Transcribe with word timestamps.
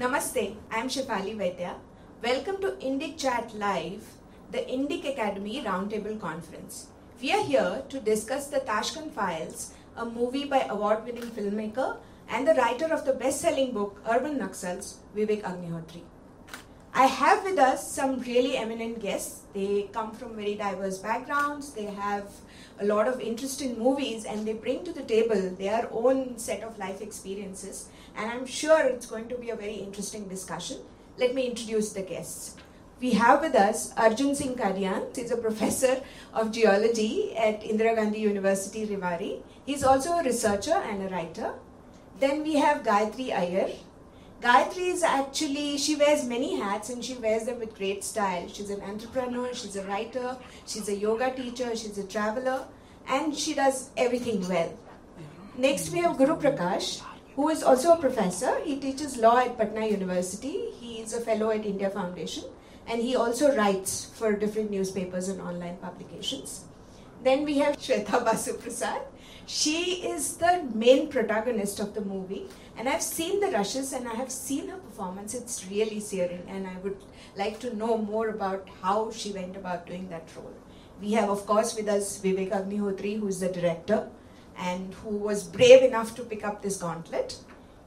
Namaste, 0.00 0.54
I 0.70 0.78
am 0.78 0.88
Shefali 0.88 1.36
Vaidya. 1.36 1.74
Welcome 2.22 2.60
to 2.60 2.68
Indic 2.88 3.18
Chat 3.18 3.52
Live, 3.56 4.04
the 4.52 4.58
Indic 4.58 5.04
Academy 5.12 5.60
Roundtable 5.60 6.20
Conference. 6.20 6.86
We 7.20 7.32
are 7.32 7.42
here 7.42 7.82
to 7.88 7.98
discuss 7.98 8.46
the 8.46 8.60
Tashkent 8.60 9.12
Files, 9.12 9.72
a 9.96 10.04
movie 10.04 10.44
by 10.44 10.60
award 10.70 11.04
winning 11.04 11.24
filmmaker 11.24 11.96
and 12.28 12.46
the 12.46 12.54
writer 12.54 12.94
of 12.94 13.04
the 13.06 13.12
best 13.12 13.40
selling 13.40 13.72
book 13.72 14.00
Urban 14.08 14.38
Naxals, 14.38 14.98
Vivek 15.16 15.42
Agnihotri. 15.42 16.02
I 17.00 17.06
have 17.06 17.44
with 17.44 17.60
us 17.60 17.88
some 17.88 18.22
really 18.22 18.56
eminent 18.56 18.98
guests. 18.98 19.42
They 19.54 19.88
come 19.92 20.10
from 20.10 20.34
very 20.34 20.56
diverse 20.56 20.98
backgrounds, 20.98 21.70
they 21.70 21.84
have 21.84 22.26
a 22.80 22.84
lot 22.84 23.06
of 23.06 23.20
interesting 23.20 23.78
movies, 23.78 24.24
and 24.24 24.44
they 24.44 24.54
bring 24.54 24.82
to 24.84 24.92
the 24.92 25.04
table 25.04 25.48
their 25.56 25.88
own 25.92 26.38
set 26.38 26.64
of 26.64 26.76
life 26.76 27.00
experiences. 27.00 27.88
And 28.16 28.28
I'm 28.28 28.46
sure 28.46 28.80
it's 28.80 29.06
going 29.06 29.28
to 29.28 29.36
be 29.36 29.50
a 29.50 29.54
very 29.54 29.76
interesting 29.76 30.26
discussion. 30.26 30.78
Let 31.18 31.36
me 31.36 31.46
introduce 31.46 31.92
the 31.92 32.02
guests. 32.02 32.56
We 33.00 33.12
have 33.12 33.42
with 33.42 33.54
us 33.54 33.92
Arjun 33.96 34.34
Singh 34.34 34.56
Kadian. 34.56 35.16
He's 35.16 35.30
a 35.30 35.36
professor 35.36 36.02
of 36.34 36.50
geology 36.50 37.36
at 37.36 37.60
Indira 37.62 37.94
Gandhi 37.94 38.22
University, 38.22 38.88
Rewari. 38.88 39.42
He's 39.64 39.84
also 39.84 40.14
a 40.14 40.24
researcher 40.24 40.82
and 40.90 41.04
a 41.04 41.14
writer. 41.14 41.54
Then 42.18 42.42
we 42.42 42.54
have 42.56 42.82
Gayatri 42.82 43.32
Iyer. 43.32 43.70
Gayatri 44.40 44.92
is 44.92 45.02
actually, 45.02 45.76
she 45.78 45.96
wears 45.96 46.24
many 46.24 46.56
hats 46.56 46.90
and 46.90 47.04
she 47.04 47.14
wears 47.14 47.46
them 47.46 47.58
with 47.58 47.76
great 47.76 48.04
style. 48.04 48.46
She's 48.46 48.70
an 48.70 48.80
entrepreneur, 48.82 49.52
she's 49.52 49.74
a 49.74 49.82
writer, 49.82 50.36
she's 50.64 50.88
a 50.88 50.94
yoga 50.94 51.34
teacher, 51.34 51.74
she's 51.74 51.98
a 51.98 52.04
traveler, 52.06 52.64
and 53.08 53.36
she 53.36 53.54
does 53.54 53.90
everything 53.96 54.48
well. 54.48 54.72
Next, 55.56 55.90
we 55.90 55.98
have 55.98 56.16
Guru 56.16 56.36
Prakash, 56.36 57.02
who 57.34 57.48
is 57.48 57.64
also 57.64 57.94
a 57.94 57.96
professor. 57.96 58.60
He 58.62 58.76
teaches 58.76 59.16
law 59.16 59.38
at 59.38 59.58
Patna 59.58 59.86
University. 59.86 60.70
He 60.78 61.00
is 61.00 61.14
a 61.14 61.20
fellow 61.20 61.50
at 61.50 61.66
India 61.66 61.90
Foundation, 61.90 62.44
and 62.86 63.02
he 63.02 63.16
also 63.16 63.56
writes 63.56 64.04
for 64.04 64.34
different 64.34 64.70
newspapers 64.70 65.28
and 65.28 65.40
online 65.40 65.78
publications. 65.78 66.64
Then 67.24 67.44
we 67.44 67.58
have 67.58 67.76
Shweta 67.76 68.24
Basu 68.24 68.54
Prasad. 68.54 69.02
She 69.48 70.06
is 70.06 70.36
the 70.36 70.68
main 70.74 71.08
protagonist 71.08 71.80
of 71.80 71.94
the 71.94 72.02
movie, 72.02 72.48
and 72.76 72.86
I've 72.86 73.02
seen 73.02 73.40
the 73.40 73.50
rushes 73.50 73.94
and 73.94 74.06
I 74.06 74.14
have 74.14 74.30
seen 74.30 74.68
her 74.68 74.76
performance. 74.76 75.32
It's 75.32 75.66
really 75.70 76.00
searing, 76.00 76.42
and 76.48 76.66
I 76.66 76.76
would 76.82 76.98
like 77.34 77.58
to 77.60 77.74
know 77.74 77.96
more 77.96 78.28
about 78.28 78.68
how 78.82 79.10
she 79.10 79.32
went 79.32 79.56
about 79.56 79.86
doing 79.86 80.10
that 80.10 80.28
role. 80.36 80.52
We 81.00 81.12
have, 81.12 81.30
of 81.30 81.46
course, 81.46 81.74
with 81.74 81.88
us 81.88 82.20
Vivek 82.20 82.50
Agnihotri, 82.50 83.18
who's 83.18 83.40
the 83.40 83.48
director 83.48 84.10
and 84.58 84.92
who 85.02 85.16
was 85.16 85.44
brave 85.44 85.82
enough 85.82 86.14
to 86.16 86.24
pick 86.24 86.44
up 86.44 86.60
this 86.60 86.76
gauntlet. 86.76 87.38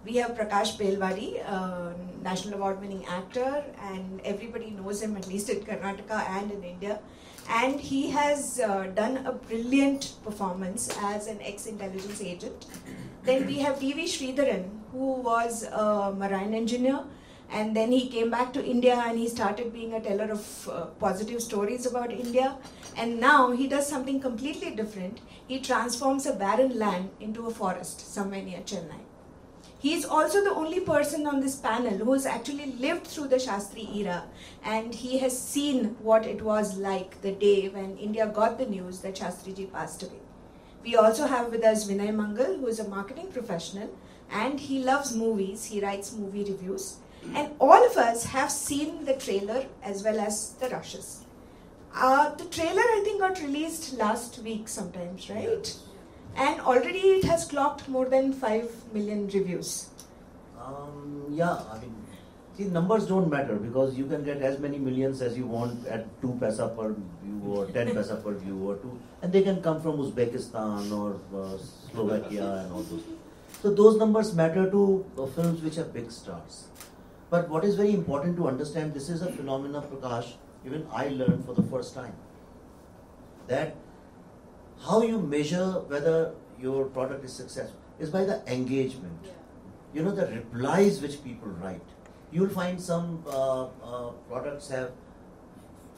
We 0.04 0.16
have 0.16 0.32
Prakash 0.32 0.80
Belawadi, 0.80 1.48
a 1.48 1.94
national 2.24 2.56
award 2.56 2.82
winning 2.82 3.06
actor, 3.06 3.64
and 3.84 4.20
everybody 4.22 4.72
knows 4.72 5.04
him 5.04 5.16
at 5.16 5.28
least 5.28 5.48
in 5.48 5.60
Karnataka 5.60 6.28
and 6.28 6.52
in 6.52 6.64
India. 6.64 7.02
And 7.50 7.80
he 7.80 8.10
has 8.12 8.60
uh, 8.60 8.88
done 8.96 9.26
a 9.26 9.32
brilliant 9.32 10.14
performance 10.24 10.90
as 11.02 11.28
an 11.28 11.40
ex 11.42 11.66
intelligence 11.66 12.22
agent. 12.22 12.66
Then 13.24 13.46
we 13.46 13.60
have 13.60 13.80
D.V. 13.80 14.06
Sridharan, 14.06 14.70
who 14.92 15.14
was 15.22 15.64
a 15.64 16.14
marine 16.18 16.54
engineer 16.54 17.04
and 17.52 17.76
then 17.76 17.92
he 17.92 18.08
came 18.08 18.30
back 18.32 18.54
to 18.54 18.66
India 18.66 18.96
and 19.06 19.18
he 19.18 19.28
started 19.28 19.74
being 19.74 19.94
a 19.94 20.00
teller 20.00 20.32
of 20.32 20.70
uh, 20.70 20.86
positive 21.00 21.42
stories 21.42 21.86
about 21.86 22.12
India. 22.12 22.56
And 22.96 23.20
now 23.20 23.52
he 23.52 23.68
does 23.68 23.88
something 23.88 24.22
completely 24.22 24.72
different. 24.72 25.20
He 25.48 25.60
transforms 25.60 26.26
a 26.26 26.34
barren 26.34 26.80
land 26.80 27.10
into 27.20 27.48
a 27.48 27.52
forest 27.52 28.14
somewhere 28.14 28.42
near 28.42 28.60
Chennai. 28.60 29.02
He 29.82 29.96
is 29.96 30.06
also 30.06 30.44
the 30.44 30.54
only 30.54 30.80
person 30.80 31.26
on 31.26 31.40
this 31.40 31.56
panel 31.56 31.98
who 31.98 32.14
has 32.14 32.28
actually 32.28 32.74
lived 32.74 33.08
through 33.08 33.30
the 33.30 33.38
Shastri 33.38 33.96
era 33.96 34.26
and 34.64 34.94
he 34.94 35.18
has 35.18 35.36
seen 35.38 35.96
what 36.04 36.28
it 36.28 36.44
was 36.44 36.78
like 36.78 37.20
the 37.24 37.32
day 37.32 37.68
when 37.68 37.98
India 37.98 38.28
got 38.28 38.60
the 38.60 38.68
news 38.68 39.00
that 39.00 39.16
Shastriji 39.16 39.72
passed 39.72 40.04
away. 40.04 40.20
We 40.84 40.96
also 40.96 41.26
have 41.26 41.50
with 41.50 41.64
us 41.64 41.90
Vinay 41.90 42.14
Mangal, 42.14 42.58
who 42.58 42.68
is 42.68 42.80
a 42.80 42.88
marketing 42.88 43.32
professional 43.32 43.90
and 44.30 44.60
he 44.60 44.84
loves 44.84 45.16
movies, 45.16 45.66
he 45.66 45.82
writes 45.82 46.14
movie 46.14 46.44
reviews 46.44 46.98
and 47.34 47.52
all 47.58 47.84
of 47.84 47.98
us 47.98 48.26
have 48.26 48.52
seen 48.52 49.06
the 49.06 49.16
trailer 49.16 49.66
as 49.82 50.04
well 50.04 50.20
as 50.20 50.52
the 50.60 50.70
rushes. 50.70 51.26
Uh, 51.96 52.36
the 52.36 52.46
trailer, 52.46 52.84
I 52.84 53.02
think, 53.04 53.20
got 53.20 53.42
released 53.42 53.98
last 53.98 54.38
week 54.44 54.68
sometimes, 54.68 55.28
right? 55.28 55.76
And 56.36 56.62
already 56.62 57.00
it 57.00 57.24
has 57.26 57.46
clocked 57.46 57.88
more 57.90 58.06
than 58.06 58.34
5 58.34 58.94
million 58.94 59.28
reviews. 59.28 59.90
Um, 60.60 61.26
yeah, 61.30 61.60
I 61.72 61.80
mean, 61.80 61.96
see, 62.58 62.66
numbers 62.66 63.08
don't 63.08 63.30
matter 63.30 63.56
because 63.56 63.98
you 63.98 64.06
can 64.06 64.24
get 64.24 64.42
as 64.42 64.60
many 64.60 64.78
millions 64.78 65.22
as 65.22 65.38
you 65.38 65.46
want 65.46 65.88
at 65.88 66.06
2 66.22 66.38
paisa 66.42 66.76
per 66.76 66.96
view 67.24 67.54
or 67.54 67.66
10 67.68 67.90
paisa 67.96 68.24
per 68.24 68.34
view 68.34 68.58
or 68.70 68.76
2, 68.78 69.00
and 69.24 69.34
they 69.34 69.42
can 69.42 69.62
come 69.62 69.82
from 69.82 69.98
Uzbekistan 69.98 70.92
or 70.92 71.20
uh, 71.38 71.58
Slovakia 71.92 72.64
and 72.64 72.72
all 72.72 72.84
those. 72.84 73.04
So 73.62 73.72
those 73.72 73.98
numbers 73.98 74.34
matter 74.34 74.70
to 74.72 75.06
uh, 75.18 75.26
films 75.28 75.62
which 75.62 75.78
are 75.78 75.84
big 75.84 76.12
stars. 76.12 76.68
But 77.30 77.48
what 77.50 77.64
is 77.64 77.76
very 77.76 77.94
important 77.94 78.36
to 78.38 78.48
understand, 78.48 78.94
this 78.94 79.10
is 79.10 79.22
a 79.22 79.32
phenomenon, 79.32 79.84
Prakash, 79.84 80.34
even 80.66 80.86
I 80.92 81.08
learned 81.10 81.46
for 81.46 81.54
the 81.54 81.64
first 81.64 81.94
time. 81.96 82.14
That 83.48 83.76
how 84.88 85.02
you 85.02 85.20
measure 85.20 85.66
whether 85.88 86.34
your 86.60 86.86
product 86.86 87.24
is 87.26 87.34
successful 87.34 87.80
is 88.00 88.10
by 88.10 88.24
the 88.24 88.42
engagement. 88.52 89.32
You 89.94 90.04
know, 90.04 90.12
the 90.12 90.28
replies 90.28 91.02
which 91.02 91.24
people 91.24 91.50
write. 91.50 91.82
You'll 92.32 92.50
find 92.50 92.82
some 92.82 93.24
uh, 93.28 93.66
uh, 93.66 94.12
products 94.30 94.70
have 94.70 94.92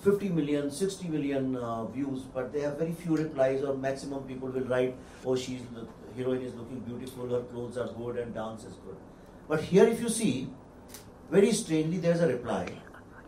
50 0.03 0.29
million, 0.29 0.69
60 0.69 1.07
million 1.07 1.55
uh, 1.55 1.85
views, 1.85 2.23
but 2.33 2.51
they 2.51 2.61
have 2.61 2.77
very 2.77 2.91
few 2.91 3.16
replies, 3.16 3.63
or 3.63 3.75
maximum 3.75 4.23
people 4.23 4.49
will 4.49 4.66
write, 4.66 4.95
oh, 5.25 5.35
she's 5.35 5.61
the 5.73 5.88
heroine 6.17 6.41
is 6.41 6.53
looking 6.55 6.79
beautiful, 6.79 7.29
her 7.29 7.41
clothes 7.41 7.77
are 7.77 7.88
good, 7.88 8.17
and 8.17 8.33
dance 8.33 8.63
is 8.66 8.73
good. 8.85 8.97
But 9.47 9.61
here, 9.61 9.88
if 9.88 10.01
you 10.01 10.09
see, 10.09 10.49
very 11.31 11.51
strangely, 11.51 11.99
there's 11.99 12.19
a 12.19 12.27
reply, 12.27 12.67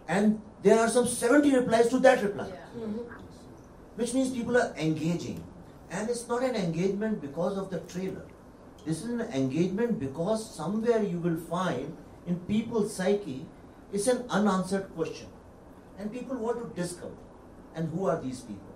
and 0.07 0.41
there 0.63 0.79
are 0.79 0.89
some 0.89 1.07
70 1.07 1.55
replies 1.55 1.88
to 1.89 1.99
that 1.99 2.21
reply, 2.23 2.51
which 3.95 4.13
means 4.13 4.31
people 4.31 4.57
are 4.57 4.73
engaging. 4.78 5.44
And 5.89 6.09
it's 6.09 6.28
not 6.28 6.44
an 6.44 6.56
engagement 6.56 7.22
because 7.22 7.57
of 7.57 7.69
the 7.69 7.79
trailer. 7.81 8.25
This 8.85 9.03
is 9.03 9.09
an 9.09 9.22
engagement 9.22 10.00
because 10.00 10.56
somewhere 10.56 11.01
you 11.03 11.19
will 11.19 11.38
find 11.38 11.95
in 12.28 12.39
people's 12.41 12.95
psyche 12.95 13.45
it's 13.91 14.07
an 14.07 14.25
unanswered 14.29 14.94
question. 14.95 15.28
And 15.97 16.11
people 16.11 16.35
want 16.38 16.57
to 16.59 16.81
discover. 16.81 17.16
And 17.75 17.89
who 17.89 18.07
are 18.07 18.22
these 18.22 18.41
people? 18.41 18.73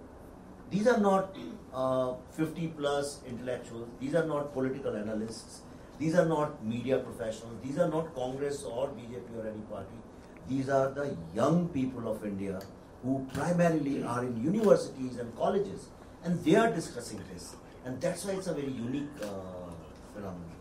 These 0.69 0.87
are 0.87 0.99
not 0.99 1.35
uh, 1.73 2.13
50 2.31 2.67
plus 2.77 3.19
intellectuals, 3.27 3.87
these 3.99 4.15
are 4.15 4.25
not 4.25 4.53
political 4.53 4.95
analysts, 4.95 5.61
these 5.97 6.15
are 6.15 6.25
not 6.25 6.63
media 6.63 6.99
professionals, 6.99 7.57
these 7.63 7.77
are 7.79 7.89
not 7.89 8.13
Congress 8.13 8.63
or 8.63 8.87
BJP 8.89 9.37
or 9.37 9.47
any 9.47 9.61
party. 9.61 9.97
These 10.47 10.69
are 10.69 10.91
the 10.91 11.17
young 11.33 11.69
people 11.69 12.07
of 12.07 12.23
India 12.23 12.59
who 13.03 13.25
primarily 13.33 14.03
are 14.03 14.23
in 14.23 14.43
universities 14.43 15.17
and 15.17 15.35
colleges 15.37 15.87
and 16.23 16.43
they 16.43 16.55
are 16.55 16.71
discussing 16.71 17.21
this. 17.31 17.55
And 17.85 17.99
that's 18.01 18.25
why 18.25 18.33
it's 18.33 18.47
a 18.47 18.53
very 18.53 18.71
unique 18.71 19.09
uh, 19.21 19.27
phenomenon. 20.13 20.51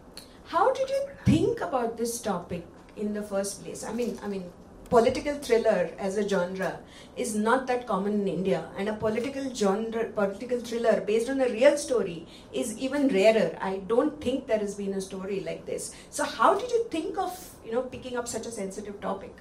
How 0.45 0.73
did 0.73 0.89
you 0.89 1.03
think 1.25 1.61
about 1.61 1.99
this 1.99 2.21
topic 2.21 2.65
in 2.97 3.13
the 3.13 3.23
first 3.23 3.63
place? 3.63 3.85
I 3.85 3.93
mean, 3.93 4.19
I 4.23 4.29
mean, 4.29 4.51
political 4.89 5.35
thriller 5.35 5.91
as 5.99 6.17
a 6.17 6.27
genre 6.27 6.79
is 7.17 7.35
not 7.35 7.67
that 7.67 7.87
common 7.87 8.15
in 8.21 8.29
India, 8.29 8.71
and 8.79 8.89
a 8.89 8.95
political 8.95 9.53
genre, 9.53 10.05
political 10.05 10.61
thriller 10.61 11.03
based 11.03 11.29
on 11.29 11.41
a 11.41 11.49
real 11.49 11.77
story 11.77 12.27
is 12.53 12.79
even 12.79 13.09
rarer. 13.09 13.59
I 13.61 13.83
don't 13.89 14.21
think 14.21 14.47
there 14.47 14.59
has 14.59 14.77
been 14.77 14.95
a 14.95 15.01
story 15.01 15.41
like 15.41 15.67
this. 15.67 15.95
So, 16.11 16.25
how 16.25 16.59
did 16.59 16.71
you 16.71 16.85
think 16.91 17.19
of 17.19 17.55
you 17.65 17.73
know 17.73 17.83
picking 17.83 18.17
up 18.17 18.29
such 18.29 18.47
a 18.47 18.51
sensitive 18.51 19.01
topic? 19.01 19.35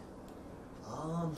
Um, 0.91 1.35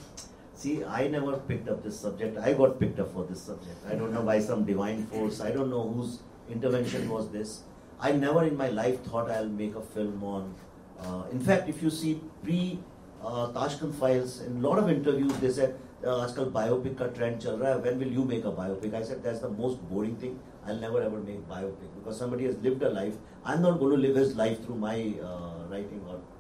see, 0.59 0.85
I 0.85 1.09
never 1.09 1.37
picked 1.37 1.69
up 1.69 1.83
this 1.83 1.99
subject. 1.99 2.39
I 2.39 2.53
got 2.53 2.79
picked 2.81 3.01
up 3.01 3.13
for 3.13 3.25
this 3.25 3.41
subject. 3.41 3.77
I 3.91 3.95
don't 3.95 4.13
know 4.13 4.23
by 4.23 4.41
some 4.41 4.65
divine 4.65 5.07
force. 5.07 5.41
I 5.41 5.51
don't 5.51 5.71
know 5.71 5.89
whose 5.89 6.21
intervention 6.51 7.09
was 7.09 7.31
this. 7.31 7.63
I 8.01 8.13
never 8.13 8.45
in 8.45 8.57
my 8.57 8.69
life 8.69 9.03
thought 9.05 9.31
I'll 9.31 9.49
make 9.49 9.75
a 9.77 9.81
film 9.81 10.23
on. 10.23 10.55
Uh, 11.01 11.25
in 11.33 11.41
fact, 11.41 11.69
if 11.69 11.83
you 11.83 11.91
see 11.91 12.21
pre 12.43 12.79
uh, 13.25 13.53
Tashkent 13.53 13.95
files, 13.95 14.41
in 14.43 14.57
a 14.57 14.69
lot 14.69 14.79
of 14.79 14.91
interviews, 14.91 15.33
they 15.39 15.51
said, 15.51 15.79
uh, 16.05 16.17
आजकल 16.25 16.53
biopic 16.53 16.97
का 16.97 17.15
trend 17.15 17.41
चल 17.43 17.57
रहा 17.59 17.75
है. 17.75 17.83
When 17.83 17.99
will 17.99 18.13
you 18.13 18.25
make 18.25 18.45
a 18.45 18.53
biopic? 18.53 18.95
I 18.95 19.03
said 19.03 19.23
that's 19.23 19.41
the 19.41 19.49
most 19.49 19.79
boring 19.89 20.17
thing. 20.17 20.39
I'll 20.67 20.77
never 20.77 21.03
ever 21.03 21.19
make 21.19 21.49
biopic 21.49 21.95
because 21.97 22.19
somebody 22.19 22.45
has 22.45 22.57
lived 22.59 22.83
a 22.83 22.91
life. 22.91 23.15
I'm 23.45 23.63
not 23.63 23.79
going 23.79 23.93
to 23.93 23.97
live 23.97 24.17
his 24.17 24.37
life 24.37 24.65
through 24.65 24.77
my 24.77 25.15
uh, 25.23 25.67
writing 25.71 26.03
or 26.09 26.13
this 26.13 26.13
thing. 26.13 26.38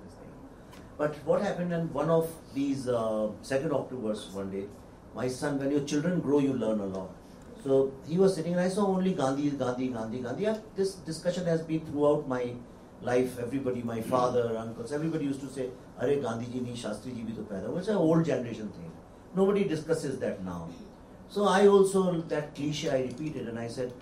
but 0.99 1.15
what 1.25 1.41
happened 1.41 1.71
in 1.71 1.93
one 1.93 2.09
of 2.09 2.29
these 2.53 2.89
uh, 2.89 3.29
second 3.41 3.71
Octobers 3.71 4.29
one 4.33 4.51
day, 4.51 4.65
my 5.15 5.29
son, 5.29 5.57
when 5.57 5.71
your 5.71 5.85
children 5.85 6.19
grow, 6.19 6.39
you 6.39 6.51
learn 6.53 6.81
a 6.81 6.85
lot. 6.85 7.11
So 7.63 7.93
he 8.05 8.17
was 8.17 8.35
sitting 8.35 8.51
and 8.51 8.61
I 8.61 8.67
saw 8.67 8.85
only 8.87 9.13
Gandhi, 9.13 9.49
Gandhi, 9.51 9.87
Gandhi, 9.87 10.19
Gandhi. 10.19 10.43
Yeah, 10.43 10.57
this 10.75 10.95
discussion 10.95 11.45
has 11.45 11.61
been 11.61 11.85
throughout 11.85 12.27
my 12.27 12.53
life, 13.01 13.39
everybody, 13.39 13.81
my 13.81 14.01
father, 14.01 14.57
uncles, 14.57 14.91
everybody 14.91 15.23
used 15.23 15.39
to 15.39 15.47
say, 15.47 15.69
Are 16.01 16.13
Gandhi 16.13 16.51
ji 16.51 16.59
nahi, 16.59 16.77
Shastri 16.83 17.15
ji 17.15 17.23
bhi 17.23 17.35
to 17.37 17.43
paida. 17.43 17.77
It's 17.77 17.87
an 17.87 17.95
old 17.95 18.25
generation 18.25 18.69
thing. 18.69 18.91
Nobody 19.33 19.63
discusses 19.63 20.19
that 20.19 20.43
now. 20.43 20.67
So 21.29 21.45
I 21.45 21.67
also, 21.67 22.11
that 22.35 22.53
cliche 22.55 22.89
I 22.89 23.01
repeated 23.03 23.47
and 23.47 23.57
I 23.57 23.69
said, 23.69 23.93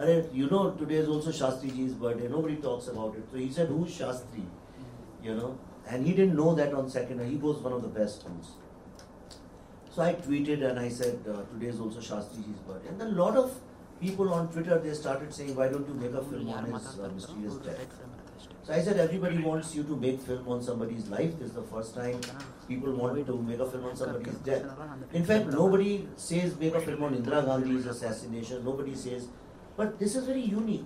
Are, 0.00 0.10
you 0.32 0.48
know, 0.48 0.70
today 0.70 0.96
is 1.04 1.08
also 1.08 1.30
Shastri 1.30 1.76
ji's 1.76 1.92
birthday. 1.92 2.28
Nobody 2.28 2.56
talks 2.56 2.88
about 2.88 3.14
it. 3.14 3.24
So 3.30 3.36
he 3.36 3.50
said, 3.50 3.68
Who's 3.68 3.90
Shastri? 3.90 4.46
You 5.22 5.34
know, 5.34 5.58
and 5.88 6.06
he 6.06 6.12
didn't 6.12 6.36
know 6.36 6.54
that 6.54 6.74
on 6.74 6.90
second. 6.90 7.28
He 7.28 7.36
was 7.36 7.58
one 7.58 7.72
of 7.72 7.82
the 7.82 7.88
best 7.88 8.20
schools. 8.20 8.52
So 9.90 10.02
I 10.02 10.14
tweeted 10.14 10.68
and 10.68 10.78
I 10.78 10.88
said, 10.88 11.20
uh, 11.28 11.42
Today 11.52 11.66
is 11.66 11.80
also 11.80 12.00
Shastri 12.00 12.44
ji's 12.44 12.58
birthday. 12.66 12.88
And 12.88 13.00
then 13.00 13.08
a 13.08 13.22
lot 13.22 13.36
of 13.36 13.58
people 14.00 14.32
on 14.34 14.48
Twitter, 14.52 14.78
they 14.78 14.92
started 14.92 15.32
saying, 15.32 15.54
Why 15.54 15.68
don't 15.68 15.88
you 15.88 15.94
make 15.94 16.12
a 16.12 16.22
film 16.22 16.50
on 16.50 16.64
his 16.66 16.98
uh, 16.98 17.08
mysterious 17.14 17.54
death? 17.54 17.86
So 18.66 18.72
I 18.72 18.80
said, 18.82 18.98
everybody 18.98 19.38
wants 19.38 19.76
you 19.76 19.84
to 19.84 19.96
make 19.96 20.20
film 20.20 20.48
on 20.48 20.60
somebody's 20.60 21.06
life. 21.06 21.38
This 21.38 21.50
is 21.50 21.54
the 21.54 21.62
first 21.62 21.94
time 21.94 22.20
people 22.68 22.92
want 22.92 23.14
me 23.14 23.22
to 23.22 23.36
make 23.40 23.60
a 23.60 23.70
film 23.70 23.84
on 23.84 23.94
somebody's 23.96 24.34
death. 24.38 24.64
In 25.12 25.24
fact, 25.24 25.46
nobody 25.46 26.08
says 26.16 26.56
make 26.58 26.74
a 26.74 26.80
film 26.80 27.04
on 27.04 27.14
Indira 27.14 27.44
Gandhi's 27.46 27.86
assassination. 27.86 28.64
Nobody 28.64 28.96
says, 28.96 29.28
but 29.76 30.00
this 30.00 30.16
is 30.16 30.26
very 30.26 30.40
unique. 30.40 30.84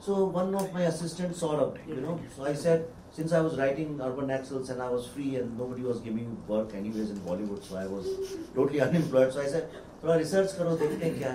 So 0.00 0.24
one 0.24 0.54
of 0.54 0.72
my 0.72 0.82
assistants 0.84 1.40
saw 1.40 1.56
up, 1.66 1.76
you 1.86 1.96
know. 1.96 2.18
So 2.34 2.46
I 2.46 2.54
said, 2.54 2.88
since 3.18 3.32
I 3.32 3.40
was 3.40 3.56
writing 3.58 4.00
urban 4.00 4.28
Naxals 4.28 4.70
and 4.70 4.80
I 4.80 4.88
was 4.88 5.08
free 5.12 5.34
and 5.36 5.58
nobody 5.58 5.82
was 5.82 5.98
giving 6.00 6.18
me 6.18 6.36
work 6.46 6.74
anyways 6.80 7.10
in 7.10 7.16
Bollywood, 7.28 7.64
so 7.68 7.76
I 7.76 7.86
was 7.86 8.06
totally 8.54 8.80
unemployed. 8.88 9.32
So 9.32 9.40
I 9.40 9.46
said, 9.54 9.72
थोड़ा 10.02 10.18
research 10.18 10.54
karo, 10.58 10.76
dekhte 10.82 11.08
kya." 11.16 11.32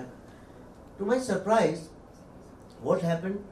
To 0.99 1.09
my 1.09 1.17
surprise, 1.25 1.83
what 2.89 3.03
happened? 3.09 3.43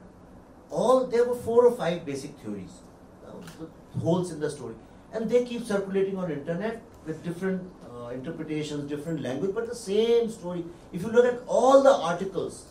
All 0.70 1.04
there 1.16 1.26
were 1.28 1.36
four 1.50 1.66
or 1.66 1.74
five 1.82 2.06
basic 2.06 2.34
theories, 2.38 2.80
uh, 3.28 4.00
holes 4.06 4.32
in 4.32 4.40
the 4.40 4.52
story, 4.56 4.76
and 5.12 5.28
they 5.28 5.44
keep 5.52 5.70
circulating 5.74 6.16
on 6.24 6.36
internet 6.38 6.82
with 7.06 7.22
different 7.22 7.70
uh, 7.86 8.08
interpretations, 8.18 8.90
different 8.96 9.26
language, 9.30 9.54
but 9.54 9.72
the 9.76 9.80
same 9.84 10.30
story. 10.40 10.64
If 10.90 11.02
you 11.02 11.16
look 11.18 11.32
at 11.34 11.42
all 11.46 11.82
the 11.82 11.96
articles, 12.12 12.64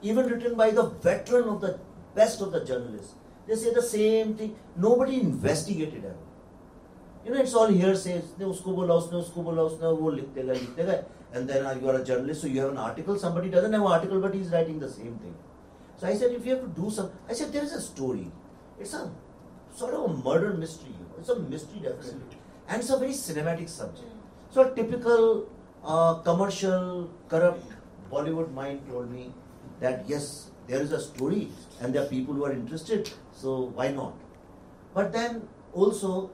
even 0.00 0.34
written 0.34 0.60
by 0.66 0.70
the 0.82 0.90
veteran 1.08 1.56
of 1.56 1.60
the 1.60 1.78
best 2.20 2.40
of 2.40 2.52
the 2.52 2.64
journalists 2.64 3.14
they 3.47 3.55
say 3.55 3.73
the 3.73 3.81
same 3.81 4.35
thing. 4.35 4.55
Nobody 4.75 5.21
investigated 5.21 6.05
ever. 6.05 6.15
You 7.25 7.33
know, 7.33 7.41
it's 7.41 7.53
all 7.53 7.67
hearsay. 7.67 8.19
उसने 8.19 8.45
उसको 8.45 8.73
बोला 8.75 8.93
उसने 8.93 9.17
उसको 9.19 9.43
बोला 9.43 9.63
उसने 9.71 9.91
वो 10.01 10.09
लिखते 10.19 10.43
गए 10.43 10.53
लिखते 10.53 10.83
गए 10.83 11.03
and 11.33 11.49
then 11.49 11.65
uh, 11.65 11.73
you 11.79 11.89
are 11.89 11.95
a 11.99 12.03
journalist 12.03 12.41
so 12.41 12.47
you 12.47 12.61
have 12.61 12.71
an 12.71 12.77
article 12.77 13.17
somebody 13.17 13.49
doesn't 13.49 13.73
have 13.73 13.81
an 13.81 13.91
article 13.91 14.19
but 14.25 14.35
he's 14.35 14.51
writing 14.55 14.79
the 14.79 14.89
same 14.89 15.15
thing 15.21 15.33
so 16.03 16.07
I 16.07 16.15
said, 16.15 16.31
if 16.31 16.45
you 16.45 16.51
have 16.55 16.61
to 16.61 16.81
do 16.81 16.89
some, 16.89 17.11
I 17.29 17.33
said, 17.33 17.53
there 17.53 17.63
is 17.63 17.73
a 17.73 17.81
story. 17.81 18.29
It's 18.77 18.93
a 18.93 19.09
sort 19.73 19.93
of 19.93 20.11
a 20.11 20.13
murder 20.13 20.53
mystery. 20.53 20.93
It's 21.17 21.29
a 21.29 21.39
mystery, 21.39 21.79
definitely. 21.79 22.37
And 22.67 22.81
it's 22.81 22.89
a 22.89 22.97
very 22.97 23.11
cinematic 23.11 23.69
subject. 23.69 24.11
So 24.49 24.69
a 24.69 24.75
typical 24.75 25.47
uh, 25.85 26.15
commercial, 26.15 27.09
corrupt 27.29 27.63
Bollywood 28.11 28.51
mind 28.53 28.81
told 28.89 29.11
me 29.11 29.33
that 29.79 30.03
yes, 30.07 30.46
there 30.68 30.80
is 30.80 30.92
a 30.92 31.00
story 31.00 31.48
and 31.80 31.94
there 31.94 32.02
are 32.02 32.06
people 32.06 32.34
who 32.34 32.44
are 32.44 32.52
interested, 32.52 33.10
so 33.32 33.72
why 33.74 33.88
not? 33.88 34.14
But 34.94 35.12
then 35.12 35.48
also, 35.72 36.30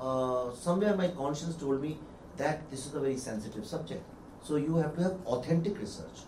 uh, 0.00 0.54
somewhere 0.54 0.96
my 0.96 1.08
conscience 1.08 1.56
told 1.56 1.82
me 1.82 1.98
that 2.36 2.70
this 2.70 2.86
is 2.86 2.94
a 2.94 3.00
very 3.00 3.16
sensitive 3.16 3.66
subject. 3.66 4.04
So 4.42 4.56
you 4.56 4.76
have 4.76 4.94
to 4.96 5.02
have 5.02 5.16
authentic 5.26 5.78
research. 5.78 6.20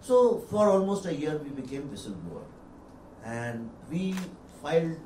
So 0.00 0.38
for 0.50 0.68
almost 0.68 1.06
a 1.06 1.14
year 1.14 1.36
we 1.38 1.50
became 1.50 1.82
whistleblower 1.88 2.44
and 3.24 3.70
we 3.90 4.14
filed 4.62 4.96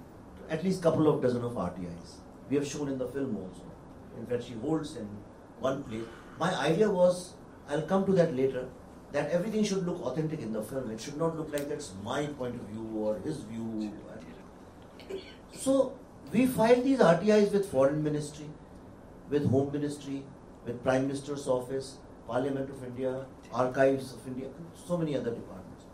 at 0.49 0.63
least 0.63 0.83
couple 0.83 1.09
of 1.09 1.23
dozen 1.23 1.43
of 1.43 1.53
RTIs. 1.53 2.19
We 2.49 2.57
have 2.57 2.67
shown 2.67 2.89
in 2.89 2.99
the 2.99 3.09
film 3.09 3.37
also. 3.37 3.65
In 4.19 4.27
fact, 4.27 4.45
she 4.45 4.55
holds 4.55 4.97
in 4.97 5.09
one 5.59 5.83
place. 5.85 6.05
My 6.39 6.55
idea 6.55 6.91
was, 6.91 7.35
I'll 7.69 7.83
come 7.83 8.05
to 8.07 8.13
that 8.13 8.37
later, 8.37 8.69
that 9.15 9.31
everything 9.31 9.63
should 9.63 9.87
look 9.87 10.01
authentic 10.07 10.41
in 10.41 10.53
the 10.53 10.61
film. 10.61 10.91
It 10.91 11.01
should 11.01 11.17
not 11.17 11.37
look 11.39 11.53
like 11.53 11.69
that's 11.69 11.93
my 12.03 12.27
point 12.39 12.57
of 12.57 12.63
view 12.63 12.87
or 13.01 13.19
his 13.21 13.37
view. 13.51 13.93
So 15.53 15.93
we 16.33 16.47
filed 16.47 16.83
these 16.85 16.99
RTIs 16.99 17.53
with 17.53 17.71
Foreign 17.71 18.03
Ministry, 18.03 18.47
with 19.31 19.49
Home 19.51 19.71
Ministry, 19.73 20.25
with 20.65 20.83
Prime 20.83 21.07
Minister's 21.07 21.47
Office, 21.47 21.99
Parliament 22.27 22.69
of 22.71 22.83
India, 22.83 23.27
Archives 23.53 24.13
of 24.15 24.27
India, 24.27 24.49
so 24.89 24.97
many 24.97 25.17
other 25.17 25.31
departments. 25.31 25.85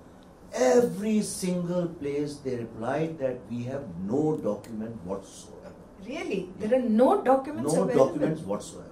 Every 0.55 1.21
single 1.21 1.89
place 1.89 2.37
they 2.37 2.57
replied 2.57 3.19
that 3.19 3.39
we 3.51 3.65
have 3.65 3.85
no 4.07 4.39
document 4.39 4.97
whatsoever. 5.05 5.75
Really? 6.07 6.49
There 6.59 6.79
are 6.79 6.89
no 6.89 7.23
documents 7.23 7.75
No 7.75 7.83
available? 7.83 8.07
documents 8.07 8.41
whatsoever. 8.41 8.89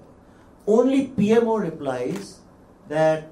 Only 0.66 1.08
PMO 1.08 1.58
replies 1.62 2.40
that 2.88 3.30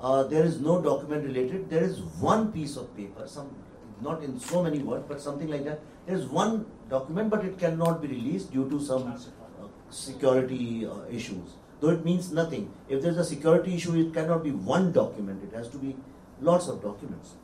uh, 0.00 0.22
there 0.24 0.44
is 0.44 0.60
no 0.60 0.80
document 0.80 1.24
related. 1.24 1.68
There 1.70 1.82
is 1.82 2.00
one 2.00 2.52
piece 2.52 2.76
of 2.76 2.96
paper, 2.96 3.26
some 3.26 3.54
not 4.00 4.22
in 4.22 4.38
so 4.38 4.62
many 4.62 4.78
words, 4.78 5.04
but 5.08 5.20
something 5.20 5.48
like 5.48 5.64
that. 5.64 5.80
There 6.06 6.16
is 6.16 6.26
one 6.26 6.66
document, 6.88 7.30
but 7.30 7.44
it 7.44 7.58
cannot 7.58 8.00
be 8.00 8.08
released 8.08 8.52
due 8.52 8.68
to 8.70 8.80
some 8.80 9.08
uh, 9.08 9.66
security 9.90 10.86
uh, 10.86 11.00
issues 11.10 11.56
though 11.80 11.90
it 11.90 12.04
means 12.04 12.32
nothing. 12.32 12.72
If 12.88 13.02
there's 13.02 13.16
a 13.16 13.24
security 13.24 13.74
issue, 13.74 13.94
it 13.96 14.12
cannot 14.12 14.42
be 14.44 14.50
one 14.50 14.92
document, 14.92 15.42
it 15.44 15.56
has 15.56 15.68
to 15.70 15.78
be 15.78 15.96
lots 16.40 16.68
of 16.68 16.82
documents. 16.82 17.34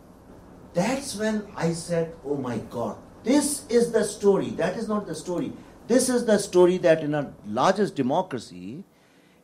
That's 0.72 1.14
when 1.16 1.46
I 1.56 1.72
said, 1.72 2.14
oh 2.24 2.36
my 2.36 2.58
God, 2.70 2.96
this 3.22 3.66
is 3.68 3.92
the 3.92 4.04
story. 4.04 4.50
That 4.50 4.76
is 4.76 4.88
not 4.88 5.06
the 5.06 5.14
story. 5.14 5.52
This 5.86 6.08
is 6.08 6.24
the 6.26 6.38
story 6.38 6.78
that 6.78 7.02
in 7.02 7.14
our 7.14 7.32
largest 7.46 7.94
democracy, 7.94 8.84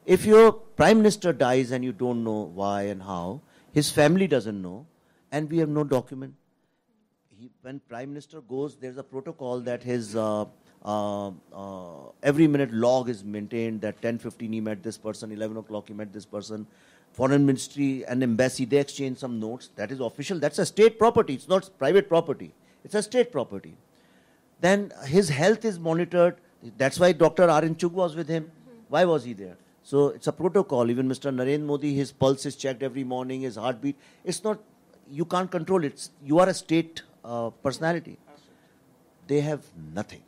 if 0.06 0.25
your 0.25 0.52
prime 0.52 0.99
minister 0.99 1.32
dies 1.32 1.70
and 1.70 1.85
you 1.85 1.93
don't 1.93 2.25
know 2.25 2.50
why 2.55 2.82
and 2.82 3.02
how, 3.02 3.41
his 3.73 3.91
family 3.91 4.26
doesn't 4.26 4.61
know, 4.61 4.87
and 5.31 5.50
we 5.50 5.58
have 5.58 5.69
no 5.69 5.85
document. 5.85 6.35
He, 7.38 7.50
when 7.62 7.81
prime 7.88 8.08
minister 8.08 8.41
goes, 8.41 8.76
there's 8.76 8.97
a 8.97 9.02
protocol 9.02 9.61
that 9.61 9.82
his 9.82 10.17
uh, 10.17 10.47
uh, 10.85 11.29
uh, 11.29 11.32
every 12.23 12.47
minute 12.47 12.73
log 12.73 13.08
is 13.08 13.23
maintained 13.23 13.81
that 13.82 14.00
10.15 14.00 14.52
he 14.52 14.61
met 14.61 14.82
this 14.82 14.97
person, 14.97 15.31
11 15.31 15.56
o'clock 15.58 15.88
he 15.88 15.94
met 15.94 16.12
this 16.12 16.25
person. 16.25 16.67
Foreign 17.12 17.44
ministry 17.44 18.05
and 18.06 18.23
embassy, 18.23 18.64
they 18.64 18.79
exchange 18.79 19.19
some 19.19 19.41
notes. 19.41 19.70
That 19.76 19.91
is 19.91 20.00
official. 20.00 20.38
That's 20.38 20.58
a 20.58 20.67
state 20.67 20.99
property. 20.99 21.35
It's 21.35 21.49
not 21.49 21.69
private 21.78 22.09
property. 22.09 22.52
It's 22.85 22.95
a 22.95 23.02
state 23.02 23.33
property. 23.33 23.76
Then 24.61 24.92
his 25.07 25.28
health 25.28 25.64
is 25.64 25.78
monitored. 25.78 26.37
That's 26.76 27.00
why 27.00 27.12
Dr. 27.12 27.49
R.N. 27.50 27.75
Chugh 27.75 27.92
was 27.92 28.14
with 28.14 28.28
him. 28.28 28.50
Why 28.88 29.04
was 29.04 29.25
he 29.25 29.33
there? 29.33 29.57
So 29.83 30.09
it's 30.09 30.27
a 30.27 30.33
protocol. 30.33 30.91
Even 30.91 31.09
Mr. 31.09 31.35
Narendra 31.35 31.65
Modi, 31.65 31.95
his 31.95 32.13
pulse 32.13 32.47
is 32.47 32.57
checked 32.57 32.83
every 32.83 33.05
morning, 33.05 33.43
his 33.43 33.57
heartbeat. 33.57 33.97
It's 34.25 34.45
not, 34.45 34.59
you 35.11 35.25
can't 35.25 35.51
control 35.51 35.85
it. 35.85 36.09
You 36.25 36.39
are 36.39 36.49
a 36.49 36.55
state 36.55 37.03
uh, 37.25 37.51
personality. 37.51 38.19
They 39.27 39.41
have 39.41 39.65
nothing. 39.95 40.23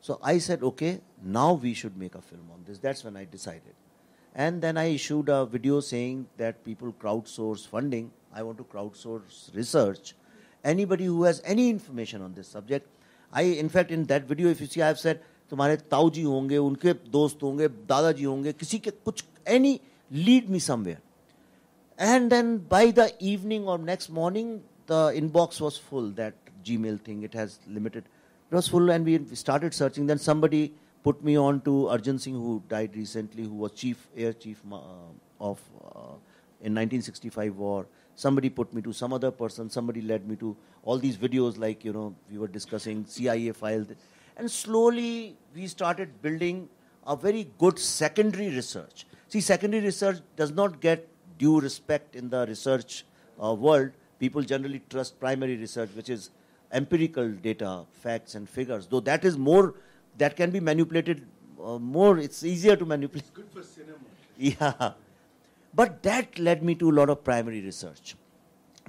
So 0.00 0.18
I 0.22 0.38
said, 0.38 0.62
okay, 0.62 1.00
now 1.22 1.52
we 1.52 1.74
should 1.74 1.96
make 1.96 2.14
a 2.14 2.22
film 2.22 2.48
on 2.52 2.64
this. 2.66 2.78
That's 2.78 3.04
when 3.04 3.16
I 3.16 3.26
decided. 3.26 3.74
And 4.34 4.62
then 4.62 4.78
I 4.78 4.84
issued 4.84 5.28
a 5.28 5.44
video 5.44 5.80
saying 5.80 6.26
that 6.36 6.64
people 6.64 6.92
crowdsource 6.92 7.66
funding. 7.66 8.10
I 8.32 8.42
want 8.42 8.58
to 8.58 8.64
crowdsource 8.64 9.54
research. 9.54 10.14
Anybody 10.64 11.04
who 11.06 11.24
has 11.24 11.42
any 11.44 11.68
information 11.68 12.22
on 12.22 12.34
this 12.34 12.48
subject, 12.48 12.88
I, 13.32 13.42
in 13.42 13.68
fact, 13.68 13.90
in 13.90 14.04
that 14.04 14.24
video, 14.24 14.48
if 14.48 14.60
you 14.60 14.66
see, 14.66 14.82
I 14.82 14.86
have 14.86 14.98
said, 14.98 15.20
तुम्हारे 15.50 15.76
ताऊ 15.90 16.10
जी 16.10 16.22
होंगे, 16.22 16.56
उनके 16.56 16.92
दोस्त 17.12 17.42
होंगे, 17.42 17.68
दादाजी 17.68 18.24
होंगे, 18.24 18.52
किसी 18.52 18.78
के 18.78 18.90
कुछ 18.90 19.24
any 19.48 19.78
lead 20.10 20.48
me 20.50 20.60
somewhere 20.60 20.98
and 21.98 22.30
then 22.30 22.56
by 22.70 22.92
the 22.92 23.08
evening 23.22 23.68
और 23.68 23.80
next 23.80 24.10
morning 24.10 24.58
the 24.90 25.12
inbox 25.16 25.62
was 25.62 25.80
full 25.90 26.12
that 26.14 26.50
Gmail 26.76 26.98
thing 27.08 27.24
it 27.24 27.36
has 27.36 27.58
limited 27.68 28.02
it 28.02 28.54
was 28.54 28.70
full 28.70 28.90
and 28.90 29.04
we 29.04 29.18
started 29.36 29.72
searching 29.72 30.08
then 30.08 30.18
somebody 30.26 30.70
put 31.04 31.24
me 31.24 31.36
on 31.36 31.58
to 31.64 31.82
Arjan 31.96 32.18
Singh 32.26 32.38
who 32.38 32.60
died 32.70 32.96
recently 32.96 33.44
who 33.44 33.56
was 33.56 33.72
chief 33.76 34.18
air 34.18 34.32
chief 34.42 34.72
of 34.72 35.60
in 36.62 36.78
1965 36.78 37.50
war 37.56 37.86
somebody 38.18 38.50
put 38.50 38.72
me 38.74 38.82
to 38.82 38.92
some 38.92 39.12
other 39.12 39.30
person, 39.30 39.70
somebody 39.70 40.00
led 40.02 40.28
me 40.28 40.36
to 40.36 40.56
all 40.84 40.98
these 40.98 41.16
videos 41.16 41.58
like, 41.58 41.84
you 41.84 41.92
know, 41.92 42.14
we 42.30 42.38
were 42.38 42.48
discussing 42.48 43.04
cia 43.06 43.52
files 43.52 43.86
and 44.40 44.50
slowly 44.50 45.36
we 45.54 45.66
started 45.66 46.20
building 46.22 46.68
a 47.06 47.14
very 47.14 47.48
good 47.58 47.78
secondary 47.78 48.48
research. 48.48 49.06
See, 49.28 49.40
secondary 49.40 49.84
research 49.84 50.20
does 50.36 50.50
not 50.50 50.80
get 50.80 51.06
due 51.38 51.60
respect 51.60 52.16
in 52.16 52.30
the 52.30 52.46
research 52.46 53.04
uh, 53.42 53.52
world. 53.52 53.90
People 54.18 54.42
generally 54.42 54.82
trust 54.88 55.20
primary 55.20 55.56
research, 55.56 55.90
which 55.94 56.08
is 56.08 56.30
empirical 56.72 57.28
data, 57.28 57.84
facts 57.92 58.34
and 58.34 58.48
figures, 58.48 58.86
though 58.86 59.00
that 59.00 59.24
is 59.24 59.36
more, 59.36 59.74
that 60.16 60.36
can 60.36 60.50
be 60.50 60.60
manipulated 60.60 61.26
uh, 61.62 61.78
more, 61.78 62.18
it's 62.18 62.42
easier 62.42 62.76
to 62.76 62.86
manipulate. 62.86 63.24
It's 63.24 63.30
good 63.30 63.50
for 63.52 63.62
cinema. 63.62 63.98
Yeah. 64.38 64.92
But 65.74 66.02
that 66.02 66.38
led 66.38 66.62
me 66.62 66.74
to 66.76 66.90
a 66.90 66.94
lot 66.98 67.10
of 67.10 67.22
primary 67.22 67.60
research. 67.60 68.16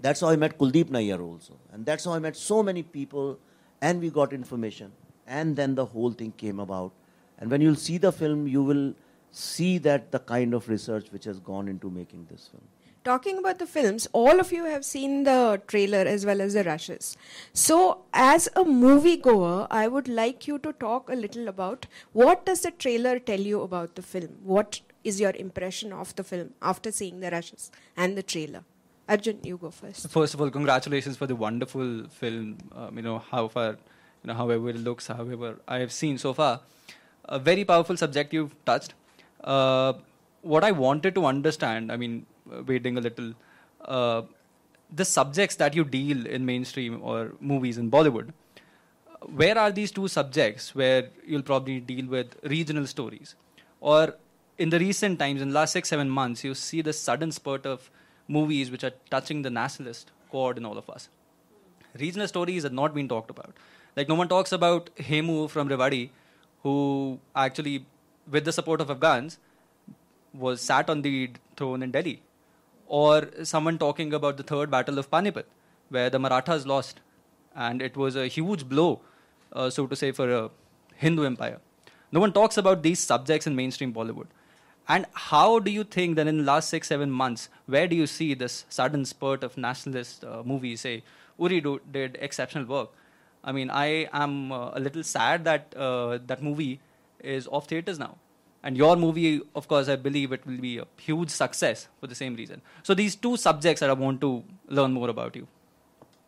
That's 0.02 0.22
how 0.22 0.30
I 0.30 0.38
met 0.38 0.58
Kuldip 0.58 0.86
Nayar 0.86 1.20
also. 1.20 1.58
And 1.74 1.86
that's 1.86 2.06
how 2.06 2.14
I 2.14 2.20
met 2.20 2.38
so 2.38 2.64
many 2.64 2.84
people. 2.84 3.38
and 3.82 4.00
we 4.00 4.10
got 4.10 4.32
information, 4.32 4.92
and 5.40 5.56
then 5.56 5.76
the 5.76 5.86
whole 5.86 6.12
thing 6.12 6.34
came 6.44 6.60
about. 6.60 6.92
And 7.40 7.50
when 7.50 7.62
you'll 7.62 7.82
see 7.88 7.98
the 7.98 8.12
film, 8.12 8.48
you 8.48 8.64
will 8.64 8.94
see 9.32 9.78
that 9.90 10.12
the 10.12 10.20
kind 10.20 10.54
of 10.54 10.70
research 10.70 11.12
which 11.12 11.26
has 11.26 11.40
gone 11.40 11.68
into 11.68 11.90
making 11.90 12.28
this 12.30 12.48
film. 12.52 12.64
Talking 13.04 13.40
about 13.40 13.58
the 13.58 13.66
films, 13.66 14.08
all 14.14 14.40
of 14.40 14.52
you 14.52 14.66
have 14.66 14.86
seen 14.86 15.24
the 15.24 15.60
trailer 15.68 16.02
as 16.16 16.24
well 16.24 16.40
as 16.40 16.54
the 16.54 16.64
rushes. 16.64 17.18
So, 17.52 18.04
as 18.14 18.46
a 18.56 18.64
moviegoer, 18.64 19.66
I 19.72 19.88
would 19.88 20.08
like 20.08 20.48
you 20.48 20.60
to 20.60 20.74
talk 20.74 21.10
a 21.10 21.16
little 21.16 21.48
about 21.48 21.88
what 22.14 22.46
does 22.46 22.62
the 22.62 22.70
trailer 22.70 23.18
tell 23.18 23.40
you 23.40 23.62
about 23.62 23.96
the 23.96 24.04
film? 24.04 24.38
What 24.44 24.82
is 25.04 25.20
your 25.20 25.32
impression 25.32 25.92
of 25.92 26.16
the 26.16 26.24
film 26.24 26.54
after 26.62 26.92
seeing 26.92 27.22
the 27.22 27.32
rushes 27.32 27.72
and 27.98 28.16
the 28.16 28.22
trailer? 28.22 28.64
Arjun, 29.10 29.40
you 29.44 29.58
go 29.58 29.72
first. 29.72 30.08
First 30.10 30.36
of 30.36 30.42
all, 30.42 30.52
congratulations 30.52 31.18
for 31.18 31.26
the 31.26 31.36
wonderful 31.36 32.08
film. 32.10 32.58
Um, 32.74 32.98
you 32.98 33.02
know 33.02 33.18
how 33.20 33.48
far, 33.48 33.78
you 34.24 34.28
know 34.28 34.34
however 34.34 34.70
it 34.70 34.78
looks, 34.78 35.08
however 35.08 35.60
I 35.68 35.80
have 35.80 35.92
seen 35.92 36.18
so 36.18 36.34
far. 36.34 36.62
A 37.26 37.40
very 37.40 37.64
powerful 37.64 37.98
subject 37.98 38.34
you've 38.34 38.56
touched. 38.66 38.94
Uh, 39.44 39.94
what 40.42 40.64
I 40.64 40.72
wanted 40.72 41.16
to 41.16 41.26
understand, 41.26 41.92
I 41.92 41.98
mean, 41.98 42.26
uh, 42.52 42.64
waiting 42.64 42.98
a 42.98 43.02
little, 43.02 43.34
uh, 43.86 44.24
the 44.94 45.06
subjects 45.06 45.56
that 45.56 45.76
you 45.76 45.84
deal 45.84 46.26
in 46.26 46.46
mainstream 46.46 47.00
or 47.02 47.34
movies 47.40 47.78
in 47.78 47.90
Bollywood. 47.90 48.34
Where 49.36 49.58
are 49.58 49.72
these 49.72 49.92
two 49.92 50.08
subjects 50.08 50.74
where 50.74 51.10
you'll 51.26 51.44
probably 51.44 51.80
deal 51.80 52.08
with 52.08 52.36
regional 52.44 52.88
stories, 52.88 53.36
or 53.80 54.16
in 54.58 54.70
the 54.70 54.80
recent 54.80 55.20
times, 55.20 55.42
in 55.42 55.50
the 55.50 55.54
last 55.54 55.72
six 55.74 55.90
seven 55.90 56.10
months, 56.10 56.44
you 56.44 56.54
see 56.56 56.82
the 56.82 56.94
sudden 56.94 57.32
spurt 57.32 57.66
of 57.66 57.90
movies 58.28 58.72
which 58.72 58.84
are 58.84 58.94
touching 59.10 59.44
the 59.44 59.50
nationalist 59.50 60.12
chord 60.32 60.58
in 60.58 60.66
all 60.66 60.78
of 60.78 60.90
us. 60.90 61.10
Regional 62.00 62.28
stories 62.28 62.64
have 62.64 62.74
not 62.74 62.94
been 62.94 63.08
talked 63.08 63.30
about. 63.30 63.54
Like 63.96 64.08
no 64.08 64.16
one 64.16 64.28
talks 64.28 64.52
about 64.52 64.90
Hemu 64.96 65.50
from 65.50 65.70
Rewari, 65.70 66.10
who 66.64 67.20
actually, 67.36 67.86
with 68.30 68.46
the 68.46 68.52
support 68.52 68.82
of 68.82 68.90
Afghans, 68.90 69.38
was 70.34 70.62
sat 70.62 70.90
on 70.90 71.02
the 71.02 71.32
throne 71.58 71.84
in 71.84 71.92
Delhi, 71.92 72.22
or 72.88 73.30
someone 73.44 73.78
talking 73.78 74.14
about 74.14 74.38
the 74.38 74.44
third 74.44 74.72
battle 74.72 74.98
of 74.98 75.12
Panipat, 75.12 75.44
where 75.90 76.10
the 76.10 76.20
Marathas 76.20 76.66
lost, 76.66 77.02
and 77.56 77.82
it 77.82 77.98
was 77.98 78.16
a 78.16 78.28
huge 78.28 78.70
blow, 78.70 79.02
uh, 79.54 79.70
so 79.70 79.88
to 79.88 79.96
say, 79.96 80.12
for 80.12 80.32
a 80.32 80.50
Hindu 80.96 81.26
empire. 81.26 81.60
No 82.12 82.20
one 82.20 82.32
talks 82.32 82.58
about 82.58 82.84
these 82.84 83.00
subjects 83.00 83.48
in 83.48 83.56
mainstream 83.56 83.94
Bollywood. 83.94 84.28
And 84.88 85.06
how 85.14 85.60
do 85.60 85.72
you 85.72 85.84
think 85.84 86.16
that 86.16 86.28
in 86.28 86.38
the 86.38 86.44
last 86.44 86.70
six, 86.70 86.88
seven 86.88 87.12
months, 87.12 87.50
where 87.66 87.88
do 87.88 87.96
you 87.96 88.08
see 88.08 88.34
this 88.34 88.66
sudden 88.70 89.06
spurt 89.06 89.44
of 89.44 89.58
nationalist 89.58 90.24
uh, 90.24 90.44
movies? 90.44 90.82
Say, 90.82 91.04
Uri 91.40 91.62
do, 91.62 91.80
did 91.92 92.18
exceptional 92.22 92.66
work. 92.66 92.90
I 93.44 93.52
mean, 93.52 93.70
I 93.70 94.08
am 94.14 94.52
uh, 94.52 94.72
a 94.74 94.80
little 94.80 95.04
sad 95.04 95.46
that 95.46 95.74
uh, 95.76 96.20
that 96.28 96.44
movie 96.44 96.80
is 97.20 97.48
off 97.48 97.68
theaters 97.68 98.00
now. 98.00 98.18
And 98.64 98.78
your 98.78 98.96
movie, 98.96 99.42
of 99.56 99.68
course, 99.68 99.90
I 99.90 99.96
believe 99.96 100.32
it 100.32 100.46
will 100.46 100.58
be 100.58 100.78
a 100.78 100.86
huge 100.98 101.32
success 101.32 101.88
for 102.00 102.06
the 102.06 102.14
same 102.14 102.36
reason. 102.36 102.62
So 102.84 102.94
these 102.94 103.16
two 103.16 103.36
subjects 103.36 103.80
that 103.80 103.90
I 103.90 103.94
want 103.94 104.22
to 104.22 104.44
learn 104.68 104.92
more 104.94 105.10
about 105.10 105.36
you 105.36 105.48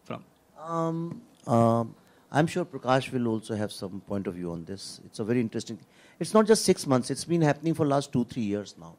from. 0.03 0.23
Um, 0.59 1.21
um, 1.45 1.95
I'm 2.31 2.47
sure 2.47 2.65
Prakash 2.65 3.11
will 3.11 3.27
also 3.27 3.55
have 3.55 3.71
some 3.71 4.01
point 4.07 4.25
of 4.25 4.33
view 4.33 4.51
on 4.51 4.65
this. 4.65 4.99
It's 5.05 5.19
a 5.19 5.23
very 5.23 5.41
interesting. 5.41 5.77
It's 6.19 6.33
not 6.33 6.47
just 6.47 6.65
six 6.65 6.87
months. 6.87 7.11
It's 7.11 7.25
been 7.25 7.41
happening 7.41 7.75
for 7.75 7.85
last 7.85 8.11
two, 8.11 8.25
three 8.25 8.43
years 8.43 8.73
now. 8.79 8.95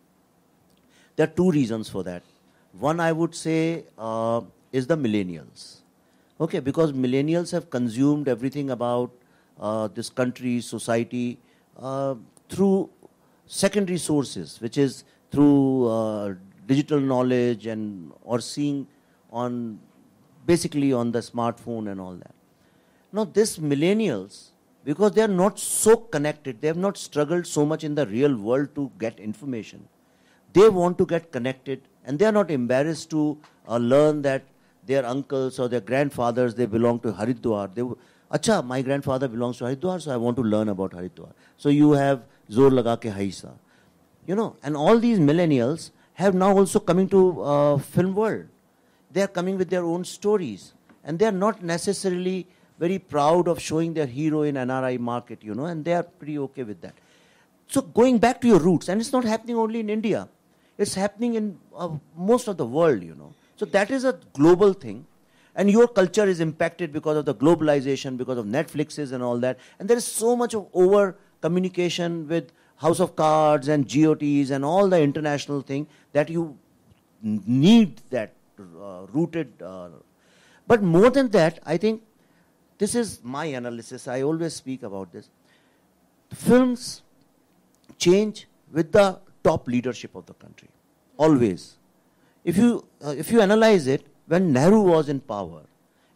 There 1.16 1.24
are 1.24 1.30
two 1.30 1.50
reasons 1.50 1.88
for 1.88 2.04
that. 2.04 2.22
One, 2.78 3.00
I 3.00 3.10
would 3.10 3.34
say, 3.34 3.84
uh, 3.98 4.42
is 4.72 4.86
the 4.86 4.96
millennials. 4.96 5.80
Okay, 6.40 6.58
because 6.58 6.92
millennials 6.92 7.52
have 7.52 7.70
consumed 7.70 8.26
everything 8.28 8.70
about 8.70 9.12
uh, 9.60 9.88
this 9.88 10.10
country, 10.10 10.60
society, 10.60 11.38
uh, 11.78 12.16
through 12.48 12.90
secondary 13.46 13.98
sources, 13.98 14.60
which 14.60 14.76
is 14.76 15.04
through 15.30 15.88
uh, 15.88 16.34
digital 16.66 16.98
knowledge 16.98 17.66
and 17.66 18.12
or 18.22 18.40
seeing 18.40 18.86
on 19.30 19.78
basically 20.46 20.92
on 20.92 21.12
the 21.12 21.20
smartphone 21.20 21.90
and 21.90 22.00
all 22.00 22.14
that. 22.14 22.34
Now, 23.12 23.24
this 23.24 23.58
millennials, 23.58 24.50
because 24.84 25.12
they 25.12 25.22
are 25.22 25.28
not 25.28 25.58
so 25.58 25.96
connected, 25.96 26.60
they 26.60 26.66
have 26.66 26.76
not 26.76 26.98
struggled 26.98 27.46
so 27.46 27.64
much 27.64 27.84
in 27.84 27.94
the 27.94 28.06
real 28.06 28.36
world 28.36 28.74
to 28.74 28.90
get 28.98 29.20
information. 29.20 29.88
They 30.52 30.68
want 30.68 30.98
to 30.98 31.06
get 31.06 31.30
connected 31.30 31.82
and 32.04 32.18
they 32.18 32.26
are 32.26 32.32
not 32.32 32.50
embarrassed 32.50 33.10
to 33.10 33.38
uh, 33.68 33.76
learn 33.76 34.22
that 34.22 34.42
their 34.86 35.04
uncles 35.04 35.58
or 35.58 35.68
their 35.68 35.80
grandfathers, 35.80 36.54
they 36.54 36.66
belong 36.66 37.00
to 37.00 37.12
Haridwar. 37.12 37.74
They, 37.74 37.82
Acha, 38.36 38.64
my 38.64 38.82
grandfather 38.82 39.28
belongs 39.28 39.58
to 39.58 39.64
Haridwar, 39.64 40.00
so 40.00 40.12
I 40.12 40.16
want 40.16 40.36
to 40.36 40.42
learn 40.42 40.68
about 40.68 40.92
Haridwar. 40.92 41.32
So 41.56 41.68
you 41.68 41.92
have 41.92 42.22
Zor 42.50 42.70
Laga 42.70 42.98
Ke 42.98 43.14
Haisa. 43.14 43.52
You 44.26 44.34
know, 44.34 44.56
and 44.62 44.76
all 44.76 44.98
these 44.98 45.18
millennials 45.18 45.90
have 46.14 46.34
now 46.34 46.56
also 46.56 46.80
coming 46.80 47.08
to 47.10 47.42
uh, 47.42 47.78
film 47.78 48.14
world. 48.14 48.46
They 49.12 49.22
are 49.22 49.28
coming 49.28 49.58
with 49.58 49.70
their 49.70 49.84
own 49.84 50.04
stories. 50.04 50.72
And 51.04 51.18
they 51.18 51.26
are 51.26 51.32
not 51.32 51.62
necessarily 51.62 52.46
very 52.78 52.98
proud 52.98 53.46
of 53.46 53.60
showing 53.60 53.94
their 53.94 54.06
hero 54.06 54.42
in 54.42 54.54
NRI 54.54 54.98
market, 54.98 55.42
you 55.42 55.54
know, 55.54 55.66
and 55.66 55.84
they 55.84 55.94
are 55.94 56.02
pretty 56.02 56.38
okay 56.38 56.62
with 56.64 56.80
that. 56.80 56.94
So 57.68 57.82
going 57.82 58.18
back 58.18 58.40
to 58.40 58.48
your 58.48 58.58
roots, 58.58 58.88
and 58.88 59.00
it's 59.00 59.12
not 59.12 59.24
happening 59.24 59.56
only 59.56 59.80
in 59.80 59.90
India, 59.90 60.28
it's 60.76 60.94
happening 60.94 61.34
in 61.34 61.58
uh, 61.76 61.90
most 62.16 62.48
of 62.48 62.56
the 62.56 62.66
world, 62.66 63.02
you 63.02 63.14
know. 63.14 63.32
So 63.56 63.64
that 63.66 63.90
is 63.90 64.04
a 64.04 64.18
global 64.32 64.72
thing. 64.72 65.06
And 65.56 65.70
your 65.70 65.86
culture 65.86 66.24
is 66.24 66.40
impacted 66.40 66.92
because 66.92 67.16
of 67.16 67.24
the 67.24 67.34
globalization, 67.34 68.16
because 68.16 68.38
of 68.38 68.46
Netflixes 68.46 69.12
and 69.12 69.22
all 69.22 69.38
that. 69.38 69.58
And 69.78 69.88
there 69.88 69.96
is 69.96 70.04
so 70.04 70.34
much 70.34 70.54
of 70.54 70.66
over 70.72 71.16
communication 71.40 72.26
with 72.26 72.50
House 72.76 72.98
of 72.98 73.14
Cards 73.14 73.68
and 73.68 73.88
GOTs 73.88 74.50
and 74.50 74.64
all 74.64 74.88
the 74.88 75.00
international 75.00 75.60
thing 75.60 75.86
that 76.12 76.28
you 76.28 76.58
need 77.22 78.02
that 78.10 78.34
uh, 78.58 79.06
rooted. 79.12 79.62
Uh, 79.62 79.88
but 80.66 80.82
more 80.82 81.10
than 81.10 81.28
that, 81.30 81.60
I 81.64 81.76
think 81.76 82.02
this 82.78 82.94
is 82.96 83.20
my 83.22 83.44
analysis. 83.44 84.08
I 84.08 84.22
always 84.22 84.54
speak 84.54 84.82
about 84.82 85.12
this. 85.12 85.30
Films 86.32 87.02
change 87.98 88.48
with 88.72 88.90
the 88.90 89.20
top 89.44 89.68
leadership 89.68 90.16
of 90.16 90.26
the 90.26 90.34
country. 90.34 90.68
Always. 91.16 91.76
If 92.44 92.56
you, 92.56 92.84
uh, 93.04 93.10
if 93.16 93.32
you 93.32 93.40
analyze 93.40 93.86
it, 93.86 94.06
when 94.26 94.52
Nehru 94.52 94.80
was 94.80 95.08
in 95.08 95.20
power, 95.20 95.62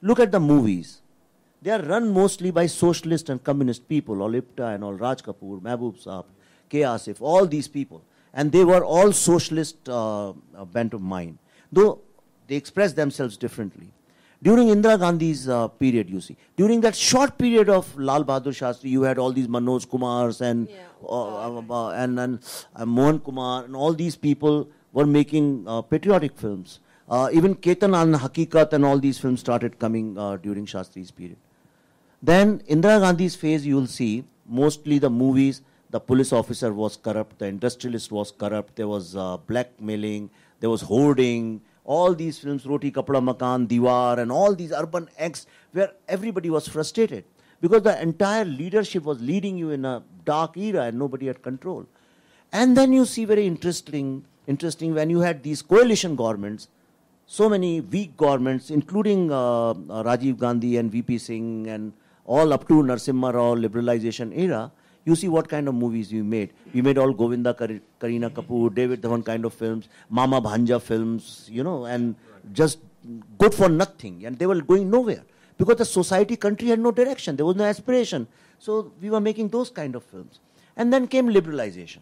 look 0.03 0.21
at 0.21 0.31
the 0.31 0.41
movies. 0.41 1.01
They 1.63 1.71
are 1.71 1.83
run 1.83 2.13
mostly 2.13 2.51
by 2.51 2.67
socialist 2.67 3.29
and 3.31 3.43
communist 3.43 3.89
people, 3.89 4.23
all 4.23 4.31
Ipta 4.33 4.75
and 4.75 4.85
all 4.85 4.93
Raj 4.95 5.23
Kapoor, 5.23 5.61
Mehboob 5.61 6.03
Saab, 6.05 6.27
K. 6.69 6.81
Asif, 6.81 7.17
all 7.21 7.47
these 7.47 7.67
people. 7.67 8.03
And 8.33 8.53
they 8.53 8.65
were 8.65 8.85
all 8.85 9.13
socialist 9.13 9.89
uh, 9.89 10.33
bent 10.73 10.95
of 10.95 11.01
mind, 11.01 11.39
though 11.73 12.01
they 12.47 12.55
expressed 12.57 12.95
themselves 12.95 13.37
differently. 13.37 13.89
During 14.41 14.69
Indira 14.69 14.97
Gandhi's 15.01 15.49
uh, 15.49 15.67
period, 15.67 16.09
you 16.09 16.21
see, 16.21 16.37
during 16.57 16.81
that 16.83 16.95
short 16.95 17.37
period 17.39 17.69
of 17.69 17.99
Lal 17.99 18.25
Bahadur 18.25 18.53
Shastri, 18.61 18.91
you 18.91 19.03
had 19.03 19.19
all 19.19 19.33
these 19.33 19.49
Manoj 19.49 19.87
Kumars 19.89 20.41
and 20.41 20.69
Yeah. 20.69 20.77
uh, 21.03 21.59
uh, 21.59 21.89
and, 21.91 22.21
and 22.21 22.39
uh, 22.77 22.87
Mohan 22.87 23.19
Kumar 23.19 23.65
and 23.65 23.75
all 23.75 23.93
these 23.93 24.15
people 24.15 24.69
were 24.99 25.07
making 25.07 25.49
uh, 25.67 25.81
patriotic 25.83 26.37
films. 26.37 26.81
Uh, 27.09 27.29
even 27.33 27.55
Ketan 27.55 27.95
and 28.03 28.17
Hakikat 28.23 28.73
and 28.73 28.85
all 28.85 28.99
these 28.99 29.19
films 29.25 29.41
started 29.41 29.79
coming 29.79 30.19
uh, 30.19 30.37
during 30.37 30.67
Shastri's 30.67 31.11
period. 31.11 31.37
Then 32.31 32.59
Indira 32.77 33.01
Gandhi's 33.05 33.37
phase, 33.37 33.65
you 33.65 33.77
will 33.77 33.87
see 33.87 34.25
mostly 34.61 34.99
the 34.99 35.11
movies. 35.11 35.63
The 35.91 36.01
police 36.01 36.33
officer 36.33 36.73
was 36.73 36.97
corrupt, 36.97 37.39
the 37.39 37.47
industrialist 37.47 38.13
was 38.13 38.31
corrupt, 38.31 38.77
there 38.77 38.89
was 38.89 39.15
blackmailing, 39.47 40.29
there 40.61 40.69
was 40.69 40.83
hoarding. 40.83 41.63
All 41.85 42.15
these 42.15 42.39
films, 42.39 42.67
Roti 42.67 42.91
Kapda 42.93 43.23
Makan, 43.29 43.67
Diwar, 43.67 44.19
and 44.19 44.31
all 44.31 44.55
these 44.55 44.73
urban 44.73 45.09
acts, 45.19 45.47
where 45.73 45.93
everybody 46.07 46.51
was 46.51 46.69
frustrated 46.69 47.25
because 47.61 47.83
the 47.83 48.01
entire 48.03 48.45
leadership 48.45 49.05
was 49.05 49.23
leading 49.23 49.57
you 49.57 49.71
in 49.71 49.85
a 49.85 50.03
dark 50.25 50.57
era 50.57 50.83
and 50.83 50.99
nobody 50.99 51.27
had 51.29 51.43
control. 51.43 51.87
And 52.53 52.77
then 52.77 52.93
you 52.93 53.05
see 53.05 53.25
very 53.25 53.47
interesting, 53.47 54.27
interesting 54.49 54.95
when 54.95 55.11
you 55.11 55.21
had 55.21 55.43
these 55.43 55.63
coalition 55.63 56.17
governments, 56.17 56.69
so 57.27 57.49
many 57.49 57.81
weak 57.83 58.17
governments, 58.17 58.71
including 58.71 59.31
uh, 59.31 59.71
uh, 59.71 60.03
Rajiv 60.09 60.39
Gandhi 60.39 60.79
and 60.79 60.91
VP 60.91 61.19
Singh 61.19 61.67
and 61.69 61.93
all 62.25 62.53
up 62.53 62.67
to 62.69 62.83
Narsimha 62.83 63.33
Rao 63.35 63.55
liberalization 63.55 64.37
era, 64.37 64.73
you 65.05 65.15
see 65.15 65.29
what 65.29 65.49
kind 65.49 65.69
of 65.69 65.75
movies 65.75 66.13
we 66.13 66.23
made. 66.23 66.53
We 66.75 66.83
made 66.83 66.99
all 66.99 67.13
Govinda, 67.13 67.55
Kar- 67.55 67.81
Karina 68.01 68.31
Kapoor, 68.31 68.75
David 68.75 69.03
Dhawan 69.03 69.25
kind 69.25 69.45
of 69.45 69.55
films, 69.55 69.89
Mama 70.09 70.41
Bhanja 70.41 70.81
films, 70.81 71.49
you 71.51 71.63
know, 71.63 71.85
and 71.85 72.15
just 72.53 72.79
good 73.39 73.55
for 73.55 73.69
nothing. 73.69 74.27
And 74.27 74.39
they 74.39 74.47
were 74.47 74.61
going 74.61 74.91
nowhere 74.91 75.25
because 75.57 75.77
the 75.77 75.85
society, 75.85 76.37
country 76.37 76.69
had 76.69 76.79
no 76.79 76.91
direction. 76.91 77.37
There 77.37 77.47
was 77.47 77.57
no 77.57 77.65
aspiration. 77.65 78.27
So 78.59 78.93
we 79.01 79.11
were 79.11 79.21
making 79.21 79.49
those 79.49 79.71
kind 79.71 79.95
of 79.95 80.05
films. 80.05 80.41
And 80.77 80.93
then 80.93 81.09
came 81.09 81.29
liberalization. 81.29 82.01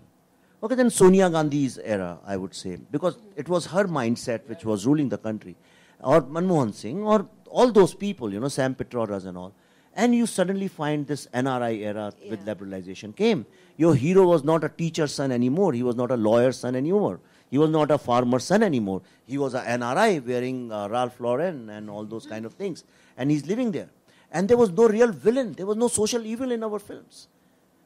Okay, 0.67 0.75
then 0.75 0.91
Sonia 0.91 1.31
Gandhi's 1.31 1.79
era, 1.79 2.19
I 2.27 2.37
would 2.37 2.53
say, 2.53 2.77
because 2.91 3.19
it 3.37 3.49
was 3.49 3.67
her 3.67 3.85
mindset 3.85 4.49
which 4.49 4.65
was 4.65 4.85
ruling 4.85 5.09
the 5.09 5.17
country, 5.17 5.55
or 6.01 6.23
Manmohan 6.23 6.75
Singh, 6.75 7.05
or 7.05 7.29
all 7.49 7.71
those 7.71 7.95
people, 7.95 8.33
you 8.33 8.41
know, 8.41 8.49
Sam 8.49 8.75
Petrodas 8.75 9.27
and 9.27 9.39
all. 9.39 9.55
And 9.95 10.13
you 10.13 10.27
suddenly 10.27 10.67
find 10.67 11.07
this 11.07 11.29
NRI 11.33 11.83
era 11.83 12.13
with 12.29 12.45
liberalization 12.45 13.15
came. 13.15 13.47
Your 13.77 13.95
hero 13.95 14.27
was 14.27 14.43
not 14.43 14.65
a 14.65 14.69
teacher's 14.69 15.15
son 15.15 15.31
anymore. 15.31 15.73
He 15.73 15.85
was 15.85 15.95
not 15.95 16.11
a 16.11 16.17
lawyer's 16.17 16.59
son 16.59 16.75
anymore. 16.75 17.21
He 17.49 17.59
was 17.59 17.71
not 17.71 17.93
a 17.93 17.97
farmer's 17.97 18.43
son 18.43 18.65
anymore. 18.65 19.03
He 19.25 19.39
was 19.39 19.55
an 19.55 19.81
NRI 19.81 20.27
wearing 20.27 20.73
uh, 20.73 20.89
Ralph 20.89 21.21
Lauren 21.21 21.71
and 21.71 21.89
all 21.89 22.05
those 22.05 22.27
kind 22.27 22.45
of 22.45 22.55
things. 22.55 22.83
And 23.17 23.31
he's 23.31 23.47
living 23.47 23.71
there. 23.71 23.91
And 24.33 24.49
there 24.49 24.57
was 24.57 24.73
no 24.73 24.89
real 24.89 25.13
villain. 25.13 25.53
There 25.53 25.65
was 25.65 25.77
no 25.77 25.87
social 25.87 26.27
evil 26.27 26.51
in 26.51 26.65
our 26.65 26.81
films. 26.81 27.29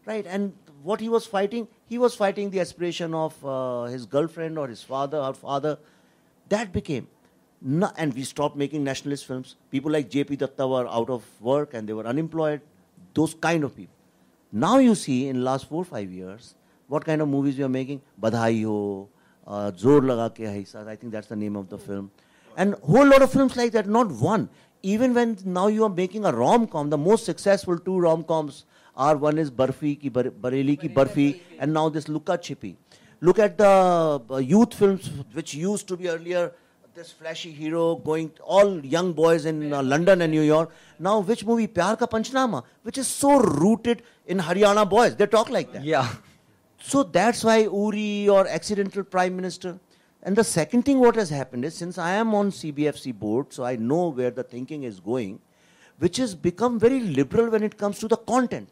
Right? 0.06 0.26
And 0.26 0.54
what 0.82 1.00
he 1.00 1.08
was 1.08 1.26
fighting, 1.26 1.68
he 1.86 1.98
was 1.98 2.14
fighting 2.14 2.50
the 2.50 2.60
aspiration 2.60 3.14
of 3.14 3.34
uh, 3.44 3.84
his 3.84 4.06
girlfriend 4.06 4.58
or 4.58 4.68
his 4.68 4.82
father 4.82 5.18
or 5.18 5.34
father. 5.34 5.78
That 6.48 6.72
became. 6.72 7.08
No, 7.62 7.92
and 7.96 8.14
we 8.14 8.22
stopped 8.22 8.56
making 8.56 8.84
nationalist 8.84 9.26
films. 9.26 9.56
People 9.70 9.92
like 9.92 10.08
J.P. 10.08 10.38
Dutta 10.38 10.68
were 10.68 10.88
out 10.88 11.10
of 11.10 11.24
work 11.40 11.74
and 11.74 11.88
they 11.88 11.92
were 11.92 12.06
unemployed. 12.06 12.62
Those 13.12 13.34
kind 13.34 13.64
of 13.64 13.76
people. 13.76 13.94
Now 14.52 14.78
you 14.78 14.94
see 14.94 15.28
in 15.28 15.44
last 15.44 15.68
four 15.68 15.84
five 15.84 16.10
years 16.10 16.54
what 16.88 17.04
kind 17.04 17.22
of 17.22 17.28
movies 17.28 17.58
we 17.58 17.64
are 17.64 17.68
making. 17.68 18.00
Badhai 18.20 18.64
ho, 18.64 19.08
uh, 19.46 19.70
Zor 19.76 20.00
Laga 20.00 20.34
Ke. 20.34 20.74
I 20.74 20.96
think 20.96 21.12
that's 21.12 21.28
the 21.28 21.36
name 21.36 21.56
of 21.56 21.68
the 21.68 21.78
film. 21.78 22.10
And 22.56 22.74
whole 22.82 23.06
lot 23.06 23.22
of 23.22 23.30
films 23.30 23.56
like 23.56 23.72
that. 23.72 23.86
Not 23.86 24.10
one. 24.10 24.48
Even 24.82 25.12
when 25.14 25.36
now 25.44 25.66
you 25.66 25.84
are 25.84 25.90
making 25.90 26.24
a 26.24 26.32
rom 26.32 26.66
com, 26.66 26.88
the 26.88 26.98
most 26.98 27.26
successful 27.26 27.78
two 27.78 27.98
rom 27.98 28.24
coms 28.24 28.64
are 28.96 29.16
one 29.16 29.38
is 29.38 29.50
Barfi 29.50 30.00
ki 30.00 30.08
Bar- 30.08 30.30
Bareli 30.30 30.80
ki 30.80 30.88
Barfi, 30.88 31.40
and 31.58 31.72
now 31.72 31.88
this 31.88 32.08
Luka 32.08 32.38
Chuppi. 32.38 32.76
Look 33.20 33.38
at 33.38 33.58
the 33.58 34.20
uh, 34.30 34.36
youth 34.38 34.74
films 34.74 35.10
which 35.32 35.54
used 35.54 35.86
to 35.88 35.96
be 35.96 36.08
earlier 36.08 36.52
this 36.94 37.12
flashy 37.12 37.52
hero 37.52 37.96
going 37.96 38.30
all 38.42 38.84
young 38.84 39.12
boys 39.12 39.44
in 39.44 39.72
uh, 39.72 39.82
London 39.82 40.22
and 40.22 40.32
New 40.32 40.42
York. 40.42 40.70
Now, 40.98 41.20
which 41.20 41.44
movie? 41.44 41.66
Pyar 41.66 41.96
Ka 41.98 42.06
Panchnama, 42.06 42.64
which 42.82 42.98
is 42.98 43.06
so 43.06 43.38
rooted 43.40 44.02
in 44.26 44.38
Haryana 44.38 44.88
boys. 44.88 45.14
They 45.16 45.26
talk 45.26 45.50
like 45.50 45.72
that. 45.72 45.84
Yeah. 45.84 46.08
So 46.82 47.02
that's 47.02 47.44
why 47.44 47.58
Uri 47.58 48.28
or 48.28 48.48
accidental 48.48 49.04
prime 49.04 49.36
minister. 49.36 49.78
And 50.22 50.36
the 50.36 50.44
second 50.44 50.82
thing 50.82 50.98
what 50.98 51.16
has 51.16 51.30
happened 51.30 51.64
is 51.64 51.74
since 51.74 51.96
I 51.96 52.10
am 52.12 52.34
on 52.34 52.50
CBFC 52.50 53.14
board, 53.14 53.52
so 53.52 53.64
I 53.64 53.76
know 53.76 54.08
where 54.08 54.30
the 54.30 54.42
thinking 54.42 54.82
is 54.82 55.00
going, 55.00 55.40
which 55.98 56.16
has 56.16 56.34
become 56.34 56.78
very 56.78 57.00
liberal 57.00 57.50
when 57.50 57.62
it 57.62 57.78
comes 57.78 57.98
to 58.00 58.08
the 58.08 58.16
content. 58.16 58.68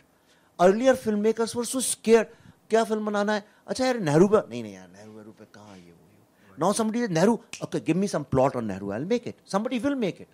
Earlier 0.60 0.94
filmmakers 1.06 1.56
were 1.56 1.66
so 1.74 1.80
scared. 1.80 2.28
क्या 2.70 2.84
film 2.90 3.06
बनाना 3.06 3.34
है 3.34 3.44
अच्छा 3.68 3.86
यार 3.86 4.00
नेहरू 4.10 4.28
पे 4.34 4.38
नहीं 4.50 4.62
नहीं 4.64 4.74
यार 4.74 4.88
नेहरू 4.90 5.12
वेहरू 5.14 5.32
पे 5.40 5.46
कहाँ 5.56 5.78
ये 5.78 5.92
वो 5.92 6.08
ये 6.54 6.60
now 6.64 6.70
somebody 6.78 7.02
says 7.04 7.10
Nehru 7.18 7.34
okay 7.66 7.80
give 7.90 7.98
me 8.04 8.08
some 8.14 8.24
plot 8.36 8.56
on 8.62 8.68
Nehru 8.68 8.92
I'll 8.98 9.10
make 9.14 9.28
it 9.32 9.40
somebody 9.54 9.80
will 9.86 9.96
make 10.04 10.22
it 10.26 10.30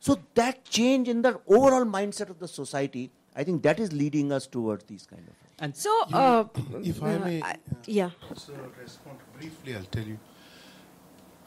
so 0.00 0.16
that 0.40 0.64
change 0.78 1.08
in 1.14 1.22
the 1.26 1.32
overall 1.46 1.86
mindset 1.94 2.30
of 2.34 2.38
the 2.44 2.48
society 2.48 3.04
I 3.36 3.44
think 3.44 3.62
that 3.68 3.80
is 3.86 3.92
leading 4.02 4.32
us 4.38 4.46
towards 4.56 4.84
these 4.92 5.06
kind 5.14 5.26
of 5.32 5.38
And 5.64 5.76
So, 5.80 5.90
You- 6.12 6.16
uh, 6.16 6.44
if 6.92 6.96
I 7.08 7.10
uh, 7.14 7.18
may, 7.24 7.34
I- 7.48 7.50
uh, 7.52 7.74
yeah. 7.96 8.10
So 8.44 8.54
respond 8.78 9.18
briefly, 9.38 9.74
I'll 9.80 9.90
tell 9.96 10.08
you. 10.12 10.16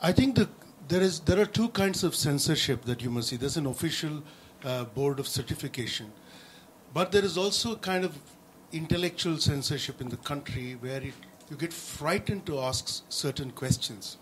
I 0.02 0.12
think 0.20 0.36
the, 0.36 0.46
there 0.88 1.02
is 1.08 1.20
there 1.30 1.40
are 1.46 1.46
two 1.58 1.68
kinds 1.80 2.04
of 2.10 2.16
censorship 2.16 2.86
that 2.92 3.02
you 3.08 3.10
must 3.16 3.30
see. 3.34 3.40
There's 3.44 3.58
an 3.64 3.66
official 3.72 4.16
uh, 4.64 4.86
board 5.00 5.20
of 5.20 5.28
certification, 5.28 6.12
but 6.93 7.13
there 7.13 7.25
is 7.25 7.37
also 7.37 7.73
a 7.73 7.77
kind 7.77 8.05
of 8.05 8.17
intellectual 8.73 9.39
censorship 9.39 10.01
in 10.01 10.09
the 10.09 10.17
country 10.19 10.77
where 10.81 11.03
it, 11.03 11.15
you 11.49 11.57
get 11.57 11.73
frightened 11.73 12.47
to 12.47 12.61
ask 12.61 13.05
certain 13.09 13.51
questions. 13.51 14.17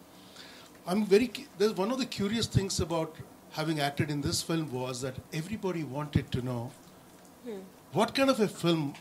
I'm 0.87 1.05
very. 1.05 1.31
There's 1.59 1.75
one 1.75 1.91
of 1.91 1.99
the 1.99 2.07
curious 2.07 2.47
things 2.47 2.81
about 2.81 3.15
having 3.51 3.81
acted 3.81 4.11
in 4.11 4.21
this 4.21 4.43
film 4.43 4.71
was 4.73 5.01
that 5.03 5.15
everybody 5.33 5.85
wanted 5.85 6.31
to 6.33 6.43
know 6.43 6.71
hmm. 7.45 7.59
what 7.93 8.15
kind 8.15 8.31
of 8.31 8.41
a 8.41 8.49
film 8.49 8.95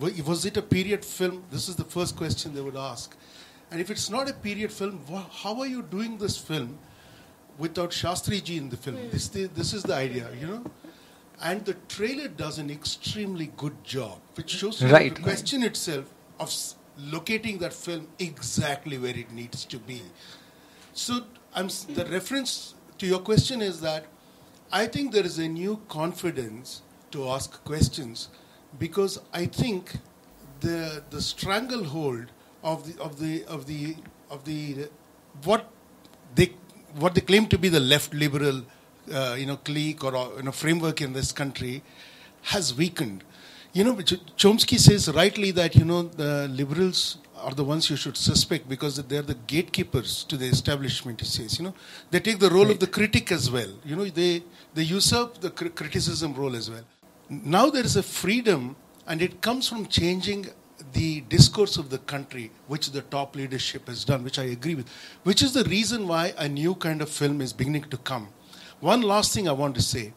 was, 0.00 0.22
was 0.22 0.44
it 0.44 0.56
a 0.56 0.62
period 0.62 1.04
film? 1.04 1.44
This 1.50 1.68
is 1.68 1.76
the 1.76 1.84
first 1.84 2.16
question 2.16 2.54
they 2.54 2.60
would 2.60 2.76
ask. 2.76 3.16
And 3.70 3.80
if 3.80 3.90
it's 3.90 4.10
not 4.10 4.28
a 4.28 4.32
period 4.32 4.72
film 4.72 5.00
how 5.32 5.58
are 5.60 5.66
you 5.66 5.82
doing 5.82 6.18
this 6.18 6.36
film 6.36 6.78
without 7.58 7.90
shastri 7.90 8.42
ji 8.42 8.56
in 8.56 8.68
the 8.68 8.76
film? 8.76 8.96
Hmm. 8.96 9.10
This, 9.10 9.28
the, 9.28 9.46
this 9.46 9.72
is 9.72 9.82
the 9.82 9.94
idea 9.94 10.28
you 10.40 10.46
know 10.46 10.64
and 11.42 11.64
the 11.64 11.74
trailer 11.88 12.28
does 12.28 12.58
an 12.58 12.70
extremely 12.70 13.46
good 13.56 13.82
job 13.84 14.18
which 14.34 14.50
shows 14.50 14.82
Right. 14.82 15.14
the 15.14 15.22
question 15.22 15.62
itself 15.62 16.06
of 16.38 16.48
s- 16.48 16.76
locating 16.98 17.58
that 17.58 17.72
film 17.72 18.08
exactly 18.18 18.98
where 18.98 19.16
it 19.16 19.30
needs 19.32 19.64
to 19.66 19.78
be 19.78 20.02
so 20.92 21.24
I'm, 21.54 21.66
s- 21.66 21.84
the 21.84 22.04
reference 22.06 22.74
to 22.98 23.06
your 23.06 23.18
question 23.20 23.62
is 23.62 23.80
that 23.80 24.06
I 24.72 24.86
think 24.86 25.12
there 25.12 25.24
is 25.24 25.38
a 25.38 25.48
new 25.48 25.80
confidence 25.88 26.82
to 27.12 27.28
ask 27.28 27.62
questions 27.64 28.28
because 28.78 29.20
I 29.32 29.46
think 29.46 29.92
the 30.60 31.02
the 31.10 31.20
stranglehold 31.22 32.26
of 32.62 32.86
the 32.86 33.00
of 33.00 33.18
the 33.20 33.44
of 33.44 33.66
the 33.66 33.96
of 34.30 34.44
the 34.44 34.88
what 35.44 35.68
they 36.34 36.52
what 36.98 37.14
they 37.14 37.20
claim 37.20 37.46
to 37.48 37.58
be 37.58 37.68
the 37.68 37.80
left 37.80 38.14
liberal 38.14 38.62
uh, 39.12 39.34
you 39.38 39.46
know 39.46 39.56
clique 39.56 40.04
or 40.04 40.16
uh, 40.16 40.28
you 40.36 40.42
know 40.42 40.52
framework 40.52 41.00
in 41.00 41.12
this 41.12 41.32
country 41.32 41.82
has 42.42 42.74
weakened. 42.74 43.24
You 43.72 43.84
know, 43.84 44.00
Ch- 44.00 44.20
Chomsky 44.36 44.78
says 44.78 45.08
rightly 45.08 45.50
that 45.52 45.74
you 45.74 45.84
know 45.84 46.02
the 46.02 46.48
liberals 46.48 47.18
are 47.36 47.52
the 47.52 47.64
ones 47.64 47.90
you 47.90 47.96
should 47.96 48.16
suspect 48.16 48.68
because 48.68 48.96
they're 48.96 49.22
the 49.22 49.34
gatekeepers 49.34 50.24
to 50.24 50.36
the 50.36 50.46
establishment. 50.46 51.20
He 51.20 51.26
says, 51.26 51.58
you 51.58 51.64
know, 51.64 51.74
they 52.10 52.20
take 52.20 52.38
the 52.38 52.50
role 52.50 52.70
of 52.70 52.78
the 52.78 52.86
critic 52.86 53.32
as 53.32 53.50
well. 53.50 53.68
You 53.84 53.96
know, 53.96 54.04
they 54.04 54.42
they 54.74 54.82
usurp 54.82 55.40
the 55.40 55.50
cri- 55.50 55.70
criticism 55.70 56.34
role 56.34 56.56
as 56.56 56.70
well. 56.70 56.84
Now 57.28 57.70
there 57.70 57.84
is 57.84 57.96
a 57.96 58.02
freedom, 58.02 58.76
and 59.06 59.20
it 59.22 59.40
comes 59.40 59.68
from 59.68 59.86
changing 59.86 60.46
the 60.92 61.22
discourse 61.22 61.76
of 61.76 61.90
the 61.90 61.98
country, 61.98 62.50
which 62.68 62.90
the 62.92 63.02
top 63.02 63.34
leadership 63.36 63.88
has 63.88 64.04
done, 64.04 64.22
which 64.24 64.38
I 64.38 64.44
agree 64.44 64.74
with, 64.74 64.88
which 65.24 65.42
is 65.42 65.52
the 65.52 65.64
reason 65.64 66.06
why 66.06 66.34
a 66.38 66.48
new 66.48 66.74
kind 66.74 67.02
of 67.02 67.08
film 67.10 67.40
is 67.40 67.52
beginning 67.52 67.84
to 67.90 67.96
come. 67.96 68.28
One 68.84 69.00
last 69.00 69.32
thing 69.32 69.48
I 69.48 69.52
want 69.52 69.74
to 69.76 69.80
say. 69.80 70.12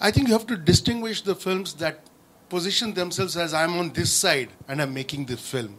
I 0.00 0.10
think 0.10 0.26
you 0.26 0.32
have 0.32 0.48
to 0.48 0.56
distinguish 0.56 1.22
the 1.22 1.36
films 1.36 1.74
that 1.74 2.00
position 2.48 2.92
themselves 2.92 3.36
as 3.36 3.54
I'm 3.54 3.78
on 3.78 3.90
this 3.90 4.12
side 4.12 4.48
and 4.66 4.82
I'm 4.82 4.92
making 4.92 5.26
the 5.26 5.36
film. 5.36 5.78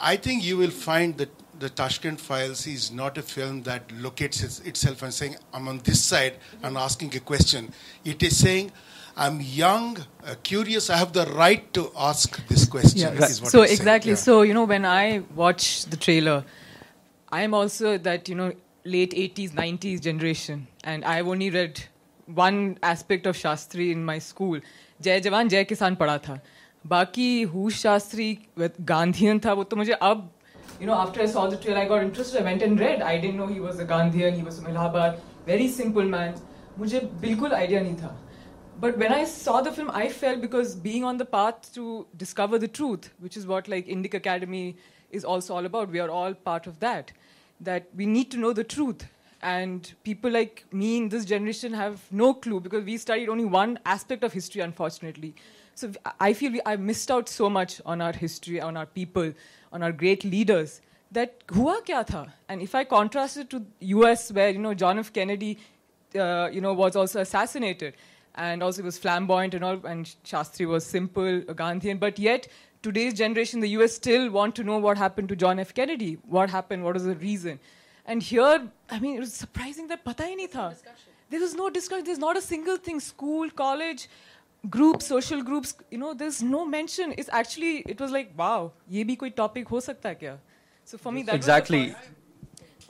I 0.00 0.16
think 0.16 0.42
you 0.42 0.56
will 0.56 0.70
find 0.70 1.18
that 1.18 1.28
the 1.58 1.68
Tashkent 1.68 2.18
Files 2.18 2.66
is 2.66 2.90
not 2.90 3.18
a 3.18 3.22
film 3.22 3.62
that 3.64 3.92
locates 3.92 4.42
itself 4.60 5.02
and 5.02 5.12
saying, 5.12 5.36
I'm 5.52 5.68
on 5.68 5.80
this 5.84 6.00
side 6.00 6.38
and 6.62 6.78
asking 6.78 7.14
a 7.14 7.20
question. 7.20 7.74
It 8.06 8.22
is 8.22 8.38
saying, 8.38 8.72
I'm 9.14 9.42
young, 9.42 9.98
uh, 10.26 10.36
curious, 10.42 10.88
I 10.88 10.96
have 10.96 11.12
the 11.12 11.26
right 11.26 11.70
to 11.74 11.92
ask 11.94 12.46
this 12.46 12.64
question. 12.64 13.00
Yeah, 13.00 13.22
is 13.22 13.42
what 13.42 13.50
so 13.50 13.62
exactly. 13.62 14.12
Yeah. 14.12 14.16
So 14.28 14.40
you 14.40 14.54
know, 14.54 14.64
when 14.64 14.86
I 14.86 15.22
watch 15.34 15.84
the 15.84 15.98
trailer, 15.98 16.42
I'm 17.30 17.52
also 17.52 17.98
that 17.98 18.30
you 18.30 18.34
know 18.34 18.54
late 18.85 19.13
80s, 19.13 19.51
90s 19.51 20.01
generation, 20.01 20.67
and 20.83 21.05
I've 21.05 21.27
only 21.27 21.49
read 21.49 21.81
one 22.25 22.77
aspect 22.83 23.25
of 23.25 23.35
Shastri 23.35 23.91
in 23.91 24.05
my 24.05 24.19
school. 24.19 24.59
जय 25.01 25.19
जवान 25.21 25.49
जय 25.49 25.63
किसान 25.63 25.95
पढ़ा 25.95 26.17
था 26.27 26.39
बाकी 26.87 27.41
हुश 27.53 27.79
Shastri 27.81 28.27
Gandhian 28.59 29.39
था 29.45 29.53
वो 29.53 29.63
तो 29.63 29.75
मुझे 29.75 29.93
अब 29.93 30.29
you 30.81 30.87
know 30.87 30.97
after 31.03 31.21
I 31.21 31.27
saw 31.33 31.45
the 31.53 31.57
trailer 31.63 31.81
I 31.81 31.87
got 31.91 32.03
interested 32.03 32.41
I 32.41 32.43
went 32.47 32.65
and 32.67 32.79
read 32.79 33.01
I 33.01 33.17
didn't 33.17 33.37
know 33.41 33.47
he 33.47 33.59
was 33.65 33.79
a 33.83 33.85
Gandhian 33.85 34.35
he 34.39 34.43
was 34.47 34.59
from 34.59 34.67
Allahabad 34.73 35.21
very 35.45 35.67
simple 35.77 36.11
man 36.15 36.35
मुझे 36.79 36.99
बिल्कुल 37.21 37.55
idea 37.61 37.81
नहीं 37.83 37.95
था 38.01 38.15
but 38.81 38.97
when 38.97 39.11
I 39.11 39.25
saw 39.25 39.59
the 39.61 39.71
film, 39.73 39.91
I 39.91 40.07
felt 40.07 40.39
because 40.39 40.73
being 40.73 41.03
on 41.03 41.17
the 41.17 41.25
path 41.25 41.73
to 41.73 42.07
discover 42.15 42.57
the 42.57 42.67
truth, 42.67 43.09
which 43.19 43.35
is 43.35 43.45
what 43.45 43.67
like 43.67 43.87
Indic 43.87 44.13
Academy 44.13 44.77
is 45.11 45.25
also 45.25 45.55
all 45.55 45.65
about, 45.65 45.89
we 45.89 45.99
are 45.99 46.09
all 46.09 46.33
part 46.33 46.65
of 46.65 46.79
that. 46.79 47.11
That 47.60 47.86
we 47.94 48.06
need 48.06 48.30
to 48.32 48.36
know 48.36 48.52
the 48.52 48.64
truth, 48.64 49.06
and 49.42 49.92
people 50.02 50.30
like 50.30 50.64
me 50.72 50.96
in 50.96 51.08
this 51.08 51.24
generation 51.24 51.72
have 51.72 52.00
no 52.10 52.34
clue 52.34 52.60
because 52.60 52.84
we 52.84 52.96
studied 52.96 53.28
only 53.28 53.44
one 53.44 53.78
aspect 53.86 54.24
of 54.24 54.32
history, 54.32 54.60
unfortunately. 54.60 55.34
So 55.74 55.92
I 56.20 56.32
feel 56.32 56.52
we, 56.52 56.60
I 56.64 56.76
missed 56.76 57.10
out 57.10 57.28
so 57.28 57.50
much 57.50 57.80
on 57.84 58.00
our 58.00 58.12
history, 58.12 58.60
on 58.60 58.76
our 58.76 58.86
people, 58.86 59.32
on 59.72 59.82
our 59.82 59.92
great 59.92 60.24
leaders. 60.24 60.80
That 61.12 61.42
hua 61.50 61.80
kya 61.80 62.06
tha? 62.06 62.32
And 62.48 62.62
if 62.62 62.74
I 62.74 62.84
contrast 62.84 63.36
it 63.36 63.50
to 63.50 63.64
U.S., 63.80 64.32
where 64.32 64.50
you 64.50 64.58
know 64.58 64.74
John 64.74 64.98
F. 64.98 65.12
Kennedy, 65.12 65.58
uh, 66.18 66.48
you 66.52 66.60
know, 66.60 66.72
was 66.72 66.96
also 66.96 67.20
assassinated 67.20 67.94
and 68.36 68.62
also 68.62 68.82
was 68.82 68.98
flamboyant 68.98 69.54
and 69.54 69.64
all, 69.64 69.80
and 69.84 70.14
Shastri 70.24 70.66
was 70.66 70.84
simple, 70.84 71.38
a 71.48 71.54
Gandhian. 71.54 72.00
But 72.00 72.18
yet, 72.18 72.48
today's 72.86 73.14
generation, 73.20 73.60
the 73.60 73.70
US 73.78 73.94
still 74.00 74.30
want 74.36 74.54
to 74.60 74.64
know 74.68 74.78
what 74.86 74.98
happened 75.04 75.28
to 75.32 75.36
John 75.44 75.58
F. 75.64 75.72
Kennedy. 75.80 76.12
What 76.36 76.50
happened? 76.50 76.84
What 76.84 76.94
was 77.00 77.04
the 77.10 77.16
reason? 77.24 77.58
And 78.06 78.22
here, 78.22 78.68
I 78.90 78.98
mean, 79.00 79.16
it 79.16 79.20
was 79.20 79.32
surprising 79.32 79.88
that 79.92 80.04
pata 80.08 80.24
hi 80.30 80.34
nahi 80.40 80.50
tha. 80.54 80.64
There 81.34 81.40
was 81.40 81.54
no 81.60 81.68
discussion. 81.76 82.04
There's 82.10 82.22
not 82.24 82.36
a 82.40 82.42
single 82.46 82.76
thing. 82.88 83.00
School, 83.00 83.50
college, 83.62 84.08
groups, 84.78 85.06
social 85.14 85.42
groups. 85.52 85.74
You 85.90 85.98
know, 86.02 86.12
there's 86.24 86.42
no 86.42 86.64
mention. 86.74 87.14
It's 87.24 87.30
actually, 87.42 87.72
it 87.94 88.04
was 88.06 88.10
like, 88.18 88.34
wow, 88.42 88.72
ye 88.96 89.04
bhi 89.12 89.18
koi 89.24 89.30
topic 89.42 89.72
ho 89.76 89.80
sakta 89.88 90.12
hai 90.14 90.18
kya? 90.24 90.36
So 90.92 90.98
for 91.06 91.12
me, 91.18 91.22
that 91.30 91.34
exactly. 91.42 91.82
Was 91.86 91.94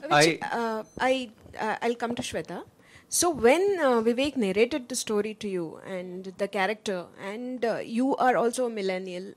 the 0.01 0.09
first- 0.09 0.27
Which, 0.27 0.39
uh, 0.51 0.83
I, 0.99 1.29
uh, 1.59 1.75
I'll 1.81 1.95
come 1.95 2.15
to 2.15 2.21
Shweta. 2.21 2.63
So 3.07 3.29
when 3.29 3.77
uh, 3.79 4.01
Vivek 4.01 4.35
narrated 4.35 4.89
the 4.89 4.95
story 4.95 5.35
to 5.35 5.47
you 5.47 5.79
and 5.85 6.33
the 6.37 6.47
character, 6.47 7.05
and 7.23 7.63
uh, 7.63 7.77
you 7.77 8.15
are 8.17 8.35
also 8.35 8.65
a 8.65 8.69
millennial, 8.69 9.33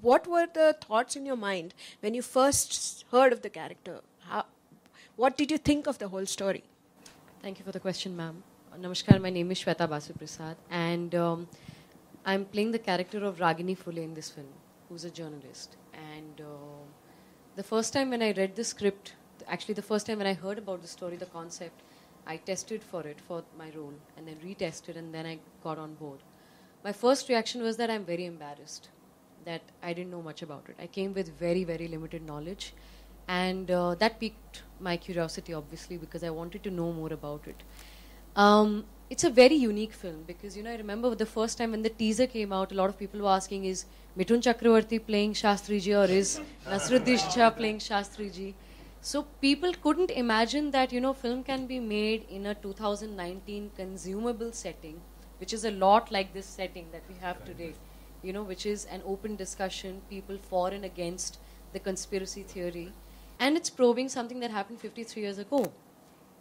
what 0.00 0.26
were 0.26 0.46
the 0.52 0.76
thoughts 0.80 1.16
in 1.16 1.26
your 1.26 1.36
mind 1.36 1.74
when 2.00 2.14
you 2.14 2.22
first 2.22 3.04
heard 3.10 3.32
of 3.32 3.42
the 3.42 3.50
character? 3.50 4.00
How, 4.28 4.44
what 5.16 5.36
did 5.36 5.50
you 5.50 5.58
think 5.58 5.86
of 5.86 5.98
the 5.98 6.08
whole 6.08 6.26
story? 6.26 6.62
Thank 7.42 7.58
you 7.58 7.64
for 7.64 7.72
the 7.72 7.80
question, 7.80 8.16
ma'am. 8.16 8.42
Namaskar, 8.78 9.20
my 9.20 9.30
name 9.30 9.50
is 9.50 9.58
Shweta 9.60 9.88
Basu 9.88 10.12
Prasad, 10.12 10.56
and 10.70 11.14
um, 11.14 11.48
I'm 12.24 12.44
playing 12.44 12.70
the 12.70 12.78
character 12.78 13.24
of 13.24 13.38
Ragini 13.38 13.76
Phule 13.76 13.98
in 13.98 14.14
this 14.14 14.30
film, 14.30 14.46
who's 14.88 15.04
a 15.04 15.10
journalist. 15.10 15.76
And 15.94 16.40
uh, 16.40 16.44
the 17.56 17.62
first 17.62 17.92
time 17.92 18.10
when 18.10 18.22
I 18.22 18.32
read 18.32 18.54
the 18.54 18.62
script, 18.62 19.14
actually, 19.48 19.74
the 19.74 19.82
first 19.82 20.06
time 20.06 20.18
when 20.18 20.26
I 20.26 20.34
heard 20.34 20.58
about 20.58 20.82
the 20.82 20.88
story, 20.88 21.16
the 21.16 21.26
concept, 21.26 21.80
I 22.30 22.36
tested 22.48 22.82
for 22.90 23.02
it 23.12 23.20
for 23.26 23.42
my 23.58 23.68
role, 23.76 23.94
and 24.16 24.28
then 24.28 24.36
retested, 24.48 24.96
and 25.00 25.14
then 25.14 25.26
I 25.26 25.38
got 25.64 25.78
on 25.84 25.94
board. 25.94 26.20
My 26.84 26.92
first 26.92 27.28
reaction 27.28 27.62
was 27.68 27.76
that 27.78 27.90
I'm 27.94 28.04
very 28.04 28.26
embarrassed 28.26 28.88
that 29.44 29.62
I 29.82 29.92
didn't 29.92 30.12
know 30.16 30.22
much 30.22 30.42
about 30.42 30.64
it. 30.68 30.76
I 30.84 30.86
came 30.98 31.14
with 31.14 31.32
very, 31.40 31.64
very 31.64 31.88
limited 31.88 32.24
knowledge, 32.30 32.72
and 33.26 33.70
uh, 33.70 33.96
that 34.04 34.20
piqued 34.20 34.62
my 34.88 34.96
curiosity, 34.96 35.54
obviously, 35.54 35.98
because 36.04 36.22
I 36.22 36.30
wanted 36.30 36.62
to 36.68 36.70
know 36.70 36.92
more 36.92 37.12
about 37.12 37.52
it. 37.52 37.62
Um, 38.36 38.84
it's 39.14 39.24
a 39.24 39.30
very 39.30 39.56
unique 39.56 39.92
film 39.92 40.18
because 40.26 40.56
you 40.56 40.62
know 40.62 40.70
I 40.70 40.76
remember 40.76 41.14
the 41.16 41.26
first 41.26 41.58
time 41.58 41.72
when 41.72 41.82
the 41.82 41.94
teaser 42.02 42.26
came 42.28 42.52
out, 42.52 42.70
a 42.70 42.76
lot 42.80 42.90
of 42.90 42.98
people 42.98 43.20
were 43.26 43.36
asking, 43.36 43.64
"Is 43.74 43.86
Mithun 44.16 44.44
Chakravarti 44.48 45.04
playing 45.12 45.32
Shastriji 45.40 45.96
or 46.02 46.08
is 46.22 46.34
Naseeruddin 46.74 47.24
Shah 47.36 47.50
playing 47.62 47.80
Shastriji?" 47.86 48.52
So 49.02 49.22
people 49.40 49.72
couldn't 49.72 50.10
imagine 50.10 50.72
that 50.72 50.92
you 50.92 51.00
know 51.00 51.14
film 51.14 51.42
can 51.42 51.66
be 51.66 51.80
made 51.80 52.26
in 52.28 52.44
a 52.44 52.54
2019 52.54 53.70
consumable 53.74 54.52
setting, 54.52 55.00
which 55.38 55.54
is 55.54 55.64
a 55.64 55.70
lot 55.70 56.12
like 56.12 56.34
this 56.34 56.44
setting 56.44 56.86
that 56.92 57.02
we 57.08 57.14
have 57.20 57.42
today. 57.46 57.72
You 58.22 58.34
know, 58.34 58.42
which 58.42 58.66
is 58.66 58.84
an 58.84 59.00
open 59.06 59.36
discussion, 59.36 60.02
people 60.10 60.36
for 60.36 60.68
and 60.68 60.84
against 60.84 61.38
the 61.72 61.80
conspiracy 61.80 62.42
theory, 62.42 62.92
and 63.38 63.56
it's 63.56 63.70
probing 63.70 64.10
something 64.10 64.40
that 64.40 64.50
happened 64.50 64.80
53 64.80 65.22
years 65.22 65.38
ago. 65.38 65.72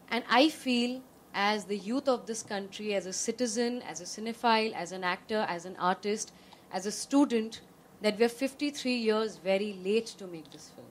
And 0.09 0.25
I 0.29 0.49
feel, 0.49 1.01
as 1.33 1.63
the 1.63 1.77
youth 1.77 2.09
of 2.09 2.25
this 2.25 2.43
country, 2.43 2.93
as 2.93 3.05
a 3.05 3.13
citizen, 3.13 3.81
as 3.83 4.01
a 4.01 4.03
cinephile, 4.03 4.73
as 4.73 4.91
an 4.91 5.05
actor, 5.05 5.45
as 5.47 5.63
an 5.63 5.77
artist, 5.77 6.33
as 6.73 6.85
a 6.85 6.91
student, 6.91 7.61
that 8.01 8.19
we're 8.19 8.27
53 8.27 8.93
years 8.93 9.37
very 9.37 9.79
late 9.81 10.07
to 10.07 10.27
make 10.27 10.51
this 10.51 10.71
film. 10.75 10.88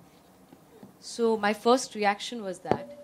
So 1.00 1.38
my 1.38 1.54
first 1.54 1.96
reaction 1.96 2.44
was 2.44 2.60
that. 2.60 2.98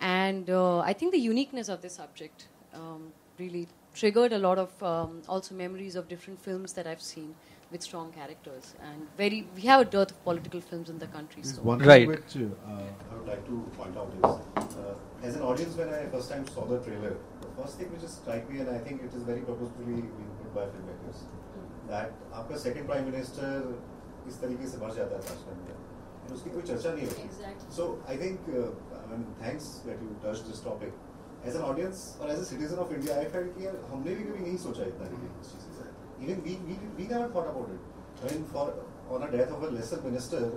And 0.00 0.48
uh, 0.48 0.78
I 0.78 0.92
think 0.92 1.12
the 1.12 1.18
uniqueness 1.18 1.68
of 1.68 1.82
this 1.82 1.94
subject 1.94 2.48
um, 2.74 3.12
really 3.38 3.68
triggered 3.94 4.32
a 4.32 4.38
lot 4.38 4.58
of 4.58 4.82
um, 4.82 5.22
also 5.28 5.54
memories 5.54 5.96
of 5.96 6.08
different 6.08 6.40
films 6.40 6.72
that 6.74 6.86
I've 6.86 7.02
seen 7.02 7.34
with 7.72 7.82
strong 7.82 8.12
characters. 8.12 8.74
And 8.82 9.06
very, 9.16 9.46
we 9.56 9.62
have 9.62 9.80
a 9.80 9.84
dearth 9.84 10.12
of 10.12 10.24
political 10.24 10.60
films 10.60 10.88
in 10.88 10.98
the 10.98 11.06
country. 11.06 11.42
There's 11.42 11.56
So. 11.56 11.62
one 11.62 11.78
Right. 11.78 12.08
thing 12.08 12.08
which 12.08 12.36
uh, 12.36 13.10
I 13.10 13.16
would 13.16 13.26
like 13.26 13.44
to 13.50 13.58
point 13.76 13.96
out 13.96 14.10
is, 14.22 14.24
uh, 14.78 14.94
as 15.22 15.36
an 15.36 15.42
audience, 15.42 15.76
when 15.76 15.88
I 15.90 16.06
first 16.06 16.30
time 16.30 16.46
saw 16.48 16.64
the 16.64 16.78
trailer, 16.78 17.16
the 17.42 17.62
first 17.62 17.78
thing 17.78 17.92
which 17.92 18.00
just 18.00 18.22
struck 18.22 18.48
me, 18.50 18.60
and 18.60 18.70
I 18.70 18.78
think 18.78 19.02
it 19.02 19.12
is 19.12 19.22
very 19.22 19.40
purposefully 19.40 20.00
being 20.00 20.32
put 20.40 20.54
by 20.54 20.64
filmmakers, 20.72 21.22
that 21.88 22.12
आपका 22.32 22.58
second 22.66 22.86
prime 22.86 23.06
minister 23.12 23.52
इस 24.28 24.40
तरीके 24.40 24.66
से 24.70 24.78
मर 24.78 24.94
जाता 24.94 25.14
है 25.16 25.22
Tashkent 25.28 25.68
में, 25.68 25.83
and 26.25 26.33
उसकी 26.35 26.49
कोई 26.49 26.61
चर्चा 26.61 26.93
नहीं 26.93 27.07
होती 27.07 27.73
so 27.75 27.87
I 28.09 28.17
think 28.19 28.39
thanks 29.41 29.65
that 29.85 30.01
you 30.03 30.09
touch 30.23 30.39
this 30.47 30.63
topic 30.65 30.93
as 31.47 31.55
an 31.55 31.61
audience 31.61 32.05
और 32.21 32.29
as 32.31 32.39
a 32.39 32.43
citizen 32.51 32.77
of 32.85 32.93
India 32.93 33.17
I 33.17 33.25
felt 33.35 33.57
कि 33.57 33.67
हमने 33.91 34.15
भी 34.15 34.23
कभी 34.23 34.39
नहीं 34.39 34.57
सोचा 34.67 34.83
इतना 34.93 35.09
इस 35.41 35.51
चीज़ 35.51 35.67
से। 35.79 35.89
Even 36.25 36.41
we 36.47 36.55
we 36.69 36.77
we 36.97 37.07
never 37.13 37.35
thought 37.35 37.47
about 37.47 37.69
it 37.73 38.23
I 38.23 38.37
mean 38.37 38.47
for 38.53 38.73
on 39.15 39.27
a 39.27 39.29
death 39.37 39.51
of 39.57 39.65
a 39.65 39.69
lesser 39.77 40.01
minister 40.05 40.49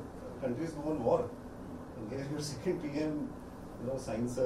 countries 0.47 0.75
go 0.77 0.91
on 0.91 1.03
war 1.11 1.31
your 2.33 2.41
second 2.41 2.83
PM 2.83 3.17
you 3.79 3.87
know 3.87 3.97
signs 4.03 4.37
a 4.39 4.45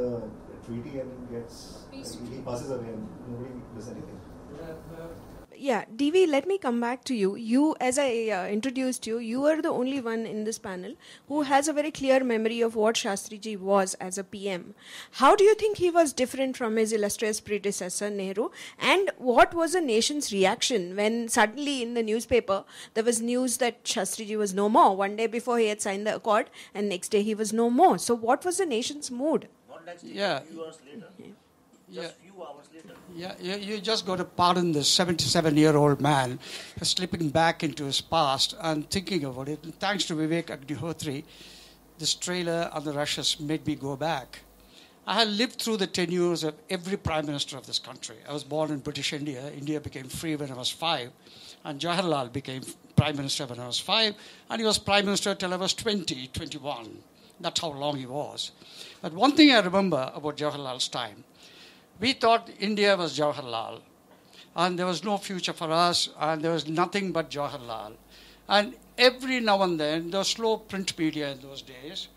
treaty 0.66 1.00
and 1.00 1.28
gets 1.32 1.58
he 1.90 2.38
passes 2.46 2.70
away 2.76 2.94
and 2.94 3.04
nobody 3.26 3.60
does 3.74 3.88
anything. 3.88 4.20
Uh, 4.60 5.08
Yeah, 5.62 5.84
DV, 5.96 6.26
let 6.28 6.48
me 6.48 6.58
come 6.58 6.80
back 6.80 7.04
to 7.04 7.14
you. 7.14 7.36
You, 7.36 7.76
as 7.80 7.96
I 7.96 8.30
uh, 8.30 8.46
introduced 8.48 9.06
you, 9.06 9.18
you 9.18 9.44
are 9.44 9.62
the 9.62 9.68
only 9.68 10.00
one 10.00 10.26
in 10.26 10.42
this 10.42 10.58
panel 10.58 10.96
who 11.28 11.42
has 11.42 11.68
a 11.68 11.72
very 11.72 11.92
clear 11.92 12.24
memory 12.24 12.60
of 12.60 12.74
what 12.74 12.96
Shastriji 12.96 13.56
was 13.56 13.94
as 14.06 14.18
a 14.18 14.24
PM. 14.24 14.74
How 15.20 15.36
do 15.36 15.44
you 15.44 15.54
think 15.54 15.76
he 15.76 15.88
was 15.88 16.12
different 16.12 16.56
from 16.56 16.74
his 16.74 16.92
illustrious 16.92 17.38
predecessor, 17.40 18.10
Nehru? 18.10 18.48
And 18.80 19.12
what 19.18 19.54
was 19.54 19.74
the 19.74 19.80
nation's 19.80 20.32
reaction 20.32 20.96
when 20.96 21.28
suddenly 21.28 21.80
in 21.80 21.94
the 21.94 22.02
newspaper 22.02 22.64
there 22.94 23.04
was 23.04 23.22
news 23.22 23.58
that 23.58 23.84
Shastriji 23.84 24.36
was 24.36 24.52
no 24.52 24.68
more? 24.68 24.96
One 24.96 25.14
day 25.14 25.28
before 25.28 25.58
he 25.58 25.68
had 25.68 25.80
signed 25.80 26.08
the 26.08 26.16
accord, 26.16 26.50
and 26.74 26.88
next 26.88 27.10
day 27.10 27.22
he 27.22 27.36
was 27.36 27.52
no 27.52 27.70
more. 27.70 27.98
So, 27.98 28.16
what 28.16 28.44
was 28.44 28.58
the 28.58 28.66
nation's 28.66 29.12
mood? 29.12 29.46
Not 29.68 29.86
next 29.86 30.02
day, 30.02 30.14
Yeah. 30.14 30.40
few 30.40 30.64
hours 30.64 30.80
later. 30.84 31.06
Yeah. 31.88 32.02
Just 32.02 32.16
hours 32.46 32.66
later. 32.74 32.94
Yeah, 33.14 33.34
you, 33.40 33.56
you 33.56 33.80
just 33.80 34.06
got 34.06 34.16
to 34.18 34.24
pardon 34.24 34.72
the 34.72 34.84
77 34.84 35.56
year 35.56 35.76
old 35.76 36.00
man 36.00 36.38
slipping 36.82 37.30
back 37.30 37.62
into 37.62 37.84
his 37.84 38.00
past 38.00 38.54
and 38.60 38.88
thinking 38.90 39.24
about 39.24 39.48
it. 39.48 39.62
And 39.64 39.78
thanks 39.78 40.04
to 40.06 40.14
Vivek 40.14 40.46
Agnihotri, 40.46 41.24
this 41.98 42.14
trailer 42.14 42.70
on 42.72 42.84
the 42.84 42.92
rushes 42.92 43.38
made 43.38 43.66
me 43.66 43.74
go 43.74 43.96
back. 43.96 44.40
I 45.06 45.14
had 45.14 45.28
lived 45.28 45.60
through 45.60 45.78
the 45.78 45.88
tenures 45.88 46.44
of 46.44 46.54
every 46.70 46.96
prime 46.96 47.26
minister 47.26 47.56
of 47.56 47.66
this 47.66 47.80
country. 47.80 48.16
I 48.28 48.32
was 48.32 48.44
born 48.44 48.70
in 48.70 48.78
British 48.78 49.12
India. 49.12 49.50
India 49.50 49.80
became 49.80 50.08
free 50.08 50.36
when 50.36 50.50
I 50.50 50.54
was 50.54 50.70
five. 50.70 51.10
And 51.64 51.80
Jawaharlal 51.80 52.32
became 52.32 52.62
prime 52.94 53.16
minister 53.16 53.46
when 53.46 53.58
I 53.58 53.66
was 53.66 53.80
five. 53.80 54.14
And 54.48 54.60
he 54.60 54.66
was 54.66 54.78
prime 54.78 55.04
minister 55.04 55.34
till 55.34 55.52
I 55.52 55.56
was 55.56 55.74
20, 55.74 56.28
21. 56.28 56.98
That's 57.40 57.60
how 57.60 57.72
long 57.72 57.96
he 57.96 58.06
was. 58.06 58.52
But 59.00 59.12
one 59.12 59.32
thing 59.32 59.50
I 59.50 59.58
remember 59.58 60.12
about 60.14 60.36
Jawaharlal's 60.36 60.86
time 60.86 61.24
we 62.02 62.12
thought 62.12 62.50
India 62.58 62.96
was 62.96 63.16
Jawaharlal, 63.16 63.80
and 64.56 64.76
there 64.76 64.86
was 64.86 65.04
no 65.04 65.16
future 65.16 65.52
for 65.52 65.70
us, 65.70 66.08
and 66.18 66.42
there 66.42 66.50
was 66.50 66.66
nothing 66.66 67.12
but 67.12 67.30
Jawaharlal. 67.30 67.92
And 68.48 68.74
every 68.98 69.38
now 69.38 69.62
and 69.62 69.78
then, 69.78 70.10
the 70.10 70.24
slow 70.24 70.56
print 70.56 70.98
media 70.98 71.30
in 71.30 71.40
those 71.40 71.62
days, 71.62 72.08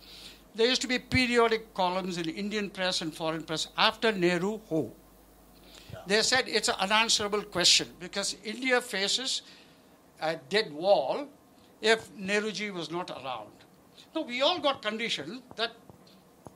there 0.55 0.67
used 0.67 0.81
to 0.81 0.87
be 0.87 0.97
periodic 0.97 1.71
columns 1.75 2.17
in 2.17 2.27
Indian 2.29 2.71
press 2.71 3.01
and 3.01 3.13
foreign 3.13 3.43
press 3.43 3.67
after 3.77 4.11
Nehru, 4.11 4.59
who? 4.69 4.91
They 6.07 6.23
said 6.23 6.45
it's 6.47 6.67
an 6.67 6.75
unanswerable 6.79 7.43
question 7.43 7.87
because 7.99 8.37
India 8.43 8.81
faces 8.81 9.43
a 10.19 10.37
dead 10.49 10.73
wall 10.73 11.27
if 11.81 12.11
Nehruji 12.17 12.73
was 12.73 12.89
not 12.89 13.11
around. 13.11 13.51
No, 14.15 14.21
we 14.21 14.41
all 14.41 14.59
got 14.59 14.81
conditioned 14.81 15.43
that 15.57 15.73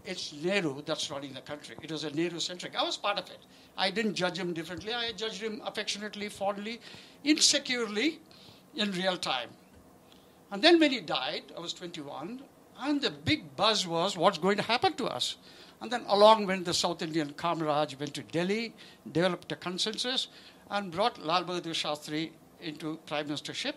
it's 0.06 0.34
Nehru 0.34 0.82
that's 0.86 1.10
running 1.12 1.34
the 1.34 1.42
country. 1.42 1.76
It 1.82 1.92
was 1.92 2.04
a 2.04 2.12
Nehru 2.12 2.40
centric. 2.40 2.76
I 2.76 2.84
was 2.84 2.98
part 2.98 3.18
of 3.18 3.26
it. 3.30 3.40
I 3.78 3.92
didn't 3.92 4.16
judge 4.16 4.38
him 4.38 4.54
differently. 4.54 4.94
I 4.94 5.12
judged 5.12 5.42
him 5.42 5.62
affectionately, 5.66 6.30
fondly, 6.30 6.80
insecurely, 7.24 8.20
in 8.76 8.92
real 8.92 9.18
time. 9.18 9.50
And 10.52 10.62
then 10.62 10.80
when 10.80 10.92
he 10.92 11.00
died, 11.00 11.44
I 11.56 11.60
was 11.60 11.74
21, 11.74 12.42
and 12.82 13.02
the 13.02 13.12
big 13.12 13.56
buzz 13.56 13.86
was 13.86 14.18
what's 14.18 14.38
going 14.38 14.58
to 14.58 14.64
happen 14.64 14.94
to 14.94 15.06
us. 15.06 15.36
And 15.82 15.92
then 15.92 16.04
along 16.08 16.48
went 16.48 16.66
the 16.66 16.74
South 16.74 17.02
Indian 17.02 17.34
Kamaraj, 17.34 18.00
went 18.00 18.14
to 18.16 18.24
Delhi, 18.24 18.74
developed 19.12 19.52
a 19.52 19.56
consensus, 19.56 20.28
and 20.70 20.92
brought 20.92 21.24
Lal 21.24 21.46
Bahadur 21.46 21.74
Shastri 21.74 22.32
into 22.62 23.00
prime 23.06 23.28
ministership. 23.28 23.74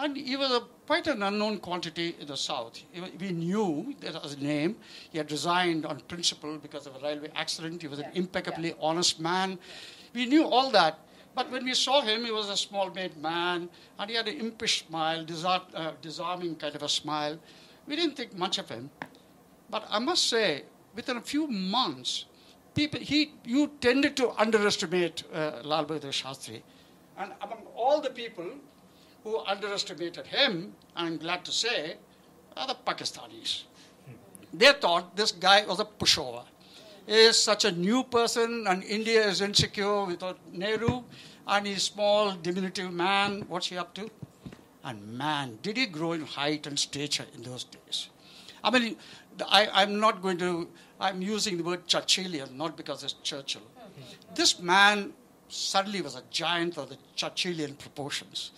And 0.00 0.16
he 0.16 0.36
was 0.36 0.52
a, 0.52 0.60
quite 0.86 1.08
an 1.08 1.24
unknown 1.24 1.58
quantity 1.58 2.14
in 2.20 2.28
the 2.28 2.36
South. 2.36 2.80
We 3.18 3.32
knew 3.32 3.94
that 4.00 4.14
his 4.22 4.38
name. 4.38 4.76
He 5.10 5.18
had 5.18 5.30
resigned 5.30 5.84
on 5.84 5.98
principle 6.06 6.56
because 6.56 6.86
of 6.86 6.94
a 6.96 7.00
railway 7.00 7.30
accident. 7.34 7.82
He 7.82 7.88
was 7.88 7.98
an 7.98 8.10
impeccably 8.14 8.74
honest 8.80 9.18
man. 9.18 9.58
We 10.14 10.26
knew 10.26 10.44
all 10.46 10.70
that. 10.70 11.00
But 11.34 11.50
when 11.50 11.64
we 11.64 11.74
saw 11.74 12.00
him, 12.00 12.24
he 12.24 12.30
was 12.30 12.48
a 12.48 12.56
small 12.56 12.90
made 12.90 13.16
man, 13.20 13.68
and 13.98 14.10
he 14.10 14.16
had 14.16 14.28
an 14.28 14.38
impish 14.38 14.86
smile, 14.86 15.24
disar- 15.24 15.62
uh, 15.74 15.92
disarming 16.00 16.56
kind 16.56 16.74
of 16.74 16.82
a 16.82 16.88
smile. 16.88 17.38
We 17.86 17.96
didn't 17.96 18.16
think 18.16 18.36
much 18.36 18.58
of 18.58 18.68
him. 18.68 18.90
But 19.70 19.84
I 19.90 19.98
must 19.98 20.28
say, 20.28 20.64
within 20.94 21.16
a 21.16 21.20
few 21.20 21.46
months, 21.48 22.24
people, 22.74 23.00
he, 23.00 23.32
you 23.44 23.72
tended 23.80 24.16
to 24.16 24.30
underestimate 24.40 25.24
uh, 25.32 25.60
Lal 25.62 25.84
Bahadur 25.84 26.12
Shastri. 26.12 26.62
And 27.16 27.32
among 27.40 27.66
all 27.76 28.00
the 28.00 28.10
people 28.10 28.46
who 29.28 29.38
underestimated 29.40 30.26
him, 30.26 30.74
I'm 30.96 31.18
glad 31.18 31.44
to 31.44 31.52
say, 31.52 31.96
are 32.56 32.66
the 32.66 32.76
Pakistanis. 32.86 33.64
They 34.52 34.72
thought 34.72 35.16
this 35.16 35.32
guy 35.32 35.66
was 35.66 35.80
a 35.80 35.84
pushover. 35.84 36.44
He 37.06 37.12
is 37.12 37.38
such 37.38 37.64
a 37.64 37.72
new 37.72 38.04
person, 38.04 38.66
and 38.66 38.82
India 38.82 39.26
is 39.26 39.40
insecure 39.40 40.04
without 40.04 40.38
Nehru, 40.52 41.02
and 41.46 41.66
he's 41.66 41.82
small, 41.82 42.32
diminutive 42.32 42.92
man. 42.92 43.44
What's 43.48 43.66
he 43.66 43.76
up 43.76 43.94
to? 43.94 44.10
And 44.84 45.06
man, 45.18 45.58
did 45.62 45.76
he 45.76 45.86
grow 45.86 46.12
in 46.12 46.22
height 46.22 46.66
and 46.66 46.78
stature 46.78 47.26
in 47.34 47.42
those 47.42 47.64
days. 47.64 48.08
I 48.64 48.70
mean, 48.70 48.96
I, 49.46 49.68
I'm 49.72 50.00
not 50.00 50.22
going 50.22 50.38
to, 50.38 50.68
I'm 51.00 51.20
using 51.20 51.58
the 51.58 51.64
word 51.64 51.86
Churchillian, 51.86 52.54
not 52.56 52.76
because 52.76 53.04
it's 53.04 53.14
Churchill. 53.22 53.62
This 54.34 54.58
man 54.60 55.12
suddenly 55.48 56.00
was 56.00 56.16
a 56.16 56.22
giant 56.30 56.78
of 56.78 56.88
the 56.88 56.96
Churchillian 57.16 57.78
proportions. 57.78 58.52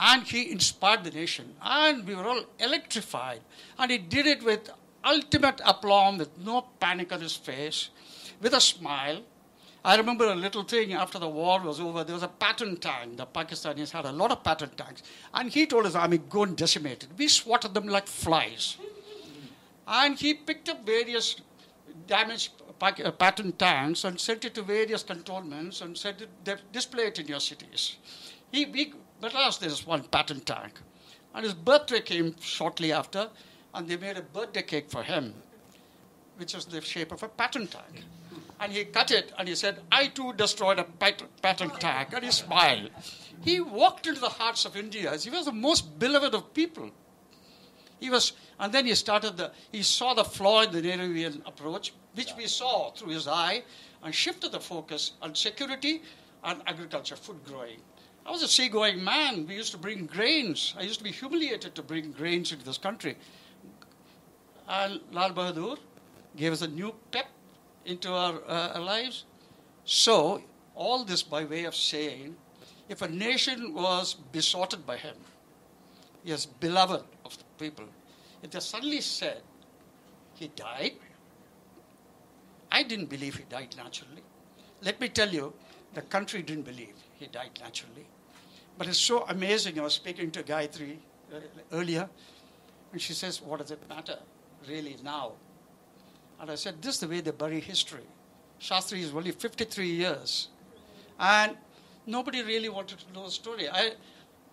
And 0.00 0.22
he 0.22 0.52
inspired 0.52 1.02
the 1.02 1.10
nation. 1.10 1.54
And 1.60 2.06
we 2.06 2.14
were 2.14 2.24
all 2.24 2.44
electrified. 2.60 3.40
And 3.78 3.90
he 3.90 3.98
did 3.98 4.26
it 4.26 4.44
with 4.44 4.70
ultimate 5.04 5.60
aplomb, 5.64 6.18
with 6.18 6.38
no 6.38 6.66
panic 6.78 7.12
on 7.12 7.20
his 7.20 7.34
face, 7.34 7.90
with 8.40 8.54
a 8.54 8.60
smile. 8.60 9.22
I 9.84 9.96
remember 9.96 10.26
a 10.26 10.36
little 10.36 10.62
thing 10.62 10.92
after 10.92 11.18
the 11.18 11.28
war 11.28 11.60
was 11.60 11.80
over. 11.80 12.04
There 12.04 12.14
was 12.14 12.22
a 12.22 12.28
Patton 12.28 12.76
tank. 12.76 13.16
The 13.16 13.26
Pakistanis 13.26 13.90
had 13.90 14.04
a 14.04 14.12
lot 14.12 14.30
of 14.30 14.44
Patton 14.44 14.70
tanks. 14.76 15.02
And 15.34 15.50
he 15.50 15.66
told 15.66 15.84
his 15.84 15.96
army, 15.96 16.18
go 16.18 16.44
and 16.44 16.56
decimate 16.56 17.04
it. 17.04 17.08
We 17.16 17.26
swatted 17.26 17.74
them 17.74 17.88
like 17.88 18.06
flies. 18.06 18.76
And 19.86 20.18
he 20.18 20.34
picked 20.34 20.68
up 20.68 20.84
various 20.86 21.40
damaged 22.06 22.52
uh, 22.80 23.10
Patton 23.10 23.52
tanks 23.52 24.04
and 24.04 24.20
sent 24.20 24.44
it 24.44 24.54
to 24.54 24.62
various 24.62 25.02
cantonments 25.02 25.80
and 25.80 25.96
said, 25.96 26.28
display 26.72 27.04
it 27.04 27.18
in 27.18 27.26
your 27.26 27.40
cities. 27.40 27.96
He, 28.52 28.66
we, 28.66 28.92
but 29.20 29.34
last 29.34 29.60
there's 29.60 29.86
one 29.86 30.04
Patton 30.04 30.40
tank. 30.40 30.80
And 31.34 31.44
his 31.44 31.54
birthday 31.54 32.00
came 32.00 32.34
shortly 32.40 32.92
after, 32.92 33.28
and 33.74 33.88
they 33.88 33.96
made 33.96 34.16
a 34.16 34.22
birthday 34.22 34.62
cake 34.62 34.90
for 34.90 35.02
him, 35.02 35.34
which 36.36 36.54
was 36.54 36.66
the 36.66 36.80
shape 36.80 37.12
of 37.12 37.22
a 37.22 37.28
Patton 37.28 37.66
tank. 37.66 38.04
And 38.60 38.72
he 38.72 38.84
cut 38.84 39.10
it 39.10 39.32
and 39.38 39.46
he 39.46 39.54
said, 39.54 39.80
I 39.92 40.08
too 40.08 40.32
destroyed 40.32 40.78
a 40.78 40.84
pat- 40.84 41.22
Patton 41.42 41.70
tank. 41.78 42.08
And 42.12 42.24
he 42.24 42.30
smiled. 42.30 42.90
He 43.44 43.60
walked 43.60 44.06
into 44.06 44.20
the 44.20 44.28
hearts 44.28 44.64
of 44.64 44.76
Indians. 44.76 45.22
He 45.24 45.30
was 45.30 45.44
the 45.44 45.52
most 45.52 45.98
beloved 45.98 46.34
of 46.34 46.52
people. 46.54 46.90
He 48.00 48.10
was, 48.10 48.32
and 48.58 48.72
then 48.72 48.86
he 48.86 48.94
started 48.94 49.36
the, 49.36 49.52
he 49.70 49.82
saw 49.82 50.14
the 50.14 50.24
flaw 50.24 50.62
in 50.62 50.72
the 50.72 50.82
Nehruvian 50.82 51.46
approach, 51.46 51.92
which 52.14 52.32
we 52.36 52.46
saw 52.46 52.90
through 52.90 53.10
his 53.10 53.28
eye, 53.28 53.62
and 54.02 54.14
shifted 54.14 54.52
the 54.52 54.60
focus 54.60 55.12
on 55.20 55.34
security 55.34 56.02
and 56.44 56.62
agriculture, 56.66 57.16
food 57.16 57.44
growing. 57.44 57.80
I 58.28 58.30
was 58.30 58.42
a 58.42 58.48
seagoing 58.48 59.02
man. 59.02 59.46
We 59.46 59.54
used 59.54 59.72
to 59.72 59.78
bring 59.78 60.04
grains. 60.04 60.74
I 60.78 60.82
used 60.82 60.98
to 60.98 61.04
be 61.04 61.12
humiliated 61.12 61.74
to 61.76 61.82
bring 61.82 62.12
grains 62.12 62.52
into 62.52 62.62
this 62.62 62.76
country. 62.76 63.16
And 64.68 65.00
Lal 65.12 65.30
Bahadur 65.30 65.78
gave 66.36 66.52
us 66.52 66.60
a 66.60 66.68
new 66.68 66.94
pep 67.10 67.24
into 67.86 68.12
our 68.12 68.34
uh, 68.46 68.78
lives. 68.80 69.24
So, 69.86 70.42
all 70.74 71.04
this 71.04 71.22
by 71.22 71.46
way 71.46 71.64
of 71.64 71.74
saying, 71.74 72.36
if 72.90 73.00
a 73.00 73.08
nation 73.08 73.72
was 73.72 74.12
besotted 74.12 74.84
by 74.86 74.98
him, 74.98 75.16
he 76.22 76.30
is 76.30 76.44
beloved 76.44 77.04
of 77.24 77.38
the 77.38 77.44
people. 77.58 77.86
If 78.42 78.50
they 78.50 78.60
suddenly 78.60 79.00
said 79.00 79.40
he 80.34 80.48
died, 80.48 80.96
I 82.70 82.82
didn't 82.82 83.06
believe 83.06 83.36
he 83.36 83.44
died 83.44 83.74
naturally. 83.74 84.22
Let 84.82 85.00
me 85.00 85.08
tell 85.08 85.30
you, 85.30 85.54
the 85.94 86.02
country 86.02 86.42
didn't 86.42 86.64
believe 86.64 86.92
he 87.18 87.26
died 87.26 87.58
naturally. 87.62 88.06
But 88.78 88.86
it's 88.86 88.98
so 88.98 89.24
amazing. 89.28 89.78
I 89.78 89.82
was 89.82 89.94
speaking 89.94 90.30
to 90.30 90.42
Gayatri 90.42 90.96
uh, 91.34 91.40
earlier, 91.72 92.08
and 92.92 93.02
she 93.02 93.12
says, 93.12 93.42
What 93.42 93.58
does 93.58 93.72
it 93.72 93.80
matter 93.88 94.16
really 94.68 94.96
now? 95.02 95.32
And 96.40 96.50
I 96.50 96.54
said, 96.54 96.80
This 96.80 96.94
is 96.94 97.00
the 97.00 97.08
way 97.08 97.20
they 97.20 97.32
bury 97.32 97.60
history. 97.60 98.06
Shastri 98.60 99.00
is 99.00 99.12
only 99.12 99.32
53 99.32 99.86
years. 99.86 100.48
And 101.18 101.56
nobody 102.06 102.42
really 102.42 102.68
wanted 102.68 102.98
to 103.00 103.12
know 103.12 103.24
the 103.24 103.30
story. 103.32 103.68
I, 103.68 103.92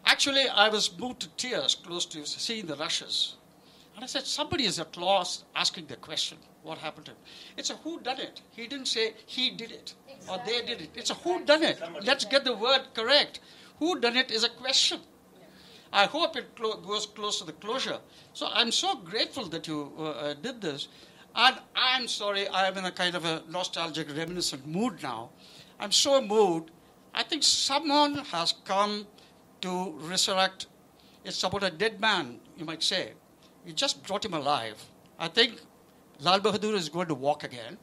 actually, 0.06 0.50
I 0.50 0.70
was 0.70 0.98
moved 0.98 1.22
to 1.22 1.30
tears 1.38 1.76
close 1.76 2.06
to 2.08 2.26
seeing 2.26 2.66
the 2.66 2.76
rushes. 2.76 3.36
And 3.94 4.04
I 4.04 4.08
said, 4.08 4.26
Somebody 4.26 4.66
is 4.66 4.80
at 4.80 4.98
loss 4.98 5.44
asking 5.56 5.86
the 5.86 5.98
question, 5.98 6.40
What 6.64 6.80
happened 6.80 7.06
to 7.06 7.12
him? 7.12 7.18
It's 7.58 7.70
a 7.70 7.76
who 7.76 8.00
done 8.00 8.20
it. 8.20 8.42
He 8.52 8.66
didn't 8.66 8.88
say 8.88 9.14
he 9.28 9.52
did 9.52 9.72
it 9.72 9.94
or 10.30 10.40
they 10.46 10.62
did 10.62 10.82
it. 10.82 10.90
It's 10.96 11.10
a 11.10 11.14
who 11.14 11.44
done 11.46 11.64
it. 11.64 11.80
Let's 12.04 12.26
get 12.26 12.44
the 12.44 12.56
word 12.56 12.82
correct. 12.94 13.40
Who 13.80 14.00
done 14.00 14.18
it 14.18 14.32
is 14.32 14.44
a 14.44 14.50
question. 14.50 15.00
I 15.92 16.06
hope 16.06 16.36
it 16.36 16.56
clo- 16.56 16.78
goes 16.78 17.06
close 17.06 17.40
to 17.40 17.46
the 17.46 17.54
closure. 17.54 18.00
So 18.34 18.50
I'm 18.52 18.72
so 18.72 18.96
grateful 18.96 19.46
that 19.48 19.68
you 19.68 19.92
uh, 19.98 20.04
uh, 20.04 20.34
did 20.34 20.62
this. 20.62 20.88
And 21.36 21.58
I'm 21.76 22.08
sorry, 22.08 22.48
I'm 22.50 22.78
in 22.78 22.86
a 22.86 22.92
kind 22.92 23.16
of 23.16 23.26
a 23.26 23.44
nostalgic, 23.50 24.08
reminiscent 24.16 24.66
mood 24.66 25.04
now. 25.04 25.30
I'm 25.80 25.92
so 25.92 26.22
moved. 26.22 26.72
I 27.14 27.24
think 27.24 27.44
someone 27.44 28.16
has 28.16 28.54
come 28.66 29.08
to 29.62 29.92
resurrect. 30.00 30.68
It's 31.24 31.44
about 31.44 31.64
a 31.64 31.72
dead 31.72 32.00
man, 32.00 32.40
you 32.58 32.66
might 32.66 32.84
say. 32.84 33.14
You 33.66 33.74
just 33.74 34.04
brought 34.04 34.24
him 34.24 34.34
alive. 34.34 34.84
I 35.20 35.28
think 35.28 35.60
Lal 36.20 36.40
Bahadur 36.40 36.74
is 36.74 36.88
going 36.88 37.08
to 37.08 37.16
walk 37.16 37.44
again. 37.44 37.78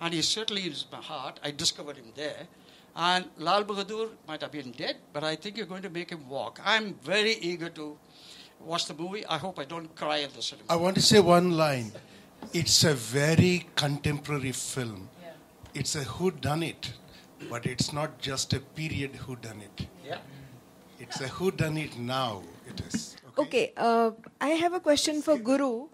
And 0.00 0.14
he 0.14 0.22
certainly 0.22 0.62
is 0.62 0.86
my 0.92 0.98
heart. 0.98 1.40
I 1.42 1.50
discovered 1.50 1.96
him 1.96 2.12
there. 2.14 2.46
And 2.98 3.26
Lal 3.38 3.64
Bahadur 3.64 4.08
might 4.26 4.40
have 4.40 4.50
been 4.50 4.72
dead, 4.72 4.96
but 5.12 5.22
I 5.22 5.36
think 5.36 5.56
you're 5.56 5.66
going 5.66 5.82
to 5.82 5.90
make 5.90 6.10
him 6.10 6.28
walk. 6.28 6.60
I'm 6.64 6.94
very 6.94 7.34
eager 7.34 7.68
to 7.70 7.96
watch 8.58 8.86
the 8.86 8.94
movie. 8.94 9.24
I 9.26 9.38
hope 9.38 9.60
I 9.60 9.64
don't 9.64 9.94
cry 9.94 10.22
at 10.22 10.34
the 10.34 10.42
cinema. 10.42 10.66
I 10.68 10.74
want 10.74 10.96
to 10.96 11.02
say 11.02 11.20
one 11.20 11.52
line. 11.52 11.92
It's 12.52 12.82
a 12.82 12.94
very 12.94 13.68
contemporary 13.76 14.50
film. 14.50 15.08
It's 15.74 15.94
a 15.94 16.02
who 16.02 16.32
done 16.32 16.64
it, 16.64 16.92
but 17.48 17.66
it's 17.66 17.92
not 17.92 18.18
just 18.18 18.52
a 18.52 18.58
period 18.58 19.14
who 19.14 19.36
done 19.36 19.60
it. 19.60 19.86
Yeah. 20.04 20.18
It's 20.98 21.20
a 21.20 21.28
who 21.28 21.52
done 21.52 21.76
it 21.76 21.96
now. 21.96 22.42
It 22.66 22.80
is. 22.80 23.16
Okay, 23.38 23.72
uh, 23.76 24.10
I 24.40 24.48
have 24.48 24.72
a 24.72 24.80
question 24.80 25.22
for 25.22 25.38
Guru. 25.38 25.86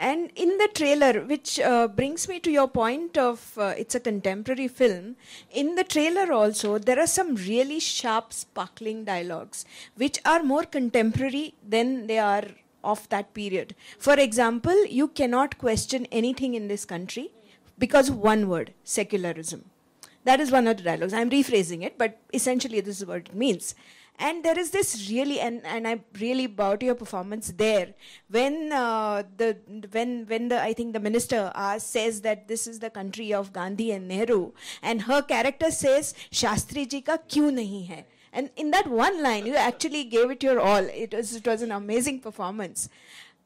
And 0.00 0.30
in 0.36 0.58
the 0.58 0.68
trailer, 0.72 1.24
which 1.24 1.58
uh, 1.58 1.88
brings 1.88 2.28
me 2.28 2.38
to 2.40 2.50
your 2.52 2.68
point 2.68 3.18
of 3.18 3.58
uh, 3.58 3.74
it's 3.76 3.96
a 3.96 4.00
contemporary 4.00 4.68
film, 4.68 5.16
in 5.50 5.74
the 5.74 5.82
trailer 5.82 6.32
also, 6.32 6.78
there 6.78 7.00
are 7.00 7.06
some 7.06 7.34
really 7.34 7.80
sharp, 7.80 8.32
sparkling 8.32 9.04
dialogues, 9.04 9.64
which 9.96 10.20
are 10.24 10.44
more 10.44 10.62
contemporary 10.62 11.54
than 11.66 12.06
they 12.06 12.18
are 12.18 12.44
of 12.84 13.08
that 13.08 13.34
period. 13.34 13.74
For 13.98 14.14
example, 14.14 14.86
you 14.86 15.08
cannot 15.08 15.58
question 15.58 16.06
anything 16.12 16.54
in 16.54 16.68
this 16.68 16.84
country 16.84 17.32
because 17.76 18.08
one 18.08 18.48
word 18.48 18.74
secularism. 18.84 19.64
That 20.24 20.38
is 20.38 20.52
one 20.52 20.68
of 20.68 20.76
the 20.76 20.84
dialogues. 20.84 21.12
I'm 21.12 21.30
rephrasing 21.30 21.82
it, 21.82 21.98
but 21.98 22.18
essentially, 22.32 22.80
this 22.80 23.00
is 23.00 23.06
what 23.06 23.16
it 23.16 23.34
means 23.34 23.74
and 24.18 24.44
there 24.44 24.58
is 24.58 24.70
this 24.70 25.08
really 25.10 25.38
and, 25.40 25.64
and 25.64 25.86
i 25.86 26.00
really 26.20 26.46
bow 26.46 26.74
to 26.76 26.86
your 26.86 26.94
performance 26.94 27.52
there. 27.56 27.94
When 28.28 28.72
uh, 28.72 29.22
the 29.36 29.56
when 29.92 30.26
when 30.26 30.48
the 30.48 30.60
i 30.60 30.72
think 30.72 30.92
the 30.92 31.00
minister 31.00 31.52
uh, 31.54 31.78
says 31.78 32.20
that 32.22 32.48
this 32.48 32.66
is 32.66 32.80
the 32.80 32.90
country 32.90 33.32
of 33.32 33.52
gandhi 33.52 33.92
and 33.92 34.08
nehru 34.08 34.52
and 34.82 35.02
her 35.02 35.22
character 35.22 35.70
says 35.70 36.14
shastri 36.30 36.88
ji 36.88 37.00
ka 37.00 37.18
kyun 37.28 37.60
nahi 37.60 37.86
hai. 37.88 38.04
And 38.32 38.50
in 38.56 38.70
that 38.72 38.88
one 38.88 39.22
line 39.22 39.46
you 39.46 39.54
actually 39.54 40.04
gave 40.04 40.30
it 40.30 40.42
your 40.42 40.60
all. 40.60 40.84
It 41.04 41.14
was 41.14 41.34
it 41.36 41.46
was 41.46 41.62
an 41.62 41.72
amazing 41.72 42.20
performance. 42.20 42.88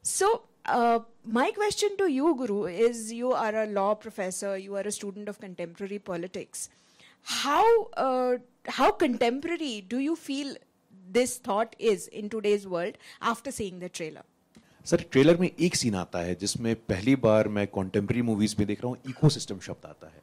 So 0.03 0.43
uh, 0.67 1.01
my 1.25 1.51
question 1.51 1.97
to 1.99 2.11
you 2.11 2.35
guru 2.37 2.65
is 2.65 3.13
you 3.13 3.33
are 3.33 3.55
a 3.63 3.67
law 3.67 3.95
professor 3.95 4.57
you 4.57 4.77
are 4.77 4.87
a 4.93 4.93
student 4.93 5.29
of 5.29 5.39
contemporary 5.39 5.99
politics. 5.99 6.69
How 7.25 7.85
uh, 7.97 8.39
how 8.69 8.91
contemporary 8.93 9.85
do 9.89 9.99
you 9.99 10.17
feel 10.17 10.57
this 11.11 11.39
thought 11.39 11.75
is 11.79 12.09
in 12.09 12.29
today's 12.29 12.67
world 12.67 12.97
after 13.21 13.51
seeing 13.51 13.81
the 13.81 13.89
trailer? 13.89 14.25
Sir 14.85 15.05
trailer 15.13 15.37
में 15.37 15.51
एक 15.61 15.77
scene 15.77 15.95
आता 15.95 16.19
है 16.19 16.35
जिसमें 16.35 16.75
पहली 16.75 17.17
बार 17.17 17.49
मैं 17.49 17.67
contemporary 17.67 18.23
movies 18.23 18.55
में 18.59 18.67
देख 18.67 18.81
रहा 18.81 18.89
हूँ 18.89 18.99
इकोसिस्टम 19.09 19.59
शब्द 19.59 19.87
आता 19.87 20.07
है। 20.07 20.23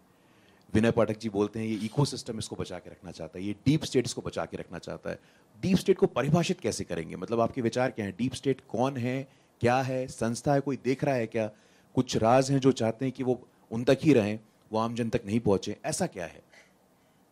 विनय 0.73 0.91
पाठक 0.91 1.17
जी 1.19 1.29
बोलते 1.29 1.59
हैं, 1.59 1.67
ये 1.67 1.75
इकोसिस्टम 1.85 2.39
इसको 2.39 2.55
बचा 2.55 2.79
के 2.79 2.89
रखना 2.89 3.11
चाहता 3.11 3.39
है, 3.39 3.45
ये 3.45 3.55
डीप 3.65 3.83
स्टेट 3.83 4.05
इसको 4.05 4.21
बचा 4.21 4.45
के 4.45 4.57
रखना 4.57 4.77
चाहता 4.77 5.09
है। 5.09 5.19
डीप 5.61 5.77
स्टेट 5.77 5.97
को 5.97 6.07
परिभाषित 6.07 6.59
कैसे 6.59 6.83
करेंगे? 6.83 7.15
मतलब 7.15 7.39
आपके 7.39 7.61
विचार 7.61 7.91
क्या 7.91 8.05
है? 8.05 8.11
डीप 8.11 8.33
स्टेट 8.33 8.61
कौन 8.69 8.97
है? 8.97 9.27
क्या 9.61 9.81
है? 9.81 10.07
संस्था 10.07 10.53
है? 10.53 10.59
कोई 10.59 10.77
देख 10.83 11.03
रहा 11.03 11.15
है 11.15 11.27
क्या? 11.27 11.49
कुछ 11.95 12.17
राज 12.17 12.51
हैं 12.51 12.59
जो 12.59 12.71
चाहते 12.71 13.05
हैं 13.05 13.11
कि 13.11 13.23
वो 13.23 13.47
उन 13.71 13.83
तक 13.83 13.99
ही 14.01 14.13
रहें, 14.13 14.39
वो 14.71 14.79
आम 14.79 14.95
जन 14.95 15.09
तक 15.09 15.21
नहीं 15.25 15.39
पहुँचे, 15.39 15.77
ऐसा 15.85 16.07
क्या 16.07 16.25
है? 16.25 16.41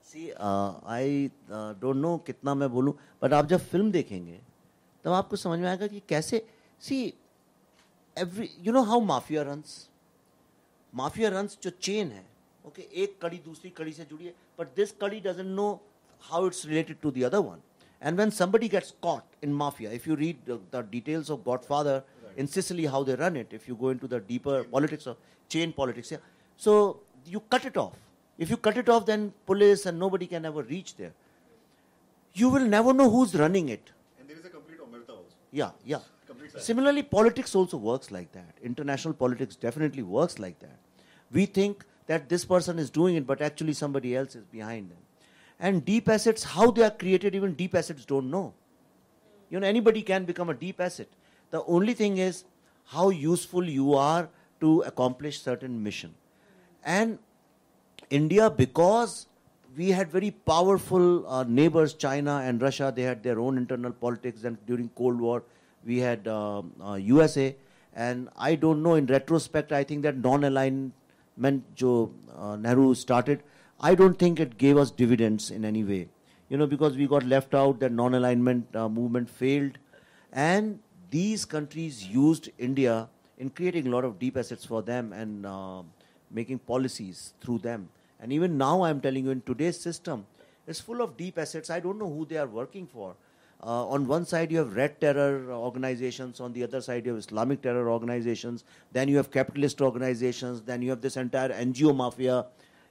सी 0.08 0.30
आई 0.32 1.30
डोंट 1.52 1.96
नो 1.96 2.18
कितना 2.28 2.54
मैं 2.56 2.70
बोलूँ 2.72 2.94
बट 3.22 3.34
आप 3.34 3.46
जब 3.48 3.60
फ़िल्म 3.72 3.92
देखेंगे 3.92 4.34
तब 4.34 5.04
तो 5.04 5.12
आपको 5.14 5.36
समझ 5.36 5.60
में 5.60 5.68
आएगा 5.70 5.88
कि 5.88 6.02
कैसे 6.10 6.46
see 6.88 7.02
every 8.18 8.50
you 8.68 8.74
know 8.74 8.84
how 8.92 9.00
mafia 9.10 9.44
runs 9.52 9.74
mafia 10.94 11.30
runs 11.30 11.58
जो 11.64 11.70
चेन 11.70 12.12
है 12.12 12.26
ओके 12.66 12.82
okay, 12.82 12.94
एक 12.94 13.20
कड़ी 13.22 13.38
दूसरी 13.46 13.70
कड़ी 13.78 13.94
से 13.94 14.06
जुड़ी 14.10 14.26
है 14.26 14.34
बट 14.60 14.76
दिस 14.76 14.92
कड़ी 15.02 15.20
doesn't 15.28 15.48
know 15.48 15.70
how 16.30 16.48
it's 16.48 16.66
related 16.66 17.00
to 17.02 17.12
the 17.12 17.24
other 17.32 17.46
one 17.50 17.62
and 18.02 18.16
when 18.16 18.32
somebody 18.40 18.72
gets 18.78 18.96
caught 19.06 19.38
in 19.48 19.54
mafia 19.62 19.94
if 20.00 20.10
you 20.10 20.20
read 20.24 20.44
the, 20.50 20.60
the 20.72 20.84
details 20.96 21.36
of 21.36 21.46
godfather 21.52 22.00
right. 22.24 22.38
in 22.38 22.54
sicily 22.58 22.90
how 22.96 23.04
they 23.12 23.22
run 23.26 23.44
it 23.44 23.56
if 23.62 23.70
you 23.72 23.80
go 23.86 23.96
into 23.98 24.14
the 24.16 24.26
deeper 24.34 24.58
politics 24.76 25.14
of 25.14 25.24
chain 25.56 25.80
politics 25.80 26.12
yeah 26.16 26.28
so 26.62 26.76
you 27.36 27.48
cut 27.56 27.72
it 27.72 27.86
off 27.86 28.04
if 28.38 28.50
you 28.50 28.58
cut 28.58 28.78
it 28.78 28.90
off, 28.90 29.06
then 29.06 29.34
police 29.46 29.86
and 29.86 30.00
nobody 30.00 30.28
can 30.28 30.46
ever 30.46 30.64
reach 30.64 30.96
there. 30.96 31.14
You 32.34 32.50
will 32.50 32.66
never 32.66 32.94
know 32.94 33.10
who's 33.10 33.34
running 33.36 33.70
it. 33.70 33.92
And 34.20 34.30
there 34.30 34.38
is 34.38 34.46
a 34.46 34.50
complete 34.50 34.80
omerta 34.80 35.10
also. 35.10 35.36
Yeah, 35.52 35.72
yeah. 35.86 36.00
Similarly, 36.58 37.04
politics 37.04 37.56
also 37.56 37.78
works 37.78 38.12
like 38.12 38.32
that. 38.32 38.54
International 38.64 39.14
politics 39.14 39.56
definitely 39.56 40.04
works 40.04 40.40
like 40.40 40.60
that. 40.60 40.78
We 41.32 41.46
think 41.46 41.86
that 42.08 42.30
this 42.30 42.46
person 42.46 42.80
is 42.80 42.90
doing 42.90 43.16
it, 43.16 43.28
but 43.28 43.42
actually 43.42 43.74
somebody 43.74 44.16
else 44.16 44.36
is 44.36 44.46
behind 44.46 44.90
them. 44.90 44.98
And 45.60 45.84
deep 45.84 46.08
assets, 46.10 46.44
how 46.44 46.72
they 46.72 46.84
are 46.84 46.92
created, 46.92 47.36
even 47.36 47.54
deep 47.54 47.76
assets 47.76 48.06
don't 48.06 48.32
know. 48.32 48.54
You 49.50 49.60
know, 49.60 49.68
anybody 49.68 50.02
can 50.02 50.26
become 50.26 50.50
a 50.50 50.54
deep 50.54 50.80
asset. 50.80 51.08
The 51.52 51.64
only 51.64 51.94
thing 51.94 52.18
is 52.18 52.44
how 52.86 53.10
useful 53.10 53.68
you 53.68 53.94
are 53.94 54.30
to 54.62 54.82
accomplish 54.82 55.42
certain 55.42 55.82
mission. 55.84 56.14
And 56.84 57.20
India, 58.10 58.50
because 58.50 59.28
we 59.76 59.92
had 59.92 60.10
very 60.12 60.32
powerful 60.32 61.28
uh, 61.28 61.44
neighbors, 61.44 61.94
China 61.94 62.42
and 62.44 62.62
Russia, 62.62 62.92
they 62.96 63.04
had 63.04 63.22
their 63.22 63.40
own 63.40 63.58
internal 63.58 63.92
politics, 63.92 64.44
and 64.44 64.58
during 64.66 64.90
Cold 64.90 65.20
War, 65.20 65.44
we 65.86 66.00
had 66.00 66.28
uh, 66.28 66.62
USA. 67.00 67.56
And 67.96 68.30
I 68.38 68.56
don't 68.56 68.82
know, 68.82 68.96
in 68.96 69.06
retrospect, 69.08 69.72
I 69.72 69.84
think 69.84 70.04
that 70.04 70.18
non-alignment 70.18 71.76
Joe 71.76 72.12
uh, 72.36 72.56
Nehru 72.56 72.94
started, 72.96 73.44
I 73.80 73.94
don't 73.96 74.18
think 74.18 74.40
it 74.40 74.58
gave 74.58 74.78
us 74.78 74.90
dividends 74.92 75.52
in 75.52 75.66
any 75.66 75.84
way. 75.84 76.10
You 76.50 76.58
know, 76.58 76.68
because 76.68 76.96
we 76.96 77.08
got 77.08 77.24
left 77.24 77.54
out, 77.54 77.80
that 77.82 77.92
non-alignment 77.92 78.76
uh, 78.76 78.88
movement 78.88 79.30
failed. 79.30 79.78
And 80.32 80.80
these 81.10 81.46
countries 81.46 82.08
used 82.08 82.50
India 82.58 83.10
in 83.38 83.50
creating 83.50 83.88
a 83.88 83.90
lot 83.90 84.06
of 84.06 84.18
deep 84.18 84.38
assets 84.38 84.66
for 84.66 84.82
them 84.82 85.14
and 85.14 85.46
uh, 85.46 85.84
making 86.32 86.60
policies 86.60 87.34
through 87.42 87.60
them. 87.60 87.90
And 88.20 88.34
even 88.34 88.58
now, 88.58 88.84
I'm 88.84 89.00
telling 89.02 89.26
you, 89.26 89.32
in 89.32 89.42
today's 89.42 89.80
system, 89.80 90.26
it's 90.66 90.80
full 90.80 91.02
of 91.02 91.18
deep 91.18 91.38
assets. 91.38 91.70
I 91.70 91.80
don't 91.80 91.98
know 91.98 92.10
who 92.10 92.26
they 92.26 92.38
are 92.38 92.48
working 92.48 92.88
for. 92.88 93.16
Uh, 93.64 93.88
on 93.88 94.06
one 94.06 94.26
side, 94.26 94.52
you 94.52 94.60
have 94.60 94.76
red 94.76 95.00
terror 95.02 95.52
organizations. 95.52 96.40
On 96.40 96.54
the 96.54 96.64
other 96.64 96.80
side, 96.80 97.06
you 97.06 97.14
have 97.14 97.20
Islamic 97.20 97.62
terror 97.62 97.90
organizations. 97.90 98.64
Then 98.92 99.08
you 99.08 99.18
have 99.18 99.32
capitalist 99.32 99.82
organizations. 99.82 100.62
Then 100.62 100.82
you 100.82 100.92
have 100.92 101.02
this 101.02 101.18
entire 101.18 101.50
NGO 101.50 101.96
mafia. 101.96 102.46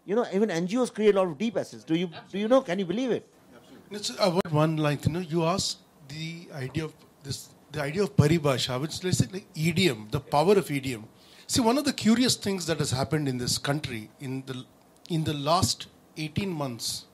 You 0.04 0.16
know, 0.16 0.26
even 0.32 0.48
NGOs 0.48 0.92
create 0.92 1.14
a 1.14 1.18
lot 1.18 1.28
of 1.28 1.38
deep 1.38 1.56
assets. 1.56 1.84
Do 1.84 1.94
you 1.96 2.10
do 2.30 2.38
you 2.38 2.48
know? 2.48 2.62
Can 2.62 2.78
you 2.78 2.84
believe 2.84 3.10
it? 3.10 3.28
Absolutely. 3.54 3.96
It's 3.96 4.10
about 4.10 4.52
one 4.52 4.76
line. 4.76 4.98
You 5.04 5.12
know, 5.12 5.20
you 5.20 5.44
asked 5.44 5.78
the 6.08 6.48
idea 6.52 6.84
of 6.84 6.94
this, 7.22 7.48
the 7.70 7.82
idea 7.82 8.02
of 8.02 8.16
paribhasha, 8.16 8.80
which 8.80 8.92
say 8.92 9.26
like 9.32 9.46
idiom, 9.54 10.08
the 10.10 10.20
power 10.20 10.56
of 10.56 10.70
idiom. 10.70 11.08
See, 11.46 11.60
one 11.60 11.78
of 11.78 11.84
the 11.84 11.92
curious 11.92 12.34
things 12.34 12.66
that 12.66 12.78
has 12.78 12.90
happened 12.90 13.28
in 13.28 13.38
this 13.38 13.56
country 13.56 14.10
in 14.18 14.42
the 14.46 14.64
in 15.08 15.24
the 15.24 15.34
last 15.34 15.86
18 16.16 16.50
months, 16.50 17.04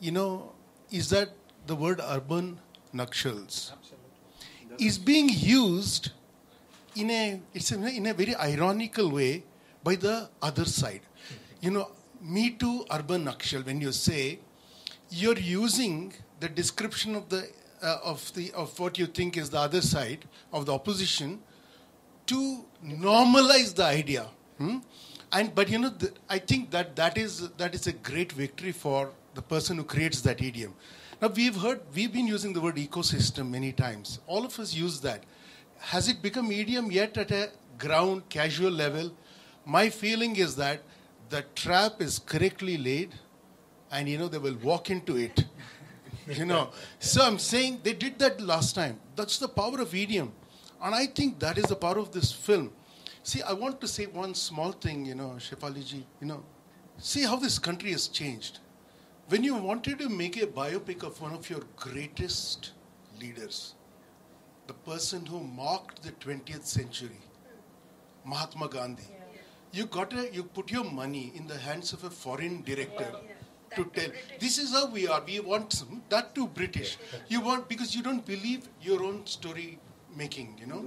you 0.00 0.10
know, 0.10 0.52
is 0.90 1.10
that 1.10 1.30
the 1.66 1.74
word 1.74 2.00
urban 2.02 2.58
Naxals 2.94 3.72
is 4.78 4.98
being 4.98 5.28
used 5.30 6.10
in 6.94 7.10
a 7.10 7.40
it's 7.54 7.72
a, 7.72 7.76
in 7.88 8.06
a 8.06 8.14
very 8.14 8.34
ironical 8.36 9.10
way 9.10 9.44
by 9.82 9.94
the 9.94 10.28
other 10.42 10.64
side. 10.64 11.00
You 11.60 11.70
know, 11.70 11.90
me 12.20 12.50
too, 12.50 12.84
urban 12.90 13.24
Naxal. 13.24 13.64
When 13.64 13.80
you 13.80 13.92
say 13.92 14.40
you're 15.10 15.38
using 15.38 16.12
the 16.40 16.48
description 16.48 17.14
of 17.14 17.28
the 17.28 17.48
uh, 17.82 17.98
of 18.04 18.32
the 18.34 18.52
of 18.52 18.78
what 18.78 18.98
you 18.98 19.06
think 19.06 19.36
is 19.36 19.50
the 19.50 19.58
other 19.58 19.80
side 19.80 20.24
of 20.52 20.66
the 20.66 20.72
opposition 20.72 21.40
to 22.26 22.64
normalize 22.84 23.74
the 23.74 23.84
idea. 23.84 24.26
Hmm? 24.58 24.78
And 25.32 25.54
but 25.54 25.70
you 25.70 25.78
know, 25.78 25.88
the, 25.88 26.12
I 26.28 26.38
think 26.38 26.70
that 26.72 26.94
that 26.96 27.16
is 27.16 27.48
that 27.56 27.74
is 27.74 27.86
a 27.86 27.92
great 27.92 28.32
victory 28.32 28.72
for 28.72 29.10
the 29.34 29.42
person 29.42 29.78
who 29.78 29.84
creates 29.84 30.20
that 30.22 30.42
idiom. 30.42 30.74
Now 31.22 31.28
we've 31.28 31.56
heard 31.56 31.80
we've 31.94 32.12
been 32.12 32.26
using 32.26 32.52
the 32.52 32.60
word 32.60 32.76
ecosystem 32.76 33.48
many 33.50 33.72
times. 33.72 34.18
All 34.26 34.44
of 34.44 34.58
us 34.58 34.74
use 34.74 35.00
that. 35.00 35.24
Has 35.78 36.08
it 36.08 36.20
become 36.20 36.52
idiom 36.52 36.92
yet 36.92 37.16
at 37.16 37.30
a 37.30 37.50
ground 37.78 38.28
casual 38.28 38.70
level? 38.70 39.12
My 39.64 39.88
feeling 39.88 40.36
is 40.36 40.54
that 40.56 40.82
the 41.30 41.42
trap 41.54 42.02
is 42.02 42.18
correctly 42.18 42.76
laid, 42.76 43.14
and 43.90 44.08
you 44.08 44.18
know 44.18 44.28
they 44.28 44.38
will 44.38 44.58
walk 44.62 44.90
into 44.90 45.16
it. 45.16 45.44
you 46.28 46.44
know, 46.44 46.70
so 46.98 47.24
I'm 47.24 47.38
saying 47.38 47.80
they 47.82 47.94
did 47.94 48.18
that 48.18 48.38
last 48.40 48.74
time. 48.74 49.00
That's 49.16 49.38
the 49.38 49.48
power 49.48 49.80
of 49.80 49.94
idiom, 49.94 50.32
and 50.82 50.94
I 50.94 51.06
think 51.06 51.38
that 51.38 51.56
is 51.56 51.64
the 51.64 51.76
power 51.76 51.98
of 51.98 52.12
this 52.12 52.32
film. 52.32 52.70
See, 53.24 53.40
I 53.42 53.52
want 53.52 53.80
to 53.80 53.88
say 53.88 54.06
one 54.06 54.34
small 54.34 54.72
thing, 54.72 55.06
you 55.06 55.14
know, 55.14 55.34
Shefaliji, 55.38 56.02
you 56.20 56.26
know, 56.26 56.42
see 56.98 57.22
how 57.22 57.36
this 57.36 57.58
country 57.58 57.92
has 57.92 58.08
changed. 58.08 58.58
When 59.28 59.44
you 59.44 59.54
wanted 59.54 59.98
to 60.00 60.08
make 60.08 60.36
a 60.42 60.46
biopic 60.46 61.04
of 61.04 61.20
one 61.20 61.32
of 61.32 61.48
your 61.48 61.60
greatest 61.76 62.72
leaders, 63.20 63.74
the 64.66 64.74
person 64.74 65.24
who 65.24 65.40
marked 65.40 66.02
the 66.02 66.10
20th 66.12 66.64
century, 66.64 67.20
Mahatma 68.24 68.68
Gandhi, 68.68 69.06
you 69.72 69.86
got 69.86 70.12
a, 70.12 70.32
you 70.32 70.42
put 70.42 70.70
your 70.70 70.84
money 70.84 71.32
in 71.34 71.46
the 71.46 71.56
hands 71.56 71.92
of 71.92 72.04
a 72.04 72.10
foreign 72.10 72.62
director 72.62 73.06
to 73.76 73.84
tell 73.94 74.10
this 74.38 74.58
is 74.58 74.72
how 74.72 74.86
we 74.86 75.06
are. 75.08 75.22
We 75.24 75.40
want 75.40 75.72
some, 75.72 76.02
that 76.08 76.34
too 76.34 76.48
British. 76.48 76.98
You 77.28 77.40
want 77.40 77.68
because 77.68 77.94
you 77.94 78.02
don't 78.02 78.26
believe 78.26 78.68
your 78.82 79.02
own 79.02 79.24
story 79.26 79.78
making, 80.16 80.56
you 80.58 80.66
know, 80.66 80.82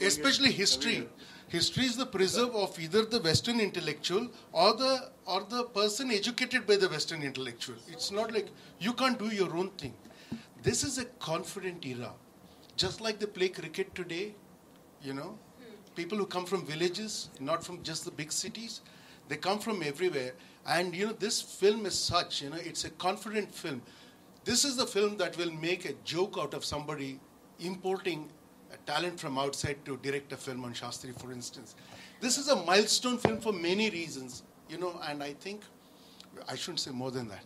especially 0.00 0.52
history. 0.52 1.08
History 1.48 1.84
is 1.84 1.96
the 1.96 2.06
preserve 2.06 2.54
of 2.54 2.78
either 2.80 3.04
the 3.04 3.20
Western 3.20 3.60
intellectual 3.60 4.28
or 4.52 4.74
the 4.74 5.10
or 5.26 5.44
the 5.48 5.64
person 5.64 6.10
educated 6.10 6.66
by 6.66 6.76
the 6.76 6.88
Western 6.88 7.22
intellectual. 7.22 7.76
It's 7.88 8.10
not 8.10 8.32
like 8.32 8.48
you 8.78 8.92
can't 8.92 9.18
do 9.18 9.28
your 9.28 9.54
own 9.56 9.70
thing. 9.70 9.94
This 10.62 10.82
is 10.82 10.98
a 10.98 11.04
confident 11.26 11.84
era, 11.84 12.12
just 12.76 13.00
like 13.00 13.18
they 13.18 13.26
play 13.26 13.48
cricket 13.48 13.94
today. 13.94 14.34
You 15.02 15.14
know, 15.14 15.38
hmm. 15.58 15.94
people 15.94 16.16
who 16.18 16.26
come 16.26 16.46
from 16.46 16.64
villages, 16.64 17.28
not 17.40 17.64
from 17.64 17.82
just 17.82 18.04
the 18.04 18.10
big 18.10 18.32
cities, 18.32 18.80
they 19.28 19.36
come 19.36 19.58
from 19.58 19.82
everywhere. 19.82 20.32
And 20.66 20.94
you 20.94 21.06
know, 21.06 21.12
this 21.12 21.42
film 21.42 21.86
is 21.86 21.98
such. 21.98 22.42
You 22.42 22.50
know, 22.50 22.56
it's 22.56 22.84
a 22.84 22.90
confident 22.90 23.54
film. 23.54 23.82
This 24.44 24.64
is 24.64 24.76
the 24.76 24.86
film 24.86 25.16
that 25.18 25.36
will 25.36 25.52
make 25.52 25.84
a 25.84 25.92
joke 26.04 26.36
out 26.40 26.54
of 26.54 26.64
somebody 26.64 27.20
importing 27.60 28.28
a 28.28 28.41
talent 28.86 29.18
from 29.20 29.38
outside 29.38 29.84
to 29.84 29.96
direct 29.98 30.32
a 30.32 30.36
film 30.36 30.64
on 30.64 30.74
Shastri, 30.74 31.18
for 31.18 31.32
instance. 31.32 31.74
This 32.20 32.38
is 32.38 32.48
a 32.48 32.56
milestone 32.56 33.18
film 33.18 33.40
for 33.40 33.52
many 33.52 33.90
reasons, 33.90 34.42
you 34.68 34.78
know, 34.78 35.00
and 35.04 35.22
I 35.22 35.32
think 35.34 35.62
I 36.48 36.54
shouldn't 36.54 36.80
say 36.80 36.90
more 36.90 37.10
than 37.10 37.28
that. 37.28 37.44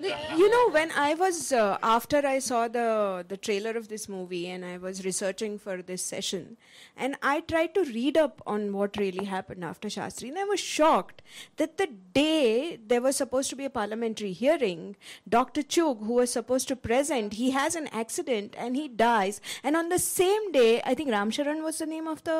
You 0.00 0.50
know, 0.50 0.70
when 0.70 0.90
I 0.92 1.14
was 1.14 1.52
uh, 1.52 1.78
after 1.82 2.26
I 2.26 2.38
saw 2.38 2.68
the 2.68 3.24
the 3.26 3.36
trailer 3.36 3.72
of 3.72 3.88
this 3.88 4.08
movie 4.08 4.48
and 4.48 4.64
I 4.64 4.76
was 4.78 5.04
researching 5.04 5.58
for 5.58 5.82
this 5.82 6.02
session, 6.02 6.56
and 6.96 7.16
I 7.22 7.40
tried 7.40 7.74
to 7.74 7.84
read 7.84 8.16
up 8.16 8.42
on 8.46 8.72
what 8.72 8.96
really 8.96 9.24
happened 9.24 9.64
after 9.64 9.88
Shastri, 9.88 10.28
and 10.28 10.38
I 10.38 10.44
was 10.44 10.60
shocked 10.60 11.22
that 11.56 11.78
the 11.78 11.88
day 12.12 12.78
there 12.86 13.00
was 13.00 13.16
supposed 13.16 13.50
to 13.50 13.56
be 13.56 13.64
a 13.64 13.70
parliamentary 13.70 14.32
hearing, 14.32 14.96
Dr. 15.28 15.62
Chugh, 15.62 16.04
who 16.06 16.14
was 16.14 16.30
supposed 16.32 16.68
to 16.68 16.76
present, 16.76 17.34
he 17.34 17.50
has 17.50 17.74
an 17.74 17.88
accident 17.88 18.54
and 18.58 18.76
he 18.76 18.88
dies, 18.88 19.40
and 19.62 19.76
on 19.76 19.88
the 19.88 19.98
same 19.98 20.52
day, 20.52 20.82
I 20.84 20.94
think 20.94 21.10
Ramcharan 21.10 21.62
was 21.62 21.78
the 21.78 21.86
name 21.86 22.06
of 22.06 22.24
the 22.24 22.38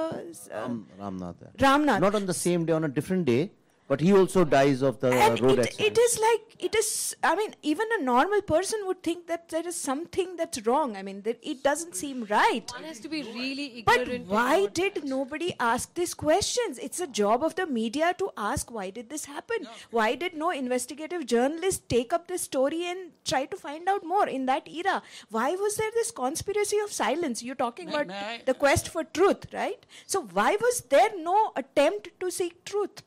uh, 0.52 0.58
Ram, 0.60 0.86
Ramnath. 1.00 1.56
Ramnath. 1.58 2.00
Not 2.00 2.14
on 2.14 2.26
the 2.26 2.34
same 2.34 2.64
day, 2.64 2.72
on 2.72 2.84
a 2.84 2.88
different 2.88 3.24
day, 3.24 3.50
but 3.86 4.00
he 4.00 4.12
also 4.12 4.44
dies 4.44 4.80
of 4.82 5.00
the 5.00 5.10
and 5.12 5.40
road 5.40 5.58
it, 5.58 5.66
accident. 5.66 5.88
it 5.88 5.98
is 5.98 6.18
like 6.18 6.56
it 6.66 6.74
is 6.74 7.14
i 7.22 7.34
mean 7.36 7.54
even 7.62 7.86
a 7.98 8.02
normal 8.02 8.40
person 8.50 8.80
would 8.86 9.02
think 9.02 9.26
that 9.26 9.48
there 9.50 9.66
is 9.66 9.76
something 9.76 10.36
that's 10.36 10.60
wrong. 10.66 10.96
I 10.96 11.02
mean 11.02 11.22
that 11.22 11.38
it 11.42 11.62
doesn't 11.62 11.94
seem 11.96 12.24
right. 12.30 12.70
One 12.74 12.84
has 12.84 13.00
to 13.00 13.08
be 13.08 13.22
really 13.22 13.82
but 13.86 14.08
why 14.26 14.56
about- 14.56 14.74
did 14.74 15.04
nobody 15.04 15.54
ask 15.60 15.94
these 15.94 16.14
questions? 16.14 16.78
It's 16.78 17.00
a 17.00 17.06
job 17.06 17.44
of 17.44 17.54
the 17.56 17.66
media 17.66 18.14
to 18.18 18.30
ask 18.36 18.70
why 18.70 18.88
did 18.90 19.10
this 19.10 19.26
happen? 19.26 19.68
Why 19.90 20.14
did 20.14 20.34
no 20.34 20.50
investigative 20.50 21.26
journalist 21.26 21.88
take 21.88 22.12
up 22.12 22.28
this 22.28 22.42
story 22.42 22.84
and 22.86 23.10
try 23.24 23.44
to 23.46 23.56
find 23.56 23.88
out 23.88 24.04
more 24.04 24.26
in 24.28 24.46
that 24.46 24.68
era? 24.68 25.02
Why 25.30 25.52
was 25.52 25.76
there 25.76 25.90
this 25.94 26.10
conspiracy 26.10 26.78
of 26.78 26.92
silence? 26.92 27.42
You're 27.42 27.62
talking 27.66 27.86
May- 27.88 27.94
about 27.94 28.06
may 28.08 28.14
I- 28.34 28.42
the 28.46 28.54
quest 28.54 28.88
for 28.88 29.04
truth 29.04 29.46
right? 29.52 29.84
So 30.06 30.22
why 30.22 30.56
was 30.68 30.82
there 30.96 31.10
no 31.18 31.52
attempt 31.56 32.08
to 32.20 32.30
seek 32.30 32.64
truth 32.64 33.02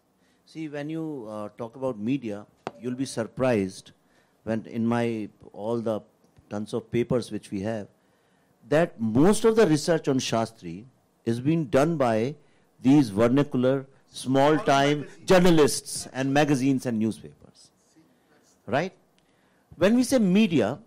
See, 0.50 0.70
when 0.70 0.90
you 0.90 1.28
uh, 1.30 1.50
talk 1.58 1.76
about 1.76 2.00
media, 2.00 2.46
you'll 2.80 2.96
be 2.96 3.06
surprised 3.06 3.92
when 4.46 4.66
in 4.66 4.88
my 4.88 5.28
all 5.52 5.82
the 5.82 6.00
tons 6.50 6.74
of 6.74 6.90
papers 6.90 7.34
which 7.34 7.52
we 7.52 7.60
have, 7.64 7.90
that 8.70 8.98
most 8.98 9.44
of 9.44 9.58
the 9.58 9.68
research 9.68 10.08
on 10.08 10.20
Shastri 10.20 10.86
is 11.26 11.42
being 11.42 11.66
done 11.66 11.98
by 11.98 12.36
these 12.82 13.10
vernacular, 13.10 13.88
small-time 14.08 15.06
journalists 15.26 16.08
and 16.14 16.34
magazines 16.34 16.86
and 16.86 16.98
newspapers. 16.98 17.72
Right? 18.66 18.94
When 19.76 19.96
we 19.98 20.04
say 20.04 20.18
media, 20.18 20.80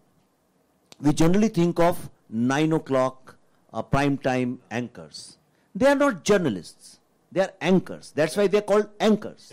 we 1.03 1.13
generally 1.13 1.49
think 1.49 1.79
of 1.79 2.09
nine 2.31 2.73
o'clock 2.73 3.37
uh, 3.75 3.83
prime 3.83 4.17
time 4.17 4.61
anchors. 4.71 5.37
They 5.75 5.85
are 5.85 5.95
not 5.95 6.25
journalists. 6.25 7.00
They 7.33 7.41
are 7.41 7.53
anchors. 7.61 8.13
That's 8.15 8.37
why 8.37 8.47
they're 8.47 8.63
called 8.63 8.89
anchors. 8.99 9.53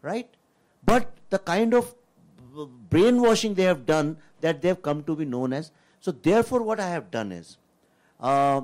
Right? 0.00 0.28
But 0.84 1.12
the 1.30 1.38
kind 1.38 1.74
of 1.74 1.94
brainwashing 2.90 3.54
they 3.54 3.62
have 3.64 3.86
done 3.86 4.16
that 4.40 4.62
they've 4.62 4.80
come 4.80 5.02
to 5.04 5.16
be 5.16 5.24
known 5.24 5.52
as. 5.52 5.70
So, 6.00 6.10
therefore, 6.10 6.62
what 6.62 6.80
I 6.80 6.88
have 6.88 7.10
done 7.10 7.32
is 7.32 7.58
uh, 8.20 8.62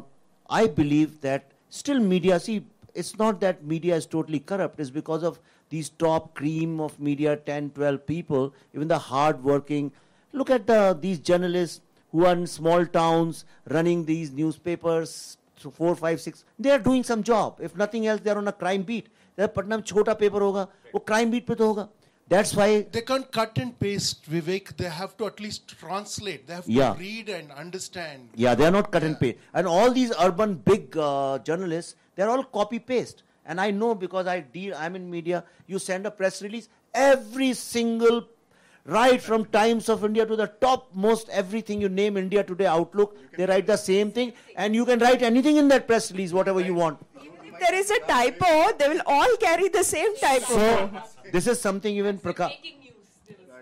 I 0.48 0.66
believe 0.66 1.20
that 1.20 1.52
still 1.68 2.00
media, 2.00 2.40
see, 2.40 2.64
it's 2.94 3.18
not 3.18 3.40
that 3.40 3.64
media 3.64 3.96
is 3.96 4.06
totally 4.06 4.40
corrupt, 4.40 4.80
it's 4.80 4.90
because 4.90 5.22
of 5.22 5.38
these 5.68 5.90
top 5.90 6.34
cream 6.34 6.80
of 6.80 6.98
media, 6.98 7.36
10, 7.36 7.70
12 7.70 8.06
people, 8.06 8.54
even 8.74 8.88
the 8.88 8.98
hard 8.98 9.44
working. 9.44 9.92
Look 10.32 10.50
at 10.50 10.66
the, 10.66 10.96
these 10.98 11.18
journalists 11.18 11.80
who 12.12 12.24
are 12.24 12.32
in 12.32 12.46
small 12.46 12.86
towns 12.86 13.44
running 13.68 14.04
these 14.04 14.32
newspapers, 14.32 15.36
so 15.57 15.71
four, 15.71 15.95
five, 15.95 16.21
six. 16.21 16.45
They 16.59 16.71
are 16.71 16.79
doing 16.79 17.03
some 17.03 17.23
job. 17.23 17.59
If 17.61 17.75
nothing 17.75 18.07
else, 18.07 18.21
they 18.21 18.31
are 18.31 18.37
on 18.37 18.47
a 18.47 18.53
crime 18.53 18.83
beat. 18.83 19.09
Patna 19.39 19.77
में 19.77 19.83
छोटा 19.83 20.13
paper 20.13 20.41
होगा 20.41 20.67
वो 20.93 20.99
crime 21.07 21.31
beat 21.31 21.45
पे 21.47 21.55
तो 21.55 21.67
होगा 21.67 21.87
that's 22.33 22.51
why 22.57 22.65
they 22.95 23.01
can't 23.01 23.29
cut 23.31 23.57
and 23.61 23.77
paste, 23.79 24.29
Vivek. 24.31 24.69
They 24.77 24.89
have 24.97 25.15
to 25.17 25.25
at 25.27 25.39
least 25.39 25.73
translate. 25.79 26.47
They 26.47 26.53
have 26.53 26.65
to 26.65 26.71
Yeah. 26.71 26.95
read 26.99 27.29
and 27.29 27.51
understand. 27.51 28.29
Yeah, 28.43 28.55
they 28.55 28.65
are 28.65 28.71
not 28.75 28.91
cut 28.91 29.03
and 29.03 29.19
paste. 29.19 29.37
And 29.53 29.67
all 29.67 29.91
these 29.91 30.13
urban 30.25 30.55
big 30.69 30.97
uh, 30.97 31.39
journalists, 31.39 31.95
they 32.15 32.23
are 32.23 32.29
all 32.29 32.43
copy 32.43 32.79
paste. 32.79 33.23
And 33.45 33.59
I 33.59 33.71
know 33.71 33.93
because 33.93 34.25
I 34.25 34.39
deal, 34.39 34.73
I'm 34.75 34.95
in 34.95 35.09
media. 35.11 35.43
You 35.67 35.79
send 35.79 36.05
a 36.05 36.11
press 36.11 36.41
release, 36.41 36.69
every 36.93 37.53
single, 37.53 38.23
right 38.88 39.20
from 39.20 39.44
Times 39.44 39.88
of 39.90 40.04
India 40.04 40.24
to 40.24 40.34
the 40.34 40.46
topmost 40.60 41.28
everything 41.28 41.80
you 41.80 41.88
name 41.88 42.16
India 42.16 42.42
Today 42.42 42.66
Outlook, 42.66 43.16
they 43.36 43.44
write 43.44 43.66
the 43.66 43.76
same 43.76 44.10
thing, 44.10 44.32
and 44.56 44.74
you 44.74 44.84
can 44.86 44.98
write 44.98 45.22
anything 45.22 45.56
in 45.56 45.68
that 45.68 45.86
press 45.86 46.10
release, 46.10 46.32
whatever 46.32 46.60
you 46.60 46.74
want. 46.74 46.98
Even 47.20 47.36
if 47.44 47.58
there 47.60 47.74
is 47.74 47.90
a 47.90 48.00
typo, 48.00 48.76
they 48.78 48.88
will 48.88 49.02
all 49.06 49.36
carry 49.36 49.68
the 49.68 49.84
same 49.84 50.16
typo. 50.16 50.46
So 50.46 50.90
this 51.32 51.46
is 51.46 51.60
something 51.60 51.94
even 51.94 52.18
Prakash. 52.18 52.54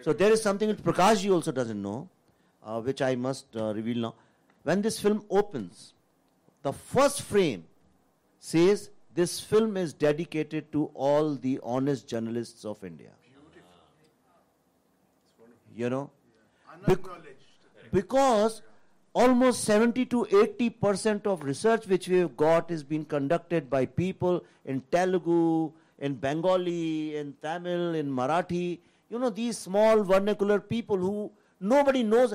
So 0.02 0.12
there 0.12 0.30
is 0.32 0.40
something 0.40 0.68
that 0.68 0.82
Prakash 0.84 1.22
ji 1.22 1.30
also 1.30 1.50
doesn't 1.50 1.82
know, 1.82 2.08
uh, 2.64 2.80
which 2.80 3.02
I 3.02 3.16
must 3.16 3.46
uh, 3.56 3.74
reveal 3.74 3.98
now. 3.98 4.14
When 4.62 4.80
this 4.80 5.00
film 5.00 5.24
opens, 5.28 5.92
the 6.62 6.72
first 6.72 7.22
frame 7.22 7.64
says 8.38 8.90
this 9.14 9.40
film 9.40 9.76
is 9.76 9.92
dedicated 9.92 10.70
to 10.70 10.90
all 10.94 11.34
the 11.34 11.58
honest 11.64 12.06
journalists 12.06 12.64
of 12.64 12.84
India. 12.84 13.10
You 15.76 15.90
know, 15.90 16.10
Bec- 16.86 17.00
because 17.92 18.62
almost 19.12 19.64
70 19.64 20.06
to 20.06 20.26
80 20.42 20.70
percent 20.70 21.26
of 21.26 21.42
research 21.44 21.86
which 21.86 22.08
we 22.08 22.18
have 22.18 22.36
got 22.36 22.70
is 22.70 22.82
being 22.82 23.04
conducted 23.04 23.68
by 23.68 23.84
people 23.84 24.42
in 24.64 24.82
Telugu, 24.90 25.72
in 25.98 26.14
Bengali, 26.14 27.16
in 27.16 27.34
Tamil, 27.42 27.94
in 27.94 28.10
Marathi. 28.10 28.78
You 29.10 29.18
know, 29.18 29.30
these 29.30 29.58
small 29.58 30.02
vernacular 30.02 30.58
people 30.60 30.96
who 30.96 31.30
nobody 31.60 32.02
knows. 32.02 32.34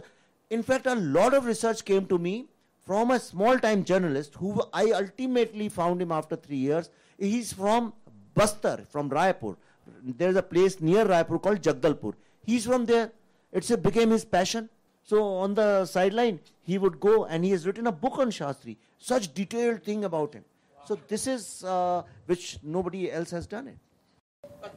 In 0.50 0.64
fact, 0.64 0.86
a 0.86 0.96
lot 0.96 1.34
of 1.34 1.46
research 1.46 1.84
came 1.84 2.06
to 2.08 2.18
me 2.18 2.48
from 2.86 3.12
a 3.12 3.20
small 3.20 3.58
time 3.60 3.84
journalist 3.84 4.36
who 4.36 4.62
I 4.74 4.92
ultimately 4.92 5.70
found 5.70 6.02
him 6.02 6.12
after 6.12 6.36
three 6.36 6.58
years. 6.58 6.90
He's 7.18 7.54
from 7.54 7.94
Bastar, 8.36 8.88
from 8.88 9.10
Raipur. 9.10 9.56
There's 10.04 10.36
a 10.36 10.44
place 10.44 10.80
near 10.82 11.06
Raipur 11.06 11.42
called 11.42 11.62
Jagdalpur. 11.62 12.14
He's 12.46 12.66
from 12.66 12.86
there. 12.86 13.12
It's 13.52 13.70
a, 13.72 13.78
became 13.78 14.12
his 14.12 14.26
passion. 14.26 14.70
So 15.04 15.24
on 15.24 15.54
the 15.56 15.86
sideline, 15.86 16.40
he 16.64 16.78
would 16.78 17.00
go 17.00 17.26
and 17.26 17.44
he 17.44 17.52
has 17.52 17.66
written 17.66 17.88
a 17.88 17.92
book 17.92 18.18
on 18.20 18.30
Shastri. 18.32 18.78
Such 18.98 19.34
detailed 19.34 19.84
thing 19.84 20.04
about 20.06 20.34
him. 20.34 20.46
So 20.86 20.98
this 21.08 21.28
is 21.28 21.64
uh, 21.64 22.04
which 22.26 22.58
nobody 22.64 23.12
else 23.12 23.32
has 23.32 23.48
done 23.48 23.68
it. 23.68 23.78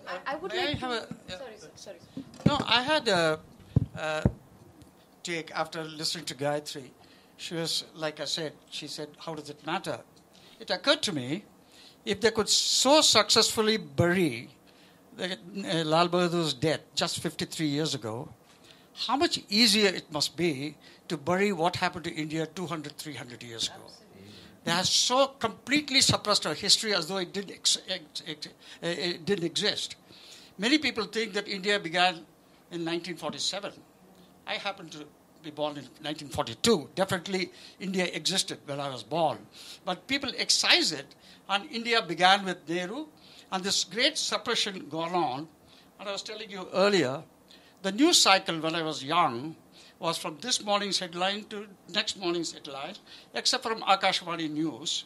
I, 0.06 0.32
I 0.32 0.36
would 0.36 0.52
May 0.52 0.60
I 0.62 0.64
like 0.66 0.78
have 0.78 0.90
to. 0.90 0.96
a- 1.14 1.16
yeah. 1.28 1.38
sorry, 1.38 1.52
sir, 1.58 1.68
sorry. 1.76 1.96
No, 2.46 2.58
I 2.66 2.82
had 2.82 3.08
a, 3.08 3.38
uh 3.98 4.22
take 5.22 5.50
after 5.52 5.82
listening 5.84 6.24
to 6.26 6.34
Gayatri. 6.34 6.84
She 7.36 7.54
was, 7.54 7.84
like 7.94 8.20
I 8.20 8.24
said, 8.26 8.52
she 8.70 8.86
said, 8.86 9.08
How 9.18 9.34
does 9.34 9.50
it 9.50 9.64
matter? 9.66 9.98
It 10.60 10.70
occurred 10.70 11.02
to 11.02 11.12
me 11.12 11.44
if 12.04 12.20
they 12.20 12.30
could 12.30 12.48
so 12.48 13.00
successfully 13.00 13.76
bury 13.78 14.50
the, 15.16 15.32
uh, 15.32 15.84
Lal 15.84 16.08
Bahadur's 16.08 16.52
death 16.54 16.80
just 16.94 17.20
53 17.20 17.66
years 17.66 17.94
ago, 17.94 18.28
how 19.06 19.16
much 19.16 19.40
easier 19.48 19.88
it 19.88 20.10
must 20.12 20.36
be 20.36 20.76
to 21.08 21.16
bury 21.16 21.52
what 21.52 21.76
happened 21.76 22.04
to 22.04 22.14
India 22.14 22.46
200, 22.46 22.96
300 22.96 23.42
years 23.42 23.68
ago. 23.68 23.84
They 24.64 24.70
have 24.70 24.86
so 24.86 25.26
completely 25.26 26.00
suppressed 26.00 26.46
our 26.46 26.54
history 26.54 26.94
as 26.94 27.06
though 27.08 27.18
it 27.18 27.32
didn't, 27.32 27.50
ex- 27.50 27.78
ex- 27.88 28.22
ex- 28.26 28.46
uh, 28.46 28.50
it 28.82 29.26
didn't 29.26 29.44
exist. 29.44 29.96
Many 30.56 30.78
people 30.78 31.04
think 31.04 31.34
that 31.34 31.48
India 31.48 31.78
began 31.78 32.14
in 32.70 32.80
1947. 32.84 33.72
I 34.46 34.54
happen 34.54 34.88
to 34.90 35.04
be 35.42 35.50
born 35.50 35.72
in 35.72 35.84
1942. 36.00 36.90
Definitely, 36.94 37.50
India 37.78 38.06
existed 38.06 38.58
when 38.64 38.80
I 38.80 38.88
was 38.88 39.02
born. 39.02 39.38
But 39.84 40.06
people 40.06 40.30
excise 40.38 40.92
it, 40.92 41.14
and 41.48 41.70
India 41.70 42.00
began 42.00 42.44
with 42.44 42.66
Nehru, 42.68 43.06
and 43.52 43.62
this 43.62 43.84
great 43.84 44.16
suppression 44.16 44.86
gone 44.88 45.14
on. 45.14 45.48
And 46.00 46.08
I 46.08 46.12
was 46.12 46.22
telling 46.22 46.50
you 46.50 46.68
earlier, 46.72 47.22
the 47.84 47.92
news 47.92 48.16
cycle 48.16 48.58
when 48.60 48.74
I 48.74 48.80
was 48.80 49.04
young 49.04 49.56
was 49.98 50.16
from 50.16 50.38
this 50.40 50.64
morning's 50.64 50.98
headline 50.98 51.44
to 51.50 51.66
next 51.92 52.16
morning's 52.16 52.50
headline, 52.50 52.94
except 53.34 53.62
from 53.62 53.82
Akashvani 53.82 54.50
News, 54.50 55.04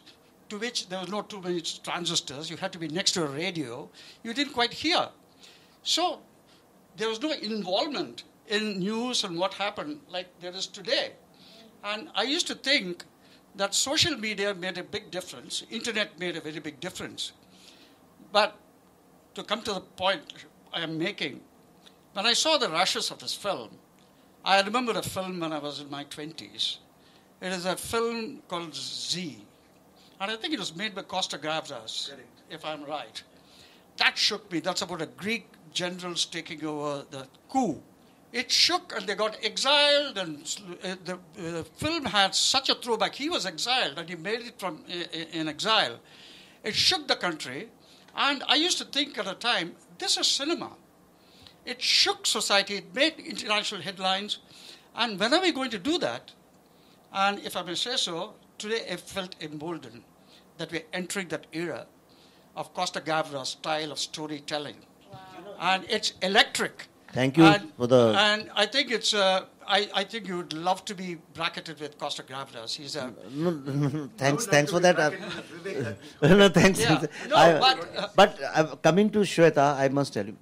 to 0.49 0.59
which 0.59 0.89
there 0.89 1.01
was 1.01 1.09
no 1.09 1.23
too 1.23 1.41
many 1.41 1.61
transistors. 1.61 2.49
You 2.49 2.57
had 2.57 2.73
to 2.73 2.79
be 2.79 2.87
next 2.87 3.13
to 3.13 3.25
a 3.25 3.27
radio. 3.27 3.91
You 4.23 4.33
didn't 4.33 4.53
quite 4.53 4.73
hear. 4.73 5.09
So 5.83 6.21
there 6.97 7.09
was 7.09 7.21
no 7.21 7.33
involvement 7.33 8.23
in 8.47 8.79
news 8.79 9.25
and 9.25 9.37
what 9.37 9.55
happened 9.55 9.99
like 10.09 10.29
there 10.41 10.53
is 10.53 10.69
today. 10.69 11.15
And 11.83 12.09
I 12.15 12.23
used 12.23 12.47
to 12.47 12.55
think 12.55 13.05
that 13.57 13.75
social 13.75 14.17
media 14.17 14.55
made 14.55 14.79
a 14.79 14.85
big 14.85 15.11
difference, 15.11 15.65
internet 15.69 16.17
made 16.21 16.37
a 16.37 16.41
very 16.41 16.61
big 16.61 16.79
difference. 16.79 17.33
But 18.31 18.57
to 19.35 19.43
come 19.43 19.63
to 19.63 19.75
the 19.75 19.81
point 19.81 20.23
I 20.73 20.83
am 20.83 20.97
making, 20.97 21.41
when 22.19 22.27
I 22.27 22.33
saw 22.33 22.59
the 22.59 22.69
rushes 22.69 23.13
of 23.13 23.21
this 23.21 23.33
film, 23.33 23.69
I 24.45 24.61
remember 24.61 24.91
a 24.91 25.03
film 25.03 25.39
when 25.39 25.53
I 25.53 25.61
was 25.61 25.79
in 25.79 25.89
my 25.89 26.03
20s. 26.03 26.79
It 27.41 27.53
is 27.53 27.65
a 27.65 27.77
film 27.77 28.43
called 28.49 28.75
Z. 28.75 29.39
And 30.21 30.29
I 30.33 30.35
think 30.35 30.53
it 30.53 30.59
was 30.59 30.75
made 30.75 30.97
by 30.97 31.03
Costa 31.03 31.39
Gavras, 31.39 32.11
if 32.51 32.65
I'm 32.65 32.83
right. 32.87 33.23
That 33.99 34.19
shook 34.19 34.51
me. 34.51 34.59
That's 34.59 34.83
about 34.83 35.01
a 35.01 35.07
Greek 35.07 35.47
generals 35.73 36.25
taking 36.25 36.65
over 36.65 37.05
the 37.09 37.29
coup. 37.49 37.81
It 38.33 38.51
shook 38.51 38.93
and 38.97 39.07
they 39.07 39.15
got 39.15 39.39
exiled, 39.45 40.19
and 40.19 40.39
uh, 40.83 40.97
the 41.05 41.61
uh, 41.61 41.63
film 41.77 42.05
had 42.05 42.35
such 42.35 42.69
a 42.69 42.75
throwback. 42.75 43.15
He 43.15 43.29
was 43.29 43.47
exiled 43.47 43.97
and 43.97 44.09
he 44.09 44.17
made 44.17 44.41
it 44.41 44.59
from 44.59 44.83
in 44.89 45.47
exile. 45.47 46.01
It 46.65 46.75
shook 46.75 47.07
the 47.07 47.15
country, 47.15 47.69
and 48.17 48.43
I 48.49 48.57
used 48.57 48.79
to 48.79 48.85
think 48.85 49.19
at 49.19 49.29
a 49.29 49.35
time, 49.35 49.77
this 49.99 50.17
is 50.17 50.27
cinema. 50.27 50.73
It 51.69 51.83
shook 51.83 52.27
society, 52.27 52.77
it 52.77 52.95
made 52.95 53.19
international 53.19 53.83
headlines, 53.83 54.39
and 54.97 55.21
when 55.21 55.35
are 55.35 55.43
we 55.43 55.53
going 55.53 55.71
to 55.71 55.79
do 55.79 55.99
that? 55.99 56.33
And 57.13 57.39
if 57.41 57.57
I 57.57 57.63
may 57.63 57.75
say 57.75 57.97
so, 57.97 58.35
today 58.57 58.87
I 58.91 58.97
felt 58.97 59.37
emboldened 59.43 60.03
that 60.57 60.73
we're 60.73 60.89
entering 60.95 61.29
that 61.29 61.47
era 61.53 61.87
of 62.57 62.73
Costa 62.73 63.01
Gavra's 63.03 63.51
style 63.51 63.93
of 63.93 63.99
storytelling. 63.99 64.77
And 65.61 65.85
it's 65.91 66.15
electric. 66.23 66.87
Thank 67.13 67.37
you 67.37 67.45
and, 67.45 67.73
for 67.77 67.87
the- 67.87 68.15
And 68.17 68.51
I 68.55 68.65
think 68.67 68.91
it's. 68.91 69.13
Uh, 69.13 69.45
I, 69.67 69.91
I 69.95 70.05
think 70.05 70.27
you 70.29 70.37
would 70.39 70.53
love 70.55 70.85
to 70.87 70.95
be 70.95 71.19
bracketed 71.35 71.81
with 71.81 71.99
Costa 71.99 72.23
Gavras. 72.23 72.75
He's 72.77 72.97
a. 72.97 73.13
No, 73.31 73.51
no, 73.51 73.89
no, 73.89 74.11
thanks, 74.17 74.47
thanks 74.47 74.71
for 74.71 74.81
that. 74.81 74.99
Uh, 74.99 75.11
no, 76.23 76.49
thanks. 76.49 76.81
Yeah. 76.81 77.05
No, 77.29 77.37
I- 77.37 77.59
but, 77.59 77.97
uh, 77.97 78.09
but 78.17 78.39
uh, 78.43 78.77
coming 78.77 79.11
to 79.11 79.21
Shweta, 79.21 79.77
I 79.77 79.89
must 79.89 80.15
tell 80.15 80.27
you, 80.27 80.37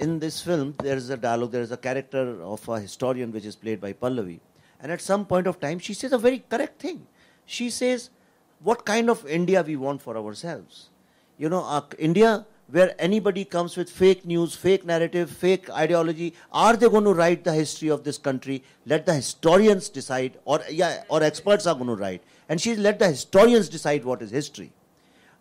in 0.00 0.18
this 0.18 0.40
film, 0.40 0.74
there 0.82 0.96
is 0.96 1.10
a 1.10 1.16
dialogue, 1.16 1.52
there 1.52 1.62
is 1.62 1.72
a 1.72 1.76
character 1.76 2.42
of 2.42 2.66
a 2.68 2.80
historian 2.80 3.32
which 3.32 3.44
is 3.44 3.54
played 3.54 3.80
by 3.80 3.92
Pallavi. 3.92 4.40
And 4.82 4.90
at 4.90 5.00
some 5.00 5.26
point 5.26 5.46
of 5.46 5.60
time, 5.60 5.78
she 5.78 5.94
says 5.94 6.12
a 6.12 6.18
very 6.18 6.42
correct 6.48 6.80
thing. 6.80 7.06
She 7.44 7.68
says, 7.70 8.10
what 8.62 8.84
kind 8.86 9.10
of 9.10 9.26
India 9.26 9.62
we 9.62 9.76
want 9.76 10.00
for 10.00 10.16
ourselves. 10.16 10.88
You 11.38 11.48
know, 11.48 11.64
uh, 11.64 11.82
India 11.98 12.46
where 12.70 12.94
anybody 13.00 13.44
comes 13.44 13.76
with 13.76 13.90
fake 13.90 14.24
news, 14.24 14.54
fake 14.54 14.84
narrative, 14.86 15.28
fake 15.28 15.68
ideology, 15.70 16.34
are 16.52 16.76
they 16.76 16.88
going 16.88 17.04
to 17.04 17.12
write 17.12 17.42
the 17.42 17.52
history 17.52 17.88
of 17.88 18.04
this 18.04 18.16
country? 18.16 18.62
Let 18.86 19.06
the 19.06 19.14
historians 19.14 19.88
decide, 19.88 20.38
or 20.44 20.60
yeah, 20.70 21.02
or 21.08 21.22
experts 21.22 21.66
are 21.66 21.74
going 21.74 21.88
to 21.88 21.96
write. 21.96 22.22
And 22.48 22.60
she 22.60 22.76
let 22.76 23.00
the 23.00 23.08
historians 23.08 23.68
decide 23.68 24.04
what 24.04 24.22
is 24.22 24.30
history. 24.30 24.72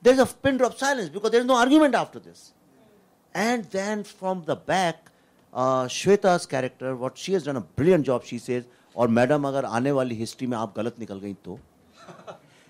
There's 0.01 0.17
a 0.17 0.25
pin 0.25 0.57
drop 0.57 0.77
silence 0.77 1.09
because 1.09 1.31
there's 1.31 1.45
no 1.45 1.55
argument 1.55 1.93
after 1.93 2.19
this. 2.19 2.53
And 3.34 3.64
then 3.64 4.04
from 4.04 4.44
the 4.44 4.56
back, 4.56 5.10
uh, 5.52 5.84
Shweta's 5.86 6.46
character, 6.46 6.94
what 6.96 7.18
she 7.18 7.32
has 7.32 7.44
done 7.44 7.56
a 7.56 7.60
brilliant 7.60 8.06
job, 8.06 8.24
she 8.24 8.38
says, 8.38 8.64
और 8.96 9.08
madam 9.08 9.46
अगर 9.48 9.64
आने 9.64 9.92
वाली 9.92 10.14
history 10.14 10.46
में 10.46 10.56
आप 10.56 10.74
गलत 10.76 10.98
निकल 11.00 11.18
गई 11.20 11.34
तो 11.44 11.58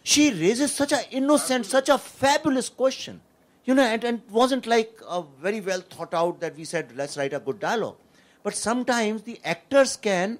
she 0.02 0.30
raises 0.30 0.72
such 0.72 0.92
a 0.92 1.00
innocent, 1.10 1.66
such 1.66 1.88
a 1.88 1.98
fabulous 1.98 2.68
question. 2.68 3.20
You 3.64 3.74
know, 3.74 3.82
and, 3.82 4.04
and 4.04 4.18
it 4.18 4.30
wasn't 4.30 4.66
like 4.66 5.00
a 5.08 5.22
very 5.42 5.60
well 5.60 5.80
thought 5.80 6.14
out 6.14 6.40
that 6.40 6.56
we 6.56 6.64
said, 6.64 6.92
let's 6.96 7.16
write 7.16 7.32
a 7.32 7.40
good 7.40 7.60
dialogue. 7.60 7.96
But 8.42 8.54
sometimes 8.54 9.22
the 9.22 9.40
actors 9.44 9.96
can 9.96 10.38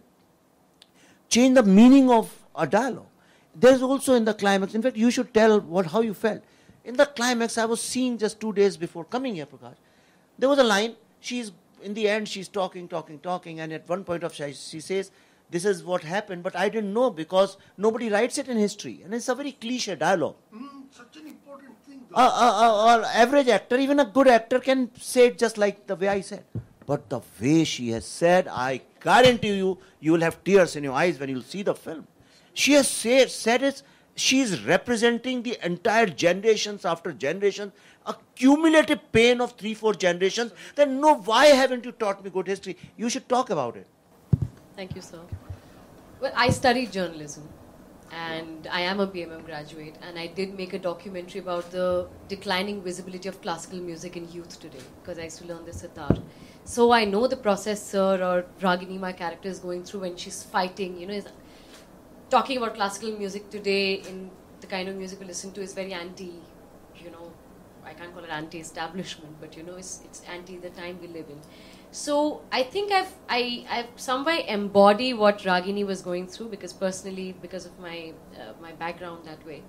change 1.29 1.55
the 1.55 1.63
meaning 1.63 2.11
of 2.11 2.31
a 2.55 2.67
dialogue. 2.67 3.09
there's 3.55 3.83
also 3.83 4.15
in 4.15 4.25
the 4.25 4.35
climax. 4.35 4.75
In 4.75 4.83
fact, 4.83 4.97
you 4.97 5.11
should 5.11 5.33
tell 5.33 5.61
what 5.61 5.87
how 5.87 6.01
you 6.01 6.15
felt. 6.15 6.43
In 6.85 6.97
the 6.97 7.07
climax, 7.07 7.57
I 7.57 7.65
was 7.65 7.81
seeing 7.81 8.19
just 8.19 8.41
two 8.41 8.53
days 8.53 8.77
before 8.77 9.05
coming 9.05 9.35
here, 9.35 9.47
Prakash. 9.47 9.77
there 10.40 10.50
was 10.50 10.60
a 10.60 10.64
line. 10.64 10.96
She's 11.20 11.52
in 11.84 11.94
the 11.94 12.08
end. 12.08 12.28
She's 12.28 12.48
talking, 12.48 12.88
talking, 12.88 13.20
talking, 13.20 13.60
and 13.60 13.74
at 13.74 13.88
one 13.88 14.04
point 14.04 14.24
of 14.24 14.34
she, 14.34 14.54
she 14.54 14.80
says, 14.80 15.12
"This 15.50 15.66
is 15.66 15.84
what 15.84 16.04
happened," 16.04 16.44
but 16.44 16.56
I 16.56 16.70
didn't 16.70 16.94
know 16.94 17.10
because 17.10 17.58
nobody 17.78 18.10
writes 18.10 18.38
it 18.38 18.48
in 18.48 18.58
history, 18.58 19.02
and 19.04 19.14
it's 19.14 19.30
a 19.30 19.36
very 19.36 19.52
cliche 19.52 19.96
dialogue. 19.96 20.36
Mm, 20.54 20.84
such 21.02 21.18
an 21.18 21.28
important 21.28 21.78
thing. 21.86 22.02
A, 22.14 22.22
a, 22.22 22.50
a, 22.66 23.02
a 23.02 23.08
average 23.26 23.50
actor, 23.50 23.78
even 23.78 24.00
a 24.00 24.06
good 24.06 24.28
actor, 24.28 24.60
can 24.60 24.90
say 25.12 25.28
it 25.28 25.38
just 25.38 25.58
like 25.58 25.86
the 25.88 25.96
way 25.96 26.08
I 26.08 26.22
said. 26.22 26.46
But 26.86 27.10
the 27.10 27.22
way 27.40 27.66
she 27.66 27.90
has 27.90 28.06
said, 28.06 28.48
I 28.48 28.82
guarantee 29.00 29.58
you, 29.58 29.78
you 30.00 30.14
will 30.14 30.22
have 30.22 30.44
tears 30.44 30.76
in 30.76 30.84
your 30.84 30.94
eyes 30.94 31.20
when 31.20 31.30
you'll 31.30 31.44
see 31.44 31.62
the 31.62 31.76
film. 31.76 32.08
She 32.54 32.74
has 32.74 32.88
say, 32.88 33.28
said 33.28 33.62
it, 33.62 33.84
she 34.20 34.40
is 34.42 34.64
representing 34.66 35.44
the 35.44 35.58
entire 35.66 36.06
generations 36.06 36.86
after 36.86 37.12
generations, 37.12 37.72
a 38.06 38.16
cumulative 38.36 39.00
pain 39.12 39.42
of 39.42 39.54
three, 39.54 39.74
four 39.74 39.94
generations. 39.94 40.52
Then, 40.76 41.00
no, 41.00 41.16
why 41.16 41.48
haven't 41.48 41.86
you 41.86 41.92
taught 41.92 42.24
me 42.24 42.30
good 42.30 42.48
history? 42.48 42.78
You 42.98 43.10
should 43.10 43.30
talk 43.30 43.50
about 43.50 43.78
it. 43.78 43.88
Thank 44.76 44.96
you, 44.96 45.02
sir. 45.02 45.20
Well, 46.20 46.34
I 46.36 46.50
studied 46.50 46.92
journalism 46.92 47.48
and 48.12 48.68
I 48.72 48.82
am 48.82 49.00
a 49.00 49.08
BMM 49.08 49.46
graduate, 49.46 49.96
and 50.02 50.18
I 50.18 50.28
did 50.28 50.58
make 50.58 50.74
a 50.74 50.80
documentary 50.80 51.42
about 51.42 51.70
the 51.72 52.08
declining 52.28 52.82
visibility 52.82 53.30
of 53.30 53.42
classical 53.42 53.80
music 53.80 54.18
in 54.18 54.32
youth 54.32 54.60
today 54.60 54.82
because 55.02 55.20
I 55.20 55.26
used 55.26 55.38
to 55.40 55.46
learn 55.46 55.66
the 55.66 55.74
sitar. 55.74 56.18
So 56.66 56.92
I 56.92 57.06
know 57.06 57.28
the 57.28 57.38
process 57.38 57.82
Sir 57.82 58.24
or 58.24 58.46
Ragini, 58.62 59.00
my 59.00 59.12
character, 59.12 59.48
is 59.48 59.60
going 59.60 59.84
through 59.84 60.02
when 60.02 60.16
she's 60.18 60.44
fighting. 60.44 61.00
You 61.00 61.08
know, 61.08 61.22
talking 62.30 62.58
about 62.58 62.76
classical 62.76 63.12
music 63.18 63.50
today 63.50 63.96
in 63.96 64.30
the 64.62 64.68
kind 64.68 64.88
of 64.90 64.96
music 64.96 65.20
we 65.20 65.26
listen 65.26 65.52
to 65.54 65.62
is 65.62 65.74
very 65.74 65.94
anti. 65.94 66.32
You 67.04 67.12
know, 67.12 67.32
I 67.86 67.94
can't 67.94 68.14
call 68.14 68.24
it 68.24 68.30
anti-establishment, 68.30 69.36
but 69.40 69.56
you 69.58 69.64
know, 69.64 69.76
it's 69.76 70.02
it's 70.06 70.22
anti 70.36 70.58
the 70.58 70.70
time 70.70 71.00
we 71.02 71.08
live 71.08 71.30
in. 71.30 71.40
So 71.92 72.42
I 72.52 72.64
think 72.64 72.92
I've 72.92 73.14
I, 73.28 73.66
I've 73.70 73.90
somewhere 73.96 74.40
embody 74.48 75.14
what 75.14 75.40
Ragini 75.40 75.86
was 75.86 76.02
going 76.02 76.28
through 76.28 76.50
because 76.50 76.74
personally, 76.74 77.36
because 77.42 77.66
of 77.66 77.80
my 77.80 78.14
uh, 78.38 78.54
my 78.62 78.74
background 78.74 79.26
that 79.26 79.46
way. 79.46 79.64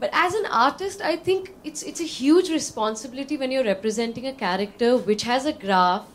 But 0.00 0.10
as 0.12 0.34
an 0.34 0.46
artist, 0.46 1.00
I 1.02 1.16
think 1.16 1.54
it's 1.64 1.82
it's 1.82 2.00
a 2.00 2.10
huge 2.14 2.50
responsibility 2.50 3.36
when 3.36 3.50
you're 3.50 3.64
representing 3.64 4.26
a 4.26 4.32
character 4.32 4.96
which 4.96 5.22
has 5.24 5.46
a 5.46 5.52
graph 5.52 6.06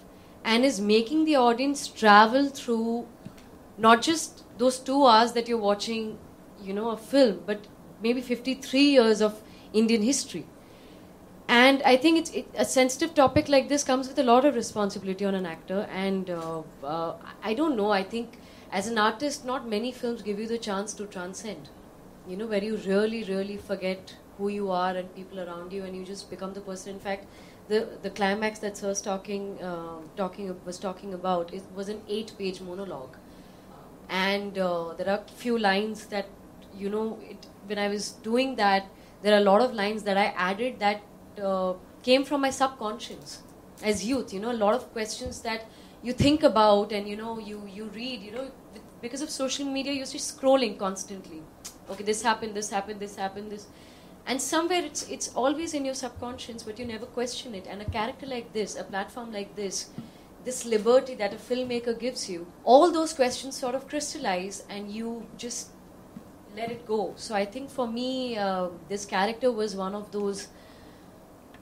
and 0.43 0.65
is 0.65 0.79
making 0.79 1.25
the 1.25 1.35
audience 1.35 1.87
travel 1.87 2.49
through 2.49 3.07
not 3.79 4.01
just 4.01 4.43
those 4.57 4.79
two 4.79 5.05
hours 5.05 5.33
that 5.33 5.47
you're 5.47 5.65
watching, 5.65 6.17
you 6.61 6.73
know, 6.73 6.89
a 6.91 6.97
film, 6.97 7.41
but 7.45 7.67
maybe 8.01 8.21
53 8.21 8.81
years 8.81 9.21
of 9.21 9.41
Indian 9.73 10.01
history. 10.01 10.45
And 11.47 11.81
I 11.83 11.97
think 11.97 12.19
it's 12.19 12.29
it, 12.31 12.47
a 12.55 12.65
sensitive 12.65 13.15
topic 13.15 13.49
like 13.49 13.69
this 13.69 13.83
comes 13.83 14.07
with 14.07 14.19
a 14.19 14.23
lot 14.23 14.45
of 14.45 14.55
responsibility 14.55 15.25
on 15.25 15.33
an 15.35 15.45
actor. 15.45 15.87
And 15.91 16.29
uh, 16.29 16.61
uh, 16.83 17.15
I 17.43 17.53
don't 17.55 17.75
know. 17.75 17.91
I 17.91 18.03
think 18.03 18.37
as 18.71 18.87
an 18.87 18.97
artist, 18.99 19.45
not 19.45 19.67
many 19.67 19.91
films 19.91 20.21
give 20.21 20.39
you 20.39 20.47
the 20.47 20.59
chance 20.59 20.93
to 20.93 21.05
transcend. 21.05 21.69
You 22.27 22.37
know, 22.37 22.45
where 22.45 22.63
you 22.63 22.77
really, 22.77 23.23
really 23.23 23.57
forget 23.57 24.15
who 24.37 24.49
you 24.49 24.69
are 24.71 24.95
and 24.95 25.13
people 25.15 25.39
around 25.39 25.73
you, 25.73 25.83
and 25.83 25.95
you 25.95 26.05
just 26.05 26.29
become 26.29 26.53
the 26.53 26.61
person. 26.61 26.93
In 26.93 26.99
fact, 26.99 27.25
the 27.67 27.87
the 28.03 28.11
climax 28.11 28.59
that 28.59 28.77
Sir's 28.77 29.01
talking 29.01 29.47
uh, 29.63 29.97
talking 30.15 30.55
was 30.65 30.77
talking 30.77 31.13
about 31.15 31.53
it 31.53 31.63
was 31.75 31.89
an 31.89 32.01
eight-page 32.07 32.61
monologue, 32.61 33.17
and 34.09 34.57
uh, 34.57 34.93
there 34.97 35.09
are 35.09 35.21
few 35.35 35.57
lines 35.57 36.05
that 36.07 36.27
you 36.75 36.89
know 36.89 37.19
it, 37.21 37.45
when 37.67 37.77
I 37.77 37.87
was 37.87 38.11
doing 38.11 38.55
that, 38.55 38.87
there 39.21 39.33
are 39.33 39.37
a 39.37 39.43
lot 39.43 39.61
of 39.61 39.73
lines 39.73 40.03
that 40.03 40.17
I 40.17 40.27
added 40.35 40.79
that 40.79 41.01
uh, 41.41 41.73
came 42.03 42.23
from 42.25 42.41
my 42.41 42.49
subconscious 42.49 43.41
as 43.83 44.05
youth. 44.05 44.33
You 44.33 44.39
know, 44.39 44.51
a 44.51 44.59
lot 44.65 44.73
of 44.73 44.91
questions 44.91 45.41
that 45.41 45.65
you 46.01 46.13
think 46.13 46.43
about 46.43 46.91
and 46.91 47.07
you 47.07 47.15
know 47.15 47.39
you 47.39 47.61
you 47.71 47.85
read. 47.85 48.21
You 48.21 48.31
know, 48.31 48.51
because 49.01 49.21
of 49.21 49.29
social 49.29 49.65
media, 49.65 49.93
you're 49.93 50.05
just 50.05 50.37
scrolling 50.37 50.77
constantly. 50.77 51.41
Okay, 51.89 52.03
this 52.03 52.21
happened, 52.21 52.53
this 52.53 52.69
happened, 52.69 52.99
this 52.99 53.15
happened, 53.15 53.51
this, 53.51 53.67
and 54.25 54.41
somewhere 54.41 54.83
it's 54.83 55.07
it's 55.09 55.29
always 55.35 55.73
in 55.73 55.85
your 55.85 55.95
subconscious, 55.95 56.63
but 56.63 56.79
you 56.79 56.85
never 56.85 57.05
question 57.05 57.55
it. 57.55 57.67
And 57.67 57.81
a 57.81 57.85
character 57.85 58.25
like 58.25 58.53
this, 58.53 58.75
a 58.75 58.83
platform 58.83 59.31
like 59.31 59.55
this. 59.55 59.89
This 60.45 60.65
liberty 60.65 61.15
that 61.15 61.33
a 61.33 61.35
filmmaker 61.35 61.99
gives 61.99 62.29
you, 62.29 62.47
all 62.63 62.91
those 62.91 63.13
questions 63.13 63.57
sort 63.57 63.75
of 63.75 63.87
crystallize, 63.87 64.63
and 64.69 64.91
you 64.91 65.27
just 65.37 65.69
let 66.55 66.71
it 66.71 66.85
go. 66.85 67.13
So 67.15 67.35
I 67.35 67.45
think 67.45 67.69
for 67.69 67.87
me, 67.87 68.37
uh, 68.37 68.69
this 68.87 69.05
character 69.05 69.51
was 69.51 69.75
one 69.75 69.95
of 69.95 70.11
those 70.11 70.47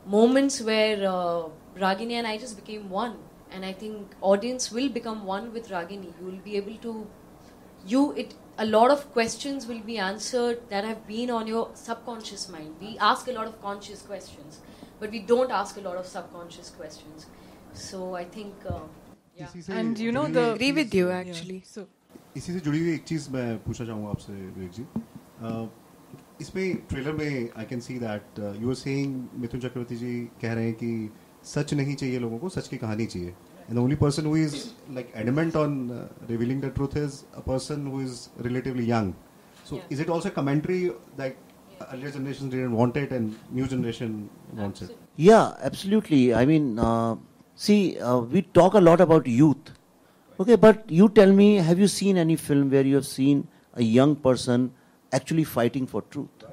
moments 0.06 0.62
where 0.62 1.08
uh, 1.08 1.44
Ragini 1.78 2.14
and 2.14 2.28
I 2.28 2.38
just 2.38 2.56
became 2.56 2.90
one. 2.90 3.18
And 3.52 3.66
I 3.66 3.74
think 3.74 4.12
audience 4.22 4.72
will 4.72 4.90
become 4.90 5.26
one 5.26 5.54
with 5.54 5.70
Ragini. 5.70 6.14
You 6.20 6.26
will 6.26 6.44
be 6.44 6.58
able 6.58 6.76
to, 6.78 7.08
you 7.86 8.12
it 8.14 8.34
a 8.58 8.66
lot 8.66 8.92
of 8.92 9.12
questions 9.14 9.68
will 9.68 9.80
be 9.80 9.98
answered 9.98 10.62
that 10.70 10.84
have 10.84 11.08
been 11.08 11.30
on 11.30 11.48
your 11.48 11.70
subconscious 11.74 12.50
mind. 12.50 12.76
We 12.82 12.98
ask 12.98 13.28
a 13.28 13.32
lot 13.32 13.48
of 13.48 13.62
conscious 13.62 14.02
questions, 14.02 14.60
but 15.00 15.12
we 15.12 15.20
don't 15.20 15.52
ask 15.52 15.78
a 15.78 15.82
lot 15.82 15.96
of 15.96 16.08
subconscious 16.08 16.72
questions. 16.72 17.28
So 17.80 18.16
I 18.16 18.24
think, 18.36 18.66
uh, 18.70 18.80
yeah. 19.40 19.56
And 19.80 20.00
you 20.06 20.12
know 20.12 20.26
the 20.28 20.44
agree 20.54 20.72
with 20.80 20.94
you 21.00 21.08
yeah. 21.10 21.60
So 21.76 21.86
इसी 22.38 22.54
से 22.54 22.60
जुड़ी 22.60 22.80
हुई 22.80 22.94
एक 22.94 23.04
चीज़ 23.10 23.30
मैं 23.32 23.58
पूछना 23.64 23.86
चाहूँगा 23.88 24.10
आपसे 24.10 24.34
विवेक 24.34 24.72
जी। 24.72 24.84
अ, 24.84 25.70
इसमें 26.42 26.76
ट्रेलर 26.90 27.14
में 27.20 27.50
I 27.58 27.66
can 27.70 27.80
see 27.88 27.98
that 28.00 28.40
you 28.62 28.70
are 28.70 28.76
saying 28.76 29.16
Mithun 29.42 29.60
Chakraborty 29.60 29.96
ji 29.96 30.14
कह 30.42 30.54
रहे 30.54 30.66
हैं 30.66 30.74
कि 30.84 31.10
सच 31.54 31.74
नहीं 31.74 31.96
चाहिए 31.96 32.20
लोगों 32.20 32.38
को 32.40 32.50
सच 32.58 32.68
की 32.68 32.78
कहानी 32.78 33.06
चाहिए। 33.06 33.30
And 33.70 33.80
only 33.80 33.96
person 34.04 34.26
who 34.26 34.36
is 34.38 34.56
like 34.96 35.12
adamant 35.24 35.56
on 35.64 35.74
revealing 36.30 36.62
the 36.62 36.72
truth 36.76 36.98
is 36.98 37.22
a 37.36 37.40
person 37.48 37.88
who 37.88 38.02
is 38.02 38.28
relatively 38.48 38.90
young 38.92 39.14
so 39.70 39.82
is 39.92 40.02
it 40.02 40.10
also 40.18 40.30
commentary 40.42 40.80
that 41.22 41.46
earlier 41.94 42.12
generations 42.14 42.54
didn't 42.54 42.76
want 42.76 42.96
it 43.00 43.12
and 43.16 43.34
new 43.58 43.66
generation 43.72 44.14
wants 44.60 44.84
it? 44.86 44.94
Yeah, 45.26 45.44
absolutely. 45.68 46.22
I 46.38 46.40
mean, 46.52 46.64
uh, 46.86 47.16
see, 47.58 47.98
uh, 48.00 48.18
we 48.36 48.42
talk 48.60 48.74
a 48.76 48.82
lot 48.88 49.02
about 49.02 49.28
youth. 49.28 49.72
Okay, 50.40 50.56
but 50.56 50.84
you 50.90 51.10
tell 51.10 51.32
me, 51.32 51.48
have 51.58 51.80
you 51.80 51.88
seen 51.88 52.18
any 52.18 52.36
film 52.36 52.70
where 52.70 52.86
you 52.90 52.96
have 52.96 53.08
seen 53.08 53.48
a 53.74 53.84
young 53.84 54.16
person 54.16 54.72
actually 55.12 55.44
fighting 55.44 55.88
for 55.94 56.02
truth? 56.16 56.46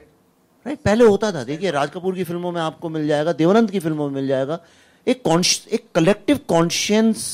Right? 0.66 0.78
पहले 0.84 1.04
होता 1.04 1.30
था 1.32 1.42
देखिए 1.44 1.70
राज 1.70 1.90
कपूर 1.94 2.14
की 2.14 2.24
फ़िल्मों 2.24 2.50
में 2.52 2.60
आपको 2.60 2.88
मिल 2.88 3.06
जाएगा 3.08 3.32
देवानंद 3.40 3.70
की 3.70 3.80
फ़िल्मों 3.86 4.08
में 4.08 4.14
मिल 4.14 4.28
जाएगा 4.28 4.58
एक 5.06 5.22
consci- 5.26 5.68
एक 5.76 5.84
कलेक्टिव 5.94 6.38
कॉन्शियंस 6.48 7.24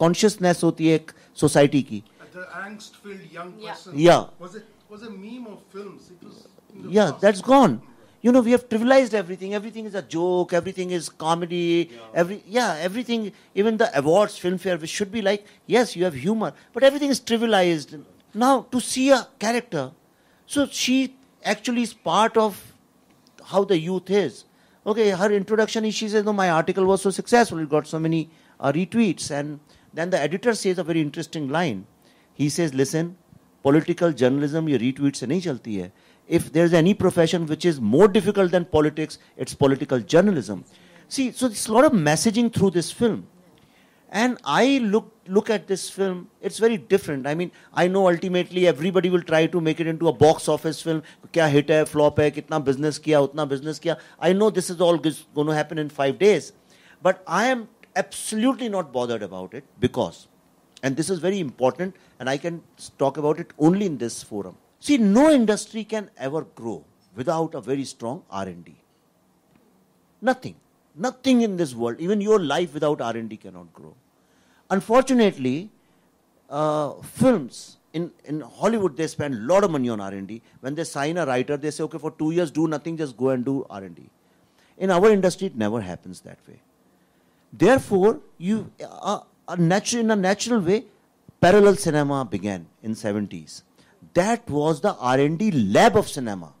कॉन्शियसनेस 0.00 0.60
होती 0.64 0.88
है 0.88 0.94
एक 0.94 1.12
सोसाइटी 1.40 1.82
की 1.90 2.02
The 2.34 2.44
angst-filled 2.64 3.22
young 3.36 3.48
Yeah. 3.60 3.72
person. 3.76 3.94
Yeah. 3.98 4.24
Was 4.42 4.52
it 4.58 4.66
was 4.90 5.00
a 5.06 5.10
meme 5.10 5.46
of 5.52 5.62
films? 5.76 6.10
It 6.16 6.26
was. 6.26 6.36
yeah 6.96 7.08
past. 7.10 7.20
that's 7.22 7.40
gone 7.46 7.72
you 8.21 8.31
know 8.31 8.41
we 8.41 8.51
have 8.51 8.67
trivialized 8.69 9.13
everything 9.13 9.53
everything 9.53 9.85
is 9.85 9.95
a 9.95 10.01
joke 10.01 10.53
everything 10.59 10.91
is 10.97 11.09
comedy 11.09 11.91
every 12.13 12.41
yeah 12.47 12.77
everything 12.89 13.31
even 13.53 13.77
the 13.77 13.89
awards 13.99 14.39
filmfare 14.43 14.79
which 14.83 14.89
should 14.99 15.11
be 15.11 15.21
like 15.21 15.45
yes 15.65 15.95
you 15.95 16.03
have 16.05 16.13
humor 16.13 16.53
but 16.73 16.83
everything 16.83 17.09
is 17.15 17.19
trivialized 17.19 17.99
now 18.33 18.53
to 18.75 18.79
see 18.79 19.09
a 19.09 19.27
character 19.39 19.91
so 20.45 20.65
she 20.67 21.15
actually 21.43 21.83
is 21.89 21.93
part 21.93 22.37
of 22.37 22.61
how 23.51 23.63
the 23.63 23.77
youth 23.77 24.09
is 24.09 24.45
okay 24.85 25.09
her 25.23 25.31
introduction 25.31 25.85
is 25.85 25.95
she 25.95 26.07
says 26.13 26.23
no 26.23 26.33
my 26.33 26.49
article 26.49 26.85
was 26.85 27.01
so 27.01 27.09
successful 27.09 27.59
it 27.59 27.69
got 27.69 27.87
so 27.87 27.99
many 27.99 28.29
uh, 28.59 28.71
retweets 28.71 29.29
and 29.31 29.59
then 29.93 30.09
the 30.09 30.19
editor 30.19 30.53
says 30.53 30.79
a 30.79 30.83
very 30.83 31.01
interesting 31.01 31.49
line 31.49 31.85
he 32.33 32.49
says 32.49 32.73
listen 32.73 33.15
political 33.67 34.11
journalism 34.23 34.67
ये 34.67 34.79
retweet 34.79 35.15
से 35.15 35.27
नहीं 35.27 35.41
चलती 35.41 35.75
है 35.75 35.91
if 36.28 36.52
there's 36.52 36.74
any 36.74 36.94
profession 36.94 37.46
which 37.46 37.64
is 37.64 37.80
more 37.80 38.06
difficult 38.06 38.50
than 38.52 38.66
politics, 38.66 39.18
it's 39.36 39.54
political 39.54 39.98
journalism. 39.98 40.64
See, 41.08 41.32
so 41.32 41.48
there's 41.48 41.66
a 41.66 41.72
lot 41.72 41.84
of 41.84 41.92
messaging 41.92 42.52
through 42.52 42.70
this 42.70 42.92
film. 42.92 43.26
And 44.10 44.38
I 44.44 44.78
look 44.78 45.12
look 45.26 45.50
at 45.50 45.66
this 45.66 45.90
film, 45.90 46.28
it's 46.40 46.58
very 46.58 46.78
different. 46.78 47.26
I 47.26 47.34
mean, 47.34 47.50
I 47.74 47.86
know 47.88 48.08
ultimately 48.08 48.66
everybody 48.66 49.10
will 49.10 49.22
try 49.22 49.46
to 49.46 49.60
make 49.60 49.80
it 49.80 49.86
into 49.86 50.08
a 50.08 50.12
box 50.12 50.48
office 50.48 50.80
film. 50.80 51.02
Kya 51.32 51.50
hit 51.50 51.68
hai, 51.68 51.84
flop 51.84 52.18
hai, 52.18 52.30
kitna 52.30 52.64
business 52.64 52.98
kiya, 52.98 53.28
utna 53.28 53.46
business 53.46 53.78
kiya. 53.78 53.98
I 54.18 54.32
know 54.32 54.48
this 54.48 54.70
is 54.70 54.80
all 54.80 54.96
going 54.96 55.46
to 55.46 55.54
happen 55.54 55.78
in 55.78 55.90
five 55.90 56.18
days. 56.18 56.52
But 57.02 57.22
I 57.26 57.48
am 57.48 57.68
absolutely 57.96 58.70
not 58.70 58.92
bothered 58.92 59.22
about 59.22 59.52
it 59.52 59.64
because, 59.78 60.26
and 60.82 60.96
this 60.96 61.10
is 61.10 61.18
very 61.18 61.40
important, 61.40 61.94
and 62.18 62.30
I 62.30 62.38
can 62.38 62.62
talk 62.96 63.18
about 63.18 63.38
it 63.38 63.52
only 63.58 63.84
in 63.84 63.98
this 63.98 64.22
forum 64.22 64.56
See, 64.80 64.96
no 64.96 65.30
industry 65.30 65.84
can 65.84 66.10
ever 66.16 66.42
grow 66.42 66.84
without 67.16 67.54
a 67.54 67.60
very 67.60 67.84
strong 67.84 68.22
R&D. 68.30 68.76
Nothing. 70.20 70.54
Nothing 70.94 71.42
in 71.42 71.56
this 71.56 71.74
world, 71.74 71.96
even 72.00 72.20
your 72.20 72.38
life 72.40 72.74
without 72.74 73.00
R&D 73.00 73.36
cannot 73.36 73.72
grow. 73.72 73.94
Unfortunately, 74.70 75.70
uh, 76.50 76.94
films 77.02 77.76
in, 77.92 78.10
in 78.24 78.40
Hollywood, 78.40 78.96
they 78.96 79.06
spend 79.06 79.34
a 79.34 79.38
lot 79.38 79.64
of 79.64 79.70
money 79.70 79.88
on 79.88 80.00
R&D. 80.00 80.42
When 80.60 80.74
they 80.74 80.84
sign 80.84 81.16
a 81.16 81.26
writer, 81.26 81.56
they 81.56 81.70
say, 81.70 81.84
okay, 81.84 81.98
for 81.98 82.10
two 82.10 82.32
years, 82.32 82.50
do 82.50 82.66
nothing, 82.68 82.96
just 82.96 83.16
go 83.16 83.30
and 83.30 83.44
do 83.44 83.66
R&D. 83.70 84.02
In 84.78 84.90
our 84.90 85.10
industry, 85.10 85.48
it 85.48 85.56
never 85.56 85.80
happens 85.80 86.20
that 86.20 86.38
way. 86.46 86.60
Therefore, 87.52 88.20
you, 88.36 88.70
uh, 88.84 89.20
a 89.48 89.56
natural, 89.56 90.02
in 90.04 90.10
a 90.10 90.16
natural 90.16 90.60
way, 90.60 90.84
parallel 91.40 91.76
cinema 91.76 92.24
began 92.24 92.66
in 92.82 92.94
70s. 92.94 93.62
That 94.18 94.48
was 94.50 94.80
the 94.80 94.94
R&D 94.96 95.50
lab 95.52 95.96
of 95.96 96.08
cinema. 96.08 96.52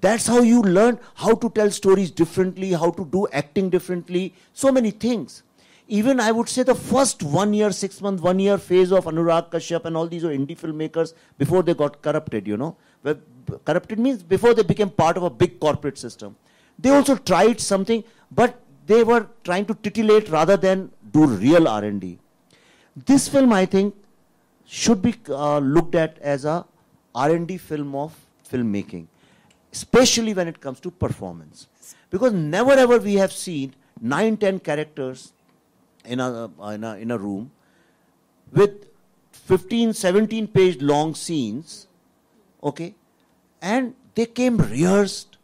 That's 0.00 0.26
how 0.26 0.40
you 0.40 0.62
learn 0.62 0.98
how 1.14 1.34
to 1.34 1.48
tell 1.50 1.70
stories 1.70 2.10
differently, 2.10 2.72
how 2.72 2.90
to 2.90 3.04
do 3.04 3.26
acting 3.32 3.70
differently, 3.70 4.34
so 4.52 4.70
many 4.70 4.92
things. 4.92 5.42
Even 5.88 6.20
I 6.20 6.30
would 6.30 6.48
say 6.48 6.62
the 6.62 6.74
first 6.74 7.22
one 7.22 7.52
year, 7.52 7.72
six 7.72 8.00
month, 8.00 8.20
one 8.20 8.38
year 8.38 8.58
phase 8.58 8.92
of 8.92 9.06
Anurag 9.06 9.50
Kashyap 9.50 9.84
and 9.84 9.96
all 9.96 10.06
these 10.06 10.22
indie 10.22 10.58
filmmakers 10.58 11.14
before 11.36 11.62
they 11.64 11.74
got 11.74 12.00
corrupted, 12.00 12.46
you 12.46 12.56
know. 12.56 12.76
Well, 13.02 13.16
corrupted 13.64 13.98
means 13.98 14.22
before 14.22 14.54
they 14.54 14.62
became 14.62 14.90
part 14.90 15.16
of 15.16 15.24
a 15.24 15.30
big 15.30 15.58
corporate 15.58 15.98
system. 15.98 16.36
They 16.78 16.90
also 16.90 17.16
tried 17.16 17.60
something, 17.60 18.04
but 18.30 18.60
they 18.86 19.02
were 19.02 19.26
trying 19.42 19.66
to 19.66 19.74
titillate 19.74 20.28
rather 20.28 20.56
than 20.56 20.92
do 21.10 21.26
real 21.26 21.66
R&D. 21.66 22.18
This 22.94 23.28
film, 23.28 23.52
I 23.52 23.66
think, 23.66 23.96
should 24.80 25.00
be 25.06 25.14
uh, 25.28 25.58
looked 25.58 25.94
at 25.94 26.18
as 26.34 26.44
a 26.44 26.64
R&D 27.14 27.58
film 27.70 27.94
of 27.94 28.14
filmmaking 28.50 29.06
especially 29.72 30.34
when 30.34 30.46
it 30.46 30.60
comes 30.60 30.78
to 30.80 30.90
performance. 30.90 31.66
Because 32.10 32.32
never 32.32 32.72
ever 32.72 32.98
we 32.98 33.14
have 33.14 33.32
seen 33.32 33.74
nine, 34.00 34.36
ten 34.36 34.58
characters 34.60 35.32
in 36.04 36.20
a, 36.20 36.50
in 36.74 36.84
a, 36.84 36.96
in 36.96 37.10
a 37.10 37.18
room 37.18 37.50
with 38.52 38.86
15, 39.32 39.94
17 39.94 40.46
page 40.48 40.82
long 40.82 41.14
scenes, 41.14 41.88
okay, 42.62 42.94
and 43.62 43.94
they 44.14 44.26
came 44.26 44.58
rehearsed 44.58 45.38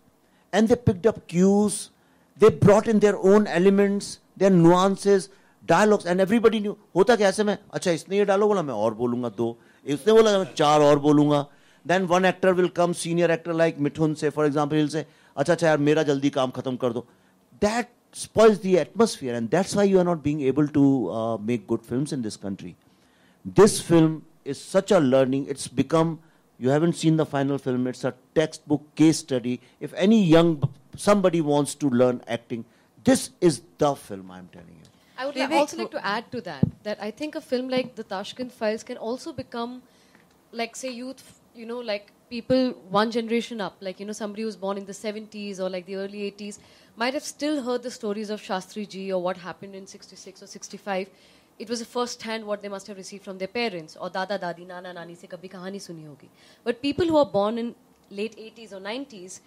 and 0.52 0.68
they 0.68 0.76
picked 0.76 1.06
up 1.06 1.26
cues, 1.26 1.90
they 2.36 2.50
brought 2.50 2.86
in 2.86 3.00
their 3.00 3.16
own 3.16 3.46
elements, 3.46 4.20
their 4.36 4.50
nuances, 4.50 5.30
Dialogues 5.68 6.06
and 6.06 6.26
everybody 6.26 6.60
knew. 6.60 6.74
होता 6.96 7.16
क्या 7.16 7.28
ऐसे 7.28 7.44
में? 7.44 7.58
अच्छा 7.74 7.90
इसने 7.90 8.16
ये 8.16 8.24
dialogue 8.24 8.48
बोला 8.48 8.62
मैं 8.62 8.74
और 8.74 8.94
बोलूंगा 8.94 9.28
दो। 9.28 9.58
इसने 9.86 10.12
बोला 10.12 10.38
मैं 10.38 10.54
चार 10.54 10.80
और 10.80 11.46
Then 11.86 12.08
one 12.08 12.24
actor 12.24 12.54
will 12.54 12.68
come, 12.68 12.94
senior 12.94 13.28
actor 13.28 13.54
like 13.54 13.76
Mithun 13.78 13.80
Mithun 13.80 14.32
for 14.32 14.44
example. 14.44 14.78
He 14.78 14.82
said, 14.82 14.88
'Okay, 14.88 14.92
से 14.92 15.06
अच्छा 15.36 15.52
अच्छा 15.52 15.66
यार 15.66 15.78
मेरा 15.78 16.02
जल्दी 16.02 16.30
काम 16.30 17.04
That 17.60 17.86
spoils 18.12 18.58
the 18.58 18.78
atmosphere 18.78 19.34
and 19.34 19.50
that's 19.50 19.74
why 19.74 19.84
you 19.84 19.98
are 19.98 20.04
not 20.04 20.22
being 20.22 20.40
able 20.40 20.68
to 20.68 21.10
uh, 21.10 21.36
make 21.38 21.66
good 21.66 21.82
films 21.82 22.12
in 22.12 22.22
this 22.22 22.36
country. 22.36 22.76
This 23.44 23.80
film 23.80 24.22
is 24.44 24.60
such 24.60 24.90
a 24.90 25.00
learning. 25.00 25.46
It's 25.48 25.68
become 25.68 26.20
you 26.58 26.70
haven't 26.70 26.96
seen 26.96 27.16
the 27.16 27.26
final 27.26 27.58
film. 27.58 27.86
It's 27.86 28.04
a 28.04 28.14
textbook 28.34 28.94
case 28.94 29.18
study. 29.18 29.60
If 29.80 29.94
any 29.94 30.24
young 30.24 30.62
somebody 30.96 31.40
wants 31.40 31.74
to 31.74 31.88
learn 31.88 32.22
acting 32.26 32.64
this 33.04 33.30
is 33.40 33.62
the 33.78 33.94
film 33.94 34.30
i'm 34.30 34.48
telling 34.52 34.68
you. 34.68 34.77
I 35.18 35.26
would 35.26 35.34
Vivek, 35.34 35.50
also 35.50 35.76
like 35.78 35.90
to 35.90 36.06
add 36.06 36.30
to 36.32 36.40
that 36.42 36.64
that 36.84 37.02
I 37.02 37.10
think 37.10 37.34
a 37.34 37.40
film 37.40 37.68
like 37.68 37.96
The 37.96 38.04
Tashkent 38.04 38.52
Files 38.52 38.84
can 38.84 38.96
also 38.96 39.32
become, 39.32 39.82
like, 40.52 40.76
say, 40.76 40.90
youth, 40.90 41.40
you 41.56 41.66
know, 41.66 41.80
like 41.80 42.12
people 42.30 42.70
one 42.88 43.10
generation 43.10 43.60
up, 43.60 43.76
like, 43.80 43.98
you 43.98 44.06
know, 44.06 44.12
somebody 44.12 44.42
who's 44.42 44.54
born 44.54 44.78
in 44.78 44.86
the 44.86 44.92
70s 44.92 45.58
or 45.58 45.68
like 45.68 45.86
the 45.86 45.96
early 45.96 46.30
80s, 46.30 46.58
might 46.96 47.14
have 47.14 47.24
still 47.24 47.62
heard 47.64 47.82
the 47.82 47.90
stories 47.90 48.30
of 48.30 48.40
Shastri 48.40 48.88
Ji 48.88 49.12
or 49.12 49.20
what 49.20 49.36
happened 49.38 49.74
in 49.74 49.88
66 49.88 50.42
or 50.42 50.46
65. 50.46 51.08
It 51.58 51.68
was 51.68 51.80
a 51.80 51.84
first 51.84 52.22
hand 52.22 52.44
what 52.46 52.62
they 52.62 52.68
must 52.68 52.86
have 52.86 52.96
received 52.96 53.24
from 53.24 53.38
their 53.38 53.48
parents 53.48 53.96
or 53.96 54.08
Dada 54.10 54.38
Dadi, 54.38 54.66
Nana 54.66 54.92
Nani 54.92 55.16
se 55.16 55.26
kabhi 55.26 55.50
kahani 55.50 55.80
suni 55.86 56.06
hogi. 56.06 56.28
But 56.62 56.80
people 56.80 57.06
who 57.06 57.16
are 57.16 57.26
born 57.26 57.58
in 57.58 57.74
late 58.10 58.36
80s 58.36 58.72
or 58.72 58.80
90s 58.80 59.40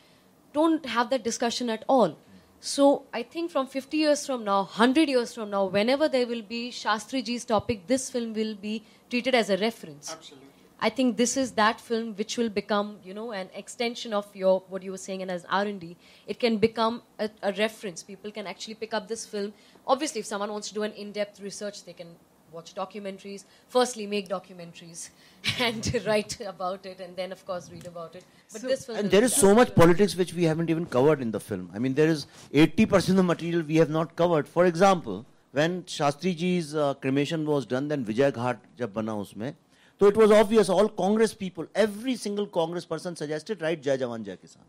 don't 0.52 0.86
have 0.86 1.10
that 1.12 1.24
discussion 1.24 1.70
at 1.70 1.86
all. 1.88 2.18
So 2.64 3.06
I 3.12 3.24
think 3.24 3.50
from 3.50 3.66
50 3.66 3.98
years 3.98 4.24
from 4.28 4.44
now, 4.44 4.60
100 4.60 5.10
years 5.10 5.34
from 5.34 5.50
now, 5.50 5.66
whenever 5.66 6.08
there 6.08 6.28
will 6.28 6.44
be 6.44 6.70
Shastri 6.70 7.26
Ji's 7.26 7.44
topic, 7.44 7.88
this 7.88 8.12
film 8.12 8.34
will 8.34 8.54
be 8.54 8.84
treated 9.10 9.34
as 9.34 9.50
a 9.50 9.58
reference. 9.58 10.12
Absolutely. 10.12 10.48
I 10.80 10.90
think 10.90 11.18
this 11.18 11.38
is 11.38 11.54
that 11.54 11.82
film 11.82 12.16
which 12.16 12.38
will 12.38 12.50
become, 12.50 13.00
you 13.04 13.16
know, 13.16 13.32
an 13.32 13.50
extension 13.56 14.14
of 14.14 14.28
your 14.36 14.64
what 14.70 14.84
you 14.84 14.92
were 14.92 14.98
saying, 14.98 15.24
and 15.24 15.32
as 15.32 15.44
R 15.50 15.64
and 15.64 15.80
D, 15.80 15.98
it 16.28 16.40
can 16.40 16.58
become 16.58 17.02
a, 17.20 17.32
a 17.42 17.52
reference. 17.54 18.04
People 18.04 18.32
can 18.32 18.46
actually 18.46 18.76
pick 18.76 18.94
up 18.94 19.08
this 19.08 19.26
film. 19.26 19.54
Obviously, 19.88 20.20
if 20.22 20.28
someone 20.28 20.52
wants 20.52 20.68
to 20.70 20.74
do 20.76 20.84
an 20.84 20.92
in-depth 20.94 21.40
research, 21.40 21.84
they 21.84 21.94
can 21.94 22.16
watch 22.52 22.74
documentaries. 22.76 23.44
Firstly, 23.70 24.06
make 24.08 24.28
documentaries 24.30 25.10
and 25.60 26.04
write 26.06 26.40
about 26.42 26.86
it, 26.86 27.00
and 27.00 27.16
then 27.16 27.32
of 27.32 27.46
course 27.46 27.70
read 27.72 27.86
about 27.88 28.16
it. 28.16 28.24
But 28.52 28.62
So- 28.62 28.68
this 28.68 28.86
film 28.86 28.98
And 28.98 29.06
will 29.06 29.12
there 29.12 29.22
be 29.22 29.26
is 29.26 29.36
that. 29.36 29.42
so 29.42 29.56
much 29.56 29.74
politics 29.76 30.16
which 30.16 30.34
we 30.34 30.44
haven't 30.44 30.70
even 30.70 30.86
covered 30.86 31.22
in 31.22 31.32
the 31.32 31.40
film. 31.40 31.70
I 31.74 31.80
mean, 31.80 31.94
there 31.94 32.08
is 32.10 32.28
80% 32.54 33.10
of 33.10 33.16
the 33.16 33.24
material 33.24 33.62
we 33.64 33.76
have 33.78 33.90
not 33.90 34.16
covered. 34.16 34.48
For 34.48 34.66
example, 34.66 35.26
when 35.52 35.84
Shastri 35.84 36.36
ji's 36.36 36.76
uh, 36.76 36.94
cremation 36.96 37.46
was 37.46 37.66
done, 37.66 37.88
then 37.88 38.06
Vijay 38.06 38.32
Ghat 38.32 38.58
jab 38.78 38.94
bana 38.94 39.14
usme, 39.16 39.54
so 40.00 40.08
it 40.08 40.18
was 40.18 40.32
obvious 40.32 40.70
all 40.70 40.88
Congress 40.90 41.34
people, 41.34 41.68
every 41.76 42.16
single 42.16 42.48
Congress 42.48 42.86
person 42.86 43.16
suggested 43.16 43.62
write 43.62 43.82
Jai 43.84 43.98
Jawan 43.98 44.24
Jai 44.26 44.36
Kisan. 44.36 44.64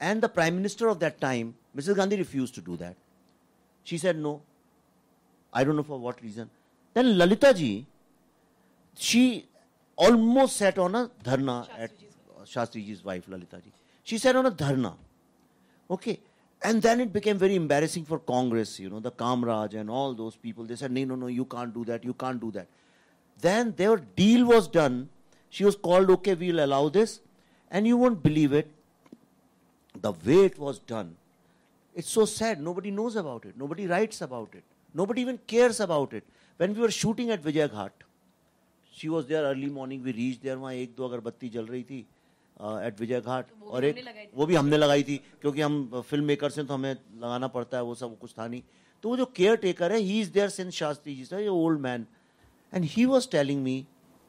And 0.00 0.20
the 0.22 0.28
Prime 0.28 0.54
Minister 0.56 0.88
of 0.88 0.98
that 1.00 1.20
time, 1.20 1.54
Mrs. 1.76 1.96
Gandhi 1.96 2.16
refused 2.16 2.54
to 2.56 2.60
do 2.60 2.76
that. 2.76 2.96
She 3.84 3.98
said 3.98 4.16
no. 4.16 4.42
I 5.52 5.64
don't 5.64 5.76
know 5.76 5.82
for 5.82 5.98
what 5.98 6.22
reason. 6.22 6.50
Then 6.94 7.16
Lalita 7.18 7.54
ji, 7.54 7.86
she 8.96 9.46
almost 9.96 10.56
sat 10.56 10.78
on 10.78 10.94
a 10.94 11.10
dharna 11.24 11.68
at 11.78 11.90
Shastri 12.44 12.84
ji's 12.84 13.04
wife, 13.04 13.24
Lalita 13.28 13.56
ji. 13.56 13.72
She 14.02 14.18
sat 14.18 14.36
on 14.36 14.46
a 14.46 14.50
dharna. 14.50 14.94
Okay. 15.90 16.20
And 16.64 16.80
then 16.80 17.00
it 17.00 17.12
became 17.12 17.38
very 17.38 17.56
embarrassing 17.56 18.04
for 18.04 18.18
Congress, 18.20 18.78
you 18.78 18.88
know, 18.88 19.00
the 19.00 19.10
Kamraj 19.10 19.74
and 19.74 19.90
all 19.90 20.14
those 20.14 20.36
people. 20.36 20.64
They 20.64 20.76
said, 20.76 20.92
no, 20.92 21.04
no, 21.04 21.16
no, 21.16 21.26
you 21.26 21.44
can't 21.44 21.74
do 21.74 21.84
that, 21.86 22.04
you 22.04 22.14
can't 22.14 22.40
do 22.40 22.52
that. 22.52 22.68
Then 23.40 23.74
their 23.76 23.96
deal 23.96 24.46
was 24.46 24.68
done. 24.68 25.08
She 25.50 25.64
was 25.64 25.74
called, 25.74 26.08
okay, 26.10 26.34
we'll 26.34 26.64
allow 26.64 26.88
this. 26.88 27.20
And 27.70 27.86
you 27.86 27.96
won't 27.96 28.22
believe 28.22 28.52
it, 28.52 28.70
the 30.00 30.12
way 30.12 30.44
it 30.44 30.58
was 30.58 30.78
done. 30.78 31.16
It's 31.94 32.08
so 32.08 32.24
sad. 32.24 32.60
Nobody 32.60 32.90
knows 32.90 33.16
about 33.16 33.44
it. 33.44 33.54
Nobody 33.58 33.86
writes 33.86 34.20
about 34.20 34.50
it. 34.54 34.62
Nobody 34.94 35.20
even 35.22 35.38
cares 35.46 35.80
about 35.80 36.12
it. 36.12 36.24
When 36.60 36.74
we 36.74 36.80
were 36.80 36.90
shooting 36.90 37.30
at 37.30 37.42
Vijay 37.42 37.68
Ghat, 37.68 37.90
she 38.94 39.08
was 39.08 39.26
there 39.26 39.44
early 39.44 39.68
morning. 39.68 40.02
We 40.02 40.12
reached 40.12 40.42
there. 40.42 40.56
वहाँ 40.56 40.72
एक 40.74 40.94
दो 40.96 41.08
अगरबत्ती 41.08 41.48
जल 41.48 41.66
रही 41.66 41.82
थी 41.82 41.98
eight 42.86 43.00
Vijay 43.00 43.20
Ghat 43.20 43.46
और 43.64 43.84
एक 43.84 44.30
वो 44.34 44.46
भी 44.46 44.54
हमने 44.54 44.76
लगाई 44.76 45.02
थी 45.02 45.16
क्योंकि 45.40 45.60
हम 45.60 46.02
फ़िल्म 46.10 46.24
मेकर 46.24 46.50
हैं 46.56 46.66
तो 46.66 46.74
हमें 46.74 46.92
लगाना 46.92 47.48
पड़ता 47.56 47.76
है 47.76 47.82
वो 47.84 47.94
सब 47.94 48.18
कुछ 48.18 48.34
था 48.38 48.46
नहीं। 48.46 48.62
तो 49.04 49.08
वो 49.08 49.16
जो 49.16 49.24
केयर 49.36 49.56
टेकर 49.64 49.92
है 49.92 49.98
he 49.98 50.20
is 50.20 50.30
there 50.32 50.48
since 50.48 50.74
Shastri 50.74 51.14
ji 51.16 51.24
sir 51.24 51.48
old 51.48 51.80
man 51.80 52.06
and 52.72 52.84
he 52.84 53.06
was 53.06 53.28
telling 53.30 53.62
me 53.62 53.74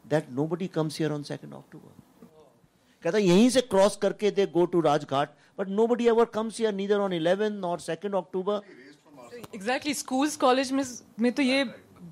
that 0.05 0.31
nobody 0.39 0.67
comes 0.79 0.99
here 0.99 1.11
on 1.11 1.23
second 1.23 1.53
October 1.53 2.01
कहता 3.03 3.17
यहीं 3.17 3.49
से 3.49 3.61
क्रॉस 3.61 3.95
करके 4.01 4.31
they 4.31 4.45
go 4.57 4.65
to 4.73 4.81
Rajghat 4.81 5.29
but 5.59 5.67
nobody 5.87 6.07
ever 6.07 6.25
comes 6.33 6.59
here 6.59 6.73
neither 6.73 6.99
on 7.05 7.13
eleven 7.13 7.63
और 7.71 7.79
second 7.79 8.15
October 8.15 8.61
exactly 9.55 9.93
schools 9.93 10.35
college 10.37 10.71
में 10.71 10.83
में 11.19 11.31
तो 11.31 11.41
ये 11.41 11.63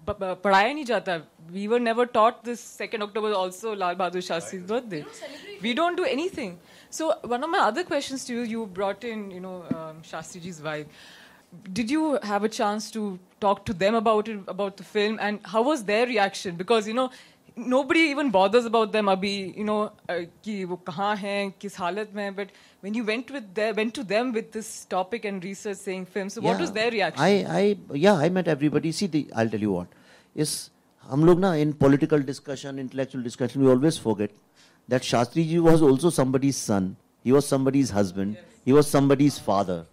पढ़ाया 0.09 0.73
नहीं 0.73 0.85
जाता। 0.85 1.15
We 1.51 1.65
were 1.67 1.79
never 1.79 2.05
taught 2.13 2.43
this 2.45 2.59
second 2.59 3.03
October 3.03 3.31
also 3.39 3.73
Lal 3.75 3.95
Bahadur 3.95 4.21
Shastri 4.21 4.59
birthday 4.71 5.03
we 5.61 5.73
don't 5.73 5.97
do 5.97 6.03
anything 6.37 6.55
so 6.91 7.07
one 7.25 7.43
of 7.43 7.49
my 7.51 7.61
other 7.61 7.83
question 7.83 8.17
to 8.27 8.33
you 8.33 8.43
you 8.43 8.65
brought 8.77 9.05
in 9.05 9.31
you 9.31 9.39
know 9.41 9.57
Shastri 10.11 10.41
ji's 10.41 10.61
wife 10.61 10.87
did 11.69 11.91
you 11.91 12.13
have 12.25 12.43
a 12.43 12.47
chance 12.47 12.91
to 12.93 13.17
talk 13.41 13.63
to 13.67 13.73
them 13.73 13.95
about 13.97 14.29
it 14.29 14.49
about 14.49 14.79
the 14.81 14.83
film 14.93 15.19
and 15.19 15.39
how 15.47 15.63
was 15.63 15.83
their 15.85 16.07
reaction 16.07 16.57
because 16.57 16.89
you 16.89 16.95
know 16.95 17.09
nobody 17.57 18.01
even 18.01 18.30
bothers 18.30 18.66
about 18.66 18.92
them 18.92 19.07
abhi 19.07 19.57
you 19.57 19.64
know 19.64 19.90
uh, 20.09 20.24
कि 20.44 20.64
वो 20.70 20.76
कहाँ 20.86 21.14
हैं 21.16 21.53
किस 21.61 21.78
हालत 21.78 22.11
में 22.14 22.36
but 22.36 22.49
when 22.82 22.94
you 22.94 23.05
went 23.05 23.30
with 23.30 23.55
their, 23.55 23.72
went 23.74 23.94
to 23.94 24.05
them 24.05 24.32
with 24.32 24.53
this 24.53 24.84
topic 24.84 25.24
and 25.24 25.42
research 25.42 25.78
saying 25.78 26.05
film 26.07 26.28
so 26.28 26.42
what 26.42 26.61
was 26.61 26.72
their 26.72 26.90
reaction 26.90 27.22
I, 27.22 27.44
I, 27.61 27.76
yeah, 27.94 28.14
I 28.14 28.28
met 28.28 28.49
everybody. 28.49 28.92
See, 28.92 29.07
the, 29.07 29.26
I'll 29.34 29.49
tell 29.49 29.61
you 29.61 29.72
what. 29.72 29.88
Is 30.34 30.70
हम 31.11 31.24
लोग 31.24 31.40
ना 31.40 31.55
in 31.62 31.72
political 31.72 32.20
discussion, 32.20 32.78
intellectual 32.78 33.22
discussion, 33.22 33.62
we 33.62 33.70
always 33.70 33.97
forget 33.97 34.30
that 34.88 35.03
Shastri 35.03 35.47
ji 35.49 35.59
was 35.59 35.82
also 35.82 36.11
somebody's 36.11 36.57
son. 36.57 36.97
He 37.24 37.32
was 37.32 37.47
somebody's 37.47 37.90
husband. 37.90 38.36
He 38.64 38.72
was 38.72 38.86
somebody's 38.86 39.38
father. 39.38 39.86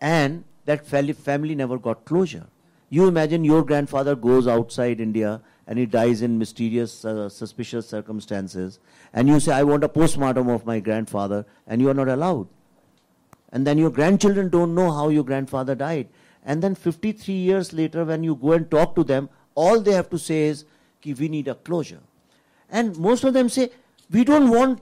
And 0.00 0.44
that 0.66 0.86
family, 0.86 1.12
family 1.12 1.54
never 1.54 1.78
got 1.78 2.04
closure. 2.04 2.46
You 2.90 3.08
imagine 3.08 3.44
your 3.44 3.64
grandfather 3.64 4.14
goes 4.14 4.46
outside 4.46 5.00
India 5.00 5.40
and 5.67 5.77
he 5.77 5.85
dies 5.85 6.21
in 6.21 6.37
mysterious, 6.37 7.03
uh, 7.05 7.29
suspicious 7.29 7.87
circumstances, 7.87 8.79
and 9.13 9.27
you 9.27 9.39
say, 9.39 9.53
I 9.53 9.63
want 9.63 9.83
a 9.83 9.89
postmortem 9.89 10.49
of 10.49 10.65
my 10.65 10.79
grandfather, 10.79 11.45
and 11.67 11.81
you 11.81 11.89
are 11.89 11.93
not 11.93 12.07
allowed 12.07 12.47
and 13.49 13.65
then 13.65 13.77
your 13.77 13.89
grandchildren 13.89 14.49
don't 14.49 14.75
know 14.75 14.91
how 14.91 15.07
your 15.07 15.23
grandfather 15.23 15.73
died 15.73 16.09
and 16.45 16.61
then 16.61 16.75
53 16.75 17.33
years 17.33 17.71
later 17.71 18.03
when 18.03 18.21
you 18.21 18.35
go 18.35 18.51
and 18.51 18.69
talk 18.69 18.93
to 18.95 19.05
them 19.05 19.29
all 19.55 19.79
they 19.79 19.93
have 19.93 20.09
to 20.09 20.19
say 20.19 20.43
is 20.47 20.65
कि 21.03 21.17
we 21.19 21.29
need 21.29 21.47
a 21.47 21.55
closure. 21.55 22.01
And 22.69 22.97
most 22.97 23.23
of 23.23 23.33
them 23.33 23.49
say, 23.49 23.69
we 24.11 24.23
don't 24.23 24.49
want 24.49 24.81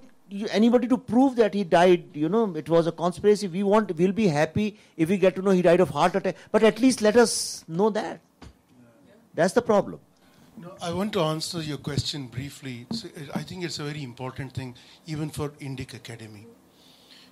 anybody 0.52 0.88
to 0.88 0.98
prove 0.98 1.36
that 1.38 1.54
he 1.54 1.64
died, 1.64 2.06
you 2.14 2.30
know, 2.30 2.54
it 2.56 2.68
was 2.68 2.88
a 2.88 2.92
conspiracy. 2.92 3.48
We 3.48 3.64
want, 3.64 3.96
we'll 3.96 4.12
be 4.12 4.28
happy 4.28 4.78
if 4.98 5.10
we 5.10 5.18
get 5.18 5.36
to 5.36 5.42
know 5.42 5.52
he 5.52 5.62
died 5.62 5.80
of 5.80 5.90
heart 5.90 6.16
attack. 6.16 6.36
But 6.52 6.64
at 6.64 6.80
least 6.80 7.02
let 7.02 7.16
us 7.16 7.64
know 7.68 7.90
that. 7.92 8.20
That's 9.34 9.54
the 9.54 9.62
problem. 9.62 10.00
No, 10.58 10.74
I 10.82 10.94
want 10.94 11.12
to 11.14 11.20
answer 11.22 11.62
your 11.62 11.78
question 11.78 12.28
briefly. 12.28 12.88
So, 12.92 13.10
I 13.34 13.42
think 13.44 13.64
it's 13.66 13.80
a 13.80 13.84
very 13.84 14.04
important 14.04 14.54
thing, 14.54 14.76
even 15.06 15.30
for 15.30 15.50
Indic 15.60 15.94
Academy. 15.94 16.48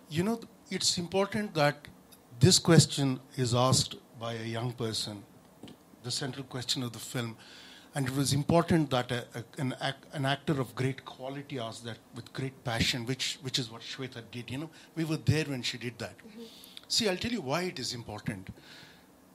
You 0.10 0.24
know, 0.24 0.40
it's 0.70 0.98
important 0.98 1.54
that 1.54 1.88
this 2.40 2.60
question 2.60 3.20
is 3.38 3.54
asked 3.56 3.96
by 4.20 4.34
a 4.34 4.44
young 4.44 4.74
person, 4.74 5.24
the 6.04 6.12
central 6.12 6.44
question 6.44 6.84
of 6.84 6.92
the 6.92 7.00
film. 7.00 7.38
And 7.96 8.08
it 8.08 8.16
was 8.16 8.34
important 8.34 8.90
that 8.90 9.12
a, 9.12 9.26
a- 9.36 9.62
an, 9.62 9.76
act, 9.80 10.06
an 10.14 10.26
actor 10.26 10.60
of 10.60 10.76
great 10.76 11.06
quality 11.06 11.60
asked 11.60 11.86
that 11.86 12.00
with 12.16 12.34
great 12.34 12.64
passion, 12.64 13.06
which, 13.06 13.38
which 13.42 13.58
is 13.58 13.72
what 13.72 13.82
Shweta 13.82 14.22
did. 14.32 14.50
You 14.52 14.58
know, 14.58 14.70
we 14.96 15.06
were 15.06 15.18
there 15.18 15.46
when 15.46 15.62
she 15.62 15.78
did 15.78 15.98
that. 16.00 16.18
Mm-hmm. 16.18 16.42
See, 16.90 17.08
I'll 17.08 17.18
tell 17.18 17.32
you 17.32 17.42
why 17.42 17.64
it 17.64 17.80
is 17.80 17.94
important. 17.94 18.50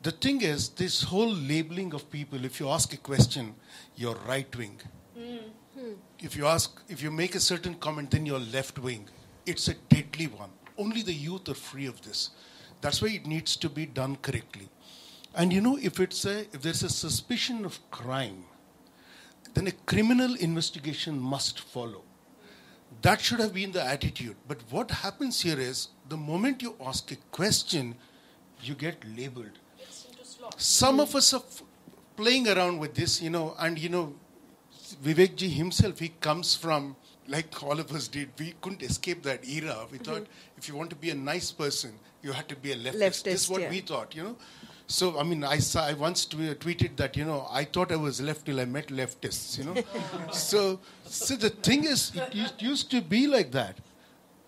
The 0.03 0.12
thing 0.12 0.42
is, 0.42 0.68
this 0.70 1.03
whole 1.03 1.32
labeling 1.32 1.92
of 1.92 2.09
people, 2.11 2.44
if 2.44 2.61
you 2.61 2.68
ask 2.68 2.92
a 2.92 2.96
question, 2.96 3.55
you're 3.96 4.18
right 4.28 4.57
wing. 4.57 4.80
Mm-hmm. 5.18 5.92
If 6.20 6.36
you 6.36 6.46
ask, 6.46 6.80
if 6.88 7.03
you 7.03 7.11
make 7.11 7.34
a 7.34 7.40
certain 7.40 7.74
comment, 7.74 8.12
then 8.12 8.24
you're 8.24 8.38
left 8.38 8.78
wing. 8.78 9.09
It's 9.44 9.68
a 9.68 9.74
deadly 9.88 10.28
one. 10.28 10.51
Only 10.76 11.03
the 11.03 11.12
youth 11.12 11.49
are 11.49 11.55
free 11.55 11.86
of 11.86 12.01
this. 12.03 12.30
That's 12.80 13.03
why 13.03 13.09
it 13.09 13.26
needs 13.26 13.57
to 13.57 13.68
be 13.68 13.86
done 13.86 14.16
correctly. 14.22 14.68
And 15.34 15.53
you 15.53 15.61
know, 15.61 15.76
if 15.80 15.99
it's 15.99 16.24
a, 16.24 16.40
if 16.53 16.62
there's 16.62 16.84
a 16.84 16.88
suspicion 16.88 17.64
of 17.64 17.78
crime, 17.90 18.44
then 19.55 19.66
a 19.66 19.72
criminal 19.72 20.34
investigation 20.36 21.18
must 21.18 21.61
follow. 21.61 22.03
That 23.03 23.20
should 23.20 23.40
have 23.40 23.55
been 23.55 23.72
the 23.72 23.84
attitude. 23.84 24.36
But 24.46 24.59
what 24.70 24.90
happens 24.90 25.40
here 25.40 25.59
is 25.59 25.88
the 26.09 26.16
moment 26.16 26.62
you 26.62 26.76
ask 26.84 27.11
a 27.11 27.16
question, 27.32 27.94
you 28.62 28.74
get 28.74 29.05
labeled. 29.16 29.59
Some 30.59 30.99
of 30.99 31.15
us 31.15 31.33
are 31.33 31.43
playing 32.17 32.49
around 32.49 32.79
with 32.79 32.95
this, 32.95 33.23
you 33.23 33.31
know, 33.31 33.55
and 33.59 33.79
you 33.79 33.89
know, 33.89 34.13
Vivek 35.05 35.37
ji 35.37 35.49
himself, 35.49 36.01
he 36.01 36.09
comes 36.21 36.55
from, 36.55 36.97
like 37.29 37.63
all 37.63 37.79
of 37.79 37.93
us 37.93 38.09
did, 38.09 38.29
we 38.39 38.55
couldn't 38.61 38.83
escape 38.83 39.23
that 39.23 39.49
era. 39.49 39.87
We 39.91 39.99
mm-hmm. 39.99 40.05
thought 40.05 40.27
if 40.57 40.69
you 40.69 40.75
want 40.75 40.91
to 40.91 40.97
be 40.97 41.11
a 41.11 41.15
nice 41.15 41.53
person, 41.53 41.93
you 42.23 42.33
had 42.33 42.49
to 42.49 42.57
be 42.57 42.73
a 42.73 42.77
leftist. 42.77 43.23
this 43.23 43.43
is 43.45 43.49
what 43.49 43.61
yeah. 43.63 43.71
we 43.71 43.81
thought, 43.81 44.17
you 44.17 44.25
know. 44.25 44.37
So, 44.89 45.21
I 45.21 45.23
mean, 45.23 45.45
I, 45.45 45.59
saw, 45.59 45.85
I 45.85 45.93
once 45.93 46.25
tw- 46.25 46.59
tweeted 46.59 46.97
that, 46.97 47.17
you 47.17 47.25
know, 47.25 47.47
I 47.51 47.65
thought 47.65 47.93
I 47.93 47.97
was 47.97 48.21
left 48.21 48.47
till 48.47 48.59
I 48.59 48.65
met 48.65 48.89
leftists, 48.89 49.59
you 49.59 49.65
know. 49.65 49.77
so, 50.33 50.81
so 51.05 51.37
the 51.37 51.51
thing 51.51 51.85
is, 51.85 52.11
it 52.17 52.61
used 52.61 52.91
to 52.91 53.03
be 53.03 53.27
like 53.27 53.53
that. 53.53 53.77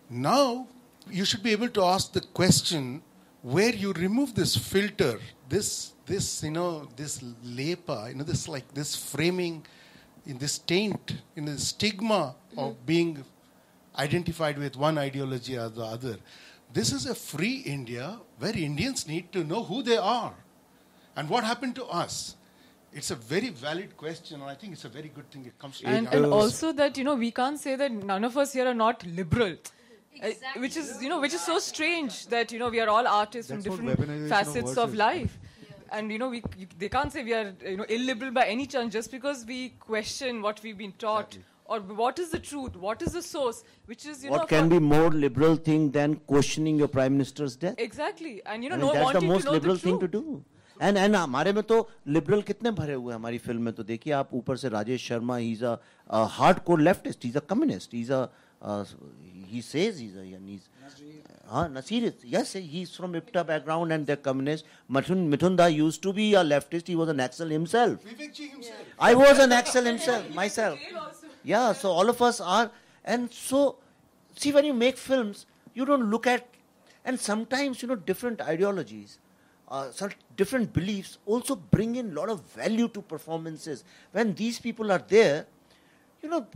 Now, 0.09 0.67
you 1.11 1.25
should 1.25 1.43
be 1.43 1.53
able 1.53 1.69
to 1.69 1.85
ask 1.85 2.13
the 2.13 2.23
question 2.23 3.03
where 3.43 3.74
you 3.74 3.93
remove 3.93 4.34
this 4.34 4.57
filter, 4.57 5.18
this, 5.49 5.93
this, 6.07 6.43
you 6.43 6.51
know, 6.51 6.88
this 6.97 7.20
lepa, 7.45 8.09
you 8.09 8.14
know, 8.16 8.24
this 8.24 8.49
like 8.49 8.72
this 8.74 8.95
framing, 8.95 9.64
in 10.26 10.38
this 10.38 10.59
taint, 10.59 11.16
in 11.36 11.47
this 11.47 11.68
stigma 11.68 12.34
of 12.57 12.74
mm-hmm. 12.74 12.86
being 12.86 13.24
identified 13.97 14.59
with 14.59 14.76
one 14.76 14.99
ideology 14.99 15.57
or 15.57 15.68
the 15.68 15.82
other. 15.82 16.16
This 16.72 16.93
is 16.93 17.07
a 17.07 17.14
free 17.14 17.62
India 17.66 18.18
where 18.38 18.57
Indians 18.57 19.09
need 19.09 19.32
to 19.32 19.43
know 19.43 19.62
who 19.64 19.82
they 19.82 19.97
are 19.97 20.34
and 21.16 21.28
what 21.28 21.43
happened 21.45 21.74
to 21.76 21.84
us. 21.86 22.36
It's 22.93 23.11
a 23.11 23.14
very 23.16 23.51
valid 23.51 23.97
question, 23.97 24.41
and 24.41 24.51
I 24.51 24.55
think 24.55 24.72
it's 24.72 24.84
a 24.84 24.88
very 24.88 25.09
good 25.09 25.30
thing 25.30 25.47
it 25.47 25.57
comes 25.59 25.78
to 25.78 25.86
and, 25.86 26.09
the 26.09 26.24
and 26.24 26.26
also 26.26 26.72
that 26.72 26.99
you 26.99 27.05
know 27.05 27.14
we 27.14 27.30
can't 27.30 27.59
say 27.59 27.76
that 27.76 27.93
none 27.93 28.24
of 28.24 28.36
us 28.36 28.53
here 28.53 28.66
are 28.66 28.74
not 28.74 29.07
liberal 29.07 29.57
Uh, 30.24 30.30
which 30.64 30.78
is 30.78 31.01
you 31.03 31.10
know 31.10 31.20
which 31.20 31.34
is 31.34 31.41
so 31.41 31.60
strange 31.60 32.28
that 32.34 32.51
you 32.53 32.58
know 32.60 32.70
we 32.70 32.80
are 32.80 32.88
all 32.88 33.06
artists 33.06 33.51
from 33.51 33.60
That's 33.62 33.70
what 33.70 33.82
different 33.86 33.99
weaponization 33.99 34.24
of 34.24 34.30
facets 34.30 34.64
words 34.68 34.78
of 34.84 34.93
is. 34.93 34.95
life 34.95 35.34
and 35.91 36.10
you 36.10 36.20
know 36.22 36.30
we 36.30 36.38
you, 36.58 36.68
they 36.84 36.88
can't 36.93 37.12
say 37.16 37.24
we 37.30 37.34
are 37.39 37.53
you 37.72 37.76
know 37.82 37.88
illiberal 37.95 38.32
by 38.38 38.45
any 38.53 38.66
chance 38.76 38.93
just 38.93 39.12
because 39.12 39.43
we 39.45 39.58
question 39.88 40.41
what 40.45 40.62
we've 40.64 40.78
been 40.78 40.93
taught 41.03 41.38
or 41.66 41.80
what 41.99 42.18
is 42.24 42.30
the 42.30 42.39
truth 42.39 42.78
what 42.86 43.01
is 43.01 43.12
the 43.20 43.22
source 43.22 43.60
which 43.88 44.06
is 44.06 44.24
you 44.24 44.30
know 44.32 44.38
what 44.38 44.47
can 44.47 44.70
for- 44.70 44.80
be 44.80 44.80
more 44.93 45.10
liberal 45.26 45.58
thing 45.70 45.91
than 45.91 46.16
questioning 46.34 46.78
your 46.78 46.88
prime 46.88 47.12
minister's 47.18 47.58
death? 47.58 47.76
exactly 47.78 48.34
and 48.45 48.64
you 48.64 48.70
I 48.72 48.78
know 48.78 48.86
mean, 48.86 48.88
no 48.88 48.93
that's 48.93 49.06
wanting 49.06 49.28
the 49.28 49.34
most 49.34 49.43
to 49.43 49.49
know 49.51 49.58
liberal 49.60 49.76
the 49.76 49.82
thing 49.82 49.99
truth 49.99 50.12
to 50.12 50.18
do. 50.20 50.43
And 50.80 50.97
and 50.97 51.16
हमारे 51.16 51.51
में 51.53 51.64
तो 51.64 51.76
liberal 52.18 52.43
कितने 52.43 52.72
भरे 52.80 52.93
हुए 52.93 53.14
हैं 53.14 53.20
हमारी 53.20 53.38
film 53.49 53.62
में 53.64 53.74
तो 53.74 53.84
देखिए 53.91 54.14
आप 54.14 54.34
ऊपर 54.34 54.58
से 54.64 54.70
Rajesh 54.70 55.08
Sharma 55.10 55.38
he's 55.43 55.62
a, 55.62 55.78
a 56.10 56.26
hardcore 56.39 56.82
leftist 56.88 57.24
he's 57.24 57.36
a 57.36 57.45
communist 57.53 57.91
he's 57.99 58.10
a 58.10 58.30
uh, 58.62 58.84
he 59.51 59.61
says 59.61 59.98
he's 59.98 60.16
a 60.16 60.20
and 60.20 60.48
he's 60.48 60.68
हाँ 61.51 61.70
Nasir 61.72 62.05
is 62.05 62.24
yes 62.24 62.53
he's 62.53 62.94
from 62.96 63.14
IPTA 63.20 63.46
background 63.46 63.92
and 63.92 64.07
they're 64.07 64.16
communist 64.16 64.64
Mithun 64.98 65.28
Mithunda 65.34 65.72
used 65.72 66.03
to 66.03 66.12
be 66.12 66.34
a 66.34 66.42
leftist. 66.44 66.86
He 66.86 66.96
was 66.96 67.09
a 67.09 67.12
Naxal 67.12 67.51
himself. 67.51 68.05
Vivek 68.05 68.34
ji 68.34 68.48
himself. 68.48 68.78
I 68.98 69.14
was 69.14 69.38
a 69.38 69.46
Naxal 69.46 69.84
himself 69.92 70.28
myself. 70.34 70.78
yeah 71.42 71.72
so 71.72 71.90
all 71.90 72.09
of 72.11 72.22
us 72.22 72.40
are 72.40 72.70
and 73.05 73.32
so 73.32 73.78
see 74.36 74.53
when 74.53 74.64
you 74.64 74.74
make 74.74 74.96
films 74.96 75.46
you 75.74 75.84
don't 75.90 76.11
look 76.14 76.26
at 76.26 76.46
and 77.05 77.18
sometimes 77.18 77.82
you 77.82 77.88
know 77.88 77.96
different 78.11 78.42
ideologies 78.42 79.18
uh, 79.70 79.90
some 79.90 80.11
different 80.36 80.72
beliefs 80.72 81.18
also 81.26 81.57
bring 81.57 81.96
in 81.96 82.11
a 82.11 82.14
lot 82.14 82.28
of 82.28 82.40
value 82.53 82.88
to 82.88 83.01
performances. 83.01 83.84
When 84.12 84.34
these 84.34 84.59
people 84.59 84.90
are 84.92 85.03
there 85.16 85.46
you 86.22 86.28
know 86.28 86.46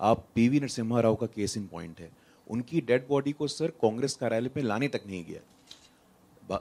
आप 0.00 0.28
PV 0.34 0.60
Narasimha 0.60 1.00
Rao 1.00 1.14
का 1.14 1.26
case 1.26 1.56
in 1.56 1.66
point 1.66 2.00
है। 2.00 2.10
उनकी 2.48 2.80
dead 2.80 3.08
body 3.08 3.32
को 3.32 3.48
sir 3.48 3.66
Congress 3.66 4.14
कार्यालय 4.14 4.50
में 4.56 4.62
लाने 4.62 4.88
तक 4.88 5.00
नहीं 5.06 5.24
गया। 5.24 5.40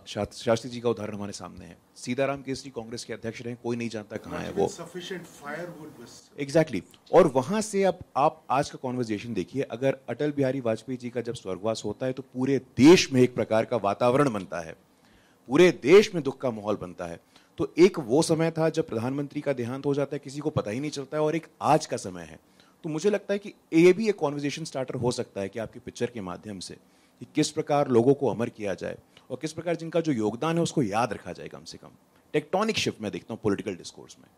शास्त्री 0.07 0.69
जी 0.71 0.79
का 0.79 0.89
उदाहरण 0.89 1.13
हमारे 1.13 1.31
सामने 1.31 1.65
है। 1.65 1.77
सीताराम 1.95 2.41
केसरी 2.41 2.71
कांग्रेस 2.71 3.03
के 3.05 3.13
अध्यक्ष 3.13 3.41
रहे 3.41 3.55
कोई 3.55 3.75
नहीं 3.75 3.89
जानता 3.89 4.17
कहाँ 4.17 4.39
है 4.39 4.51
वो। 4.51 4.65
Exactly 6.39 6.79
exactly. 6.79 7.13
और 7.13 7.27
वहाँ 7.27 7.61
से 7.61 7.83
अब 7.83 7.99
आप 8.17 8.43
आज 8.49 8.69
का 8.69 8.79
कॉन्वर्जेशन 8.81 9.33
देखिए 9.33 9.61
अगर 9.61 9.97
अटल 10.09 10.31
बिहारी 10.31 10.59
वाजपेयी 10.59 10.97
जी 10.97 11.09
का 11.09 11.21
जब 11.21 11.33
स्वर्गवास 11.33 11.81
होता 11.85 12.05
है 12.05 12.13
तो 12.13 12.23
पूरे 12.23 12.57
देश 12.77 13.11
में 13.13 13.21
एक 13.21 13.35
प्रकार 13.35 13.65
का 13.65 13.77
वातावरण 13.77 14.29
बनता 14.29 14.59
है। 14.59 14.75
पूरे 15.49 15.71
देश 15.71 16.13
में 16.15 16.23
दुख 16.23 16.41
का 16.41 16.51
माहौल 16.51 16.75
बनता 16.75 17.05
है। 17.05 17.19
तो 17.57 17.73
एक 17.77 17.99
वो 17.99 18.21
समय 18.21 18.51
था 18.51 18.69
जब 18.69 18.87
प्रधानमंत्री 18.87 19.41
का 19.41 19.53
देहांत 19.53 19.85
हो 19.85 19.93
जाता 19.93 20.15
है 20.15 20.19
किसी 20.19 20.39
को 20.39 20.49
पता 20.49 20.71
ही 20.71 20.79
नहीं 20.79 20.91
चलता 20.91 21.17
है 21.17 21.23
और 21.23 21.35
एक 21.35 21.47
आज 21.61 21.85
का 21.85 21.97
समय 21.97 22.23
है। 22.23 22.39
तो 22.83 22.89
मुझे 22.89 23.09
लगता 23.09 23.33
है 23.33 23.39
कि 23.39 23.53
ये 23.73 23.93
भी 23.93 24.09
एक 24.09 24.15
कॉन्वर्जेशन 24.15 24.63
स्टार्टर 24.63 24.95
हो 24.95 25.11
सकता 25.11 25.41
है 25.41 25.49
कि 25.49 25.59
आपकी 25.59 25.79
पिक्चर 25.79 26.05
के 26.05 26.21
माध्यम 26.21 26.59
से 26.59 26.73
कि 27.19 27.27
किस 27.35 27.51
प्रकार 27.51 27.87
लोगों 27.87 28.13
को 28.13 28.27
अमर 28.27 28.49
किया 28.49 28.73
जाए। 28.73 28.97
और 29.31 29.37
किस 29.41 29.53
प्रकार 29.53 29.75
जिनका 29.75 30.01
जो 30.01 30.11
योगदान 30.11 30.57
है 30.57 30.63
उसको 30.63 30.83
याद 30.83 31.13
रखा 31.13 31.33
जाए 31.39 31.47
कम 31.47 31.63
से 31.71 31.77
कम 31.77 31.95
टेक्टोनिक 32.33 32.77
शिफ्ट 32.77 33.01
में 33.01 33.11
देखता 33.11 33.33
हूँ 33.33 33.39
पॉलिटिकल 33.43 33.75
डिस्कोर्स 33.75 34.17
में 34.19 34.29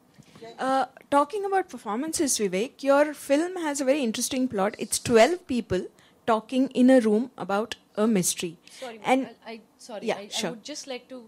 Uh, 0.67 0.85
talking 1.11 1.45
about 1.45 1.69
performances, 1.69 2.37
Vivek, 2.39 2.83
your 2.83 3.13
film 3.13 3.57
has 3.57 3.81
a 3.81 3.85
very 3.85 4.03
interesting 4.03 4.47
plot. 4.47 4.75
It's 4.85 4.99
12 4.99 5.45
people 5.47 5.83
talking 6.27 6.67
in 6.81 6.89
a 6.89 6.99
room 6.99 7.31
about 7.37 7.75
a 7.95 8.07
mystery. 8.07 8.57
Sorry, 8.71 8.99
and 9.05 9.27
I, 9.45 9.51
I 9.51 9.61
sorry. 9.77 10.07
Yeah, 10.07 10.17
I, 10.17 10.27
sure. 10.27 10.49
I 10.49 10.51
would 10.51 10.63
just 10.63 10.87
like 10.87 11.07
to 11.09 11.23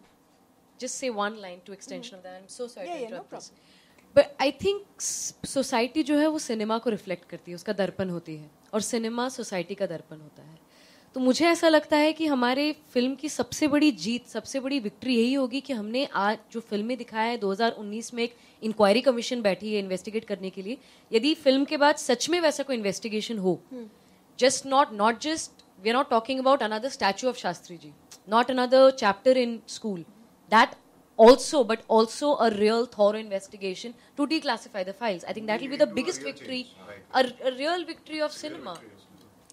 just 0.80 0.97
say 1.03 1.09
one 1.09 1.41
line 1.41 1.59
to 1.66 1.72
extension 1.72 2.18
mm-hmm. 2.18 2.28
of 2.28 2.34
that. 2.34 2.41
I'm 2.41 2.49
so 2.49 2.68
sorry 2.68 2.88
Yeah, 2.88 2.95
to 2.95 3.01
yeah, 3.01 3.09
no 3.09 3.16
interrupt 3.16 3.32
this. 3.32 3.51
But 4.16 4.36
I 4.39 4.51
think 4.51 5.01
society 5.01 6.03
जो 6.03 6.18
है 6.18 6.28
वो 6.28 6.39
cinema 6.39 6.78
को 6.86 6.89
reflect 6.89 7.30
करती 7.30 7.51
है 7.51 7.55
उसका 7.55 7.74
दर्पण 7.74 8.09
होती 8.09 8.36
है 8.38 8.49
और 8.74 8.82
सिनेमा 8.82 9.28
सोसाइटी 9.30 9.76
का 9.76 9.86
दर्पण 9.88 10.20
होता 10.22 10.43
है 10.43 10.59
तो 11.16 11.20
मुझे 11.20 11.45
ऐसा 11.45 11.70
लगता 11.70 11.97
है 11.97 12.12
कि 12.14 12.26
हमारे 12.26 12.72
फ़िल्म 12.93 13.16
की 13.16 13.30
सबसे 13.30 13.68
बड़ी 13.68 13.91
जीत 14.03 14.28
सबसे 14.28 14.59
बड़ी 14.59 14.80
विक्ट्री 14.80 15.16
यही 15.16 15.34
होगी 15.34 15.59
कि 15.62 15.74
हमने 15.74 16.05
आज 16.16 16.38
जो 16.51 16.59
फ़िल्में 16.59 16.97
दिखाया 16.97 17.32
है 17.32 17.39
2019 17.39 18.14
में 18.14 18.24
एक 18.24 18.36
इंक्वायरी 18.64 19.01
कमीशन 19.01 19.41
बैठी 19.41 19.74
है 19.74 19.80
इन्वेस्टिगेट 19.80 20.26
करने 20.26 20.49
के 20.49 20.62
लिए। 20.62 20.78
यदि 21.12 21.34
फ़िल्म 21.34 21.66
के 21.66 21.78
बाद 21.78 21.95
सच 21.95 22.30
में 22.30 22.39
वैसा 22.41 22.64
कोई 22.64 22.76
इन्वेस्टिगेशन 22.76 23.38
हो 23.38 23.59
just 24.39 24.66
not 24.66 24.93
not 24.93 25.20
just 25.24 25.66
we 25.84 25.89
are 25.89 25.95
not 25.95 26.09
talking 26.09 26.39
about 26.39 26.64
another 26.64 26.89
statue 26.89 27.28
of 27.30 27.38
Shastri 27.38 27.78
ji 27.78 27.91
not 28.30 28.51
another 28.51 28.89
chapter 29.03 29.38
in 29.38 29.59
school 29.68 29.99
that 30.51 30.76
also 31.20 31.64
but 31.64 31.80
also 31.91 32.32
a 32.32 32.47
real 32.53 32.86
thorough 32.97 33.18
investigation 33.18 33.93
to 34.18 34.26
declassify 34.39 34.84
the 34.84 34.95
files 34.99 35.26
I 35.26 35.34
think 35.34 35.47
that 35.47 35.62
will 35.62 35.70
be 35.70 35.86
the 35.86 35.89
biggest 35.93 36.24
victory 36.24 36.66
a 37.14 37.22
real 37.45 37.86
victory 37.86 38.20
of 38.22 38.38
cinema 38.38 38.80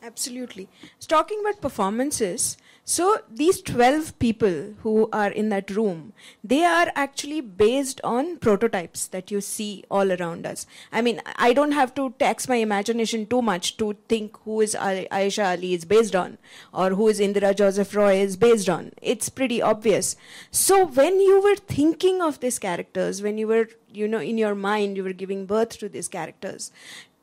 Absolutely. 0.00 0.68
So 1.00 1.08
talking 1.08 1.40
about 1.40 1.60
performances, 1.60 2.56
so 2.84 3.18
these 3.28 3.60
12 3.60 4.16
people 4.20 4.74
who 4.82 5.08
are 5.12 5.28
in 5.30 5.48
that 5.48 5.70
room, 5.72 6.12
they 6.42 6.64
are 6.64 6.92
actually 6.94 7.40
based 7.40 8.00
on 8.04 8.36
prototypes 8.38 9.08
that 9.08 9.32
you 9.32 9.40
see 9.40 9.84
all 9.90 10.12
around 10.12 10.46
us. 10.46 10.66
I 10.92 11.02
mean, 11.02 11.20
I 11.34 11.52
don't 11.52 11.72
have 11.72 11.94
to 11.96 12.14
tax 12.20 12.48
my 12.48 12.56
imagination 12.56 13.26
too 13.26 13.42
much 13.42 13.76
to 13.78 13.96
think 14.08 14.38
who 14.44 14.60
is 14.60 14.76
Ai- 14.76 15.08
Aisha 15.10 15.50
Ali 15.50 15.74
is 15.74 15.84
based 15.84 16.14
on 16.14 16.38
or 16.72 16.90
who 16.90 17.08
is 17.08 17.18
Indira 17.18 17.54
Joseph 17.54 17.94
Roy 17.94 18.20
is 18.20 18.36
based 18.36 18.68
on. 18.68 18.92
It's 19.02 19.28
pretty 19.28 19.60
obvious. 19.60 20.14
So 20.52 20.86
when 20.86 21.20
you 21.20 21.42
were 21.42 21.56
thinking 21.56 22.22
of 22.22 22.38
these 22.38 22.60
characters, 22.60 23.20
when 23.20 23.36
you 23.36 23.48
were, 23.48 23.68
you 23.92 24.06
know, 24.06 24.20
in 24.20 24.38
your 24.38 24.54
mind, 24.54 24.96
you 24.96 25.02
were 25.02 25.12
giving 25.12 25.44
birth 25.44 25.76
to 25.80 25.88
these 25.88 26.06
characters, 26.08 26.70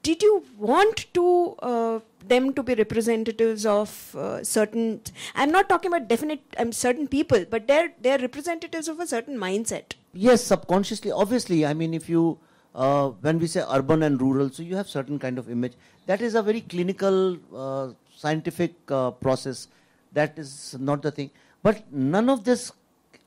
did 0.07 0.21
you 0.21 0.33
want 0.57 1.05
to 1.17 1.25
uh, 1.69 1.99
them 2.31 2.53
to 2.57 2.63
be 2.63 2.73
representatives 2.75 3.65
of 3.65 3.91
uh, 4.15 4.43
certain 4.43 5.01
i'm 5.35 5.51
not 5.55 5.69
talking 5.71 5.91
about 5.91 6.07
definite 6.13 6.41
um, 6.63 6.71
certain 6.71 7.07
people 7.15 7.45
but 7.53 7.67
they're 7.69 7.91
they're 8.01 8.19
representatives 8.19 8.87
of 8.87 8.99
a 8.99 9.07
certain 9.07 9.37
mindset. 9.45 9.93
Yes 10.13 10.43
subconsciously 10.43 11.11
obviously. 11.11 11.65
I 11.65 11.73
mean 11.73 11.93
if 11.93 12.09
you 12.09 12.37
uh, 12.73 13.09
when 13.27 13.39
we 13.39 13.47
say 13.47 13.63
urban 13.77 14.03
and 14.03 14.21
rural 14.21 14.49
so 14.49 14.63
you 14.63 14.75
have 14.75 14.87
certain 14.87 15.19
kind 15.19 15.37
of 15.37 15.49
image. 15.49 15.73
That 16.05 16.21
is 16.21 16.35
a 16.35 16.43
very 16.43 16.61
clinical 16.61 17.37
uh, 17.55 17.93
scientific 18.15 18.73
uh, 18.89 19.11
process. 19.11 19.67
That 20.13 20.37
is 20.37 20.75
not 20.79 21.01
the 21.01 21.11
thing. 21.11 21.31
But 21.63 21.91
none 21.91 22.29
of 22.29 22.43
this 22.43 22.71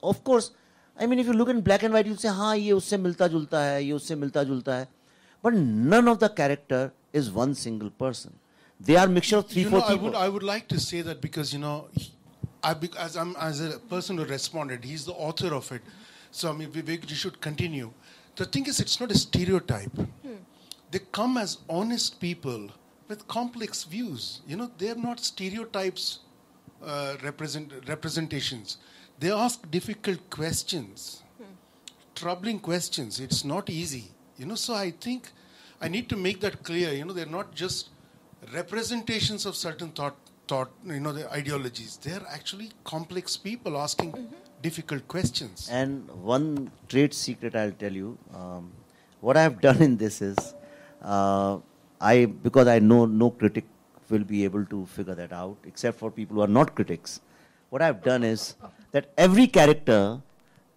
of 0.02 0.22
course 0.28 0.52
i 1.00 1.06
mean 1.06 1.18
if 1.18 1.26
you 1.26 1.32
look 1.32 1.48
in 1.48 1.60
black 1.60 1.82
and 1.82 1.92
white 1.94 2.06
you'll 2.06 2.22
say 2.24 2.34
ha 2.42 2.52
ye 2.52 2.70
usse 2.78 2.96
milta 3.06 3.28
julta 3.34 3.64
hai 3.64 3.82
ye 3.88 3.98
usse 3.98 4.14
milta 4.22 4.44
julta 4.52 4.78
hai. 4.78 4.86
But 5.42 5.54
none 5.54 6.08
of 6.08 6.18
the 6.18 6.28
character 6.28 6.92
is 7.12 7.30
one 7.30 7.54
single 7.54 7.90
person. 7.90 8.34
They 8.80 8.96
are 8.96 9.08
mixture 9.08 9.38
of 9.38 9.46
three, 9.48 9.62
you 9.62 9.70
four 9.70 9.78
know, 9.80 9.84
I 9.86 9.92
people. 9.92 10.04
would, 10.06 10.14
I 10.14 10.28
would 10.28 10.42
like 10.42 10.68
to 10.68 10.78
say 10.80 11.00
that 11.02 11.20
because 11.20 11.52
you 11.52 11.58
know, 11.58 11.88
he- 11.92 12.12
I, 12.62 12.74
as 12.98 13.16
I'm 13.16 13.36
as 13.36 13.60
a 13.60 13.78
person 13.78 14.18
who 14.18 14.24
responded, 14.24 14.84
he's 14.84 15.04
the 15.04 15.12
author 15.12 15.54
of 15.54 15.70
it. 15.72 15.82
So 16.30 16.50
I 16.50 16.52
mean, 16.52 16.70
Vivek, 16.70 17.08
you 17.08 17.16
should 17.16 17.40
continue. 17.40 17.92
The 18.36 18.44
thing 18.44 18.66
is, 18.66 18.78
it's 18.80 19.00
not 19.00 19.10
a 19.10 19.18
stereotype. 19.18 19.92
They 20.90 21.00
come 21.12 21.36
as 21.36 21.58
honest 21.68 22.18
people 22.20 22.70
with 23.08 23.26
complex 23.28 23.84
views. 23.84 24.40
You 24.46 24.56
know, 24.56 24.70
they 24.78 24.90
are 24.90 24.94
not 24.94 25.20
stereotypes, 25.20 26.20
uh, 26.84 27.16
represent 27.22 27.72
representations. 27.88 28.78
They 29.18 29.30
ask 29.32 29.68
difficult 29.70 30.30
questions, 30.30 31.22
troubling 32.14 32.60
questions. 32.60 33.18
It's 33.20 33.44
not 33.44 33.68
easy. 33.70 34.12
You 34.38 34.46
know, 34.46 34.54
so 34.54 34.74
I 34.74 34.92
think 34.92 35.30
I 35.80 35.88
need 35.88 36.08
to 36.10 36.16
make 36.16 36.40
that 36.40 36.62
clear. 36.62 36.92
You 36.92 37.04
know, 37.04 37.12
they're 37.12 37.26
not 37.26 37.54
just 37.54 37.90
representations 38.54 39.46
of 39.46 39.56
certain 39.56 39.90
thought, 39.90 40.16
thought. 40.46 40.70
You 40.86 41.00
know, 41.00 41.12
the 41.12 41.30
ideologies. 41.32 41.98
They're 42.02 42.26
actually 42.30 42.70
complex 42.84 43.36
people 43.36 43.76
asking 43.76 44.28
difficult 44.62 45.08
questions. 45.08 45.68
And 45.70 46.08
one 46.34 46.70
trade 46.88 47.12
secret 47.14 47.56
I'll 47.56 47.72
tell 47.72 47.92
you. 47.92 48.16
Um, 48.34 48.70
what 49.20 49.36
I 49.36 49.42
have 49.42 49.60
done 49.60 49.82
in 49.82 49.96
this 49.96 50.22
is, 50.22 50.54
uh, 51.02 51.58
I 52.00 52.26
because 52.26 52.68
I 52.68 52.78
know 52.78 53.06
no 53.06 53.30
critic 53.30 53.64
will 54.08 54.24
be 54.24 54.44
able 54.44 54.64
to 54.66 54.86
figure 54.86 55.14
that 55.14 55.32
out, 55.32 55.56
except 55.66 55.98
for 55.98 56.10
people 56.10 56.36
who 56.36 56.42
are 56.42 56.54
not 56.60 56.74
critics. 56.76 57.20
What 57.70 57.82
I've 57.82 58.02
done 58.02 58.22
is 58.22 58.54
that 58.92 59.10
every 59.18 59.46
character 59.46 60.20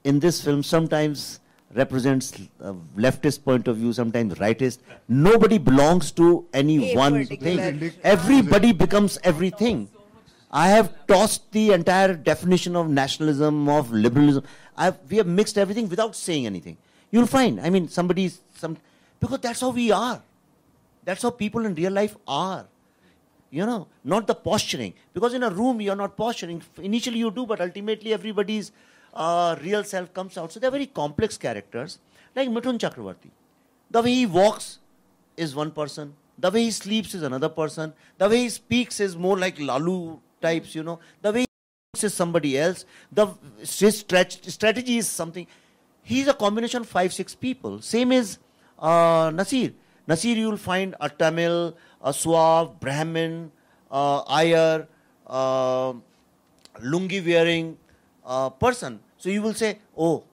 in 0.04 0.20
this 0.20 0.44
film 0.44 0.64
sometimes 0.64 1.40
represents 1.74 2.34
a 2.60 2.74
leftist 2.98 3.44
point 3.44 3.68
of 3.68 3.78
view, 3.78 3.94
sometimes 3.94 4.36
rightist. 4.36 4.80
Nobody 5.08 5.58
belongs 5.58 6.12
to 6.12 6.46
any 6.54 6.94
A 6.94 6.98
one 6.98 7.26
thing. 7.26 7.92
Everybody 8.04 8.72
becomes 8.74 9.18
everything. 9.24 9.90
I 10.52 10.68
have 10.70 10.94
tossed 11.08 11.52
the 11.52 11.72
entire 11.72 12.14
definition 12.14 12.76
of 12.76 12.90
nationalism, 12.90 13.70
of 13.70 13.92
liberalism. 13.92 14.44
I've, 14.76 14.98
we 15.10 15.18
have 15.18 15.28
mixed 15.28 15.58
everything 15.58 15.88
without 15.88 16.16
saying 16.16 16.46
anything. 16.46 16.78
You'll 17.10 17.28
find, 17.28 17.60
I 17.60 17.70
mean, 17.70 17.88
somebody's, 17.88 18.42
some, 18.56 18.78
because 19.20 19.40
that's 19.40 19.62
how 19.62 19.70
we 19.70 19.92
are. 19.92 20.22
That's 21.06 21.22
how 21.22 21.30
people 21.30 21.66
in 21.66 21.74
real 21.76 21.92
life 21.92 22.18
are. 22.28 22.66
You 23.50 23.66
know, 23.66 23.88
not 24.04 24.28
the 24.28 24.36
posturing. 24.36 24.94
Because 25.14 25.34
in 25.34 25.44
a 25.44 25.50
room, 25.50 25.82
you're 25.82 25.96
not 25.96 26.16
posturing. 26.16 26.62
Initially, 26.78 27.20
you 27.20 27.32
do, 27.32 27.46
but 27.46 27.60
ultimately, 27.60 28.14
everybody's 28.14 28.72
uh, 29.14 29.56
real 29.62 29.84
self 29.84 30.14
comes 30.14 30.38
out. 30.38 30.52
So 30.52 30.60
they're 30.60 30.72
very 30.72 30.88
complex 30.88 31.38
characters, 31.38 32.00
like 32.36 32.50
Mithun 32.50 32.80
Chakravarti. 32.80 33.30
The 33.90 34.02
way 34.02 34.14
he 34.14 34.26
walks 34.26 34.80
is 35.38 35.56
one 35.56 35.72
person. 35.72 36.14
The 36.38 36.50
way 36.50 36.64
he 36.64 36.72
sleeps 36.72 37.14
is 37.14 37.24
another 37.24 37.50
person. 37.50 37.94
The 38.18 38.30
way 38.30 38.38
he 38.44 38.50
speaks 38.50 39.00
is 39.00 39.16
more 39.16 39.38
like 39.38 39.60
Lalu 39.60 40.18
types, 40.42 40.74
you 40.74 40.84
know. 40.84 41.00
The 41.22 41.32
way 41.32 41.40
he 41.42 41.48
thinks 41.94 42.04
is 42.06 42.14
somebody 42.14 42.58
else. 42.58 42.86
The 43.12 43.28
his 43.60 44.00
strategy 44.00 44.98
is 44.98 45.10
something. 45.10 45.46
He's 46.04 46.28
a 46.28 46.34
combination 46.34 46.82
of 46.82 46.90
five, 46.90 47.14
six 47.14 47.36
people. 47.36 47.82
Same 47.82 48.12
as 48.12 48.40
uh, 48.80 49.32
Nasir. 49.34 49.74
Nasir, 50.08 50.36
you'll 50.36 50.58
find 50.58 50.96
a 51.00 51.10
Tamil, 51.10 51.76
a 52.04 52.14
Suave, 52.14 52.80
Brahmin, 52.80 53.52
uh, 53.92 54.20
uh, 55.28 55.94
lungi 56.82 57.26
wearing 57.26 57.78
uh, 58.25 58.51
person. 58.51 59.01
So 59.19 59.29
you 59.29 59.43
will 59.43 59.55
say, 59.55 59.79
Oh, 59.97 60.25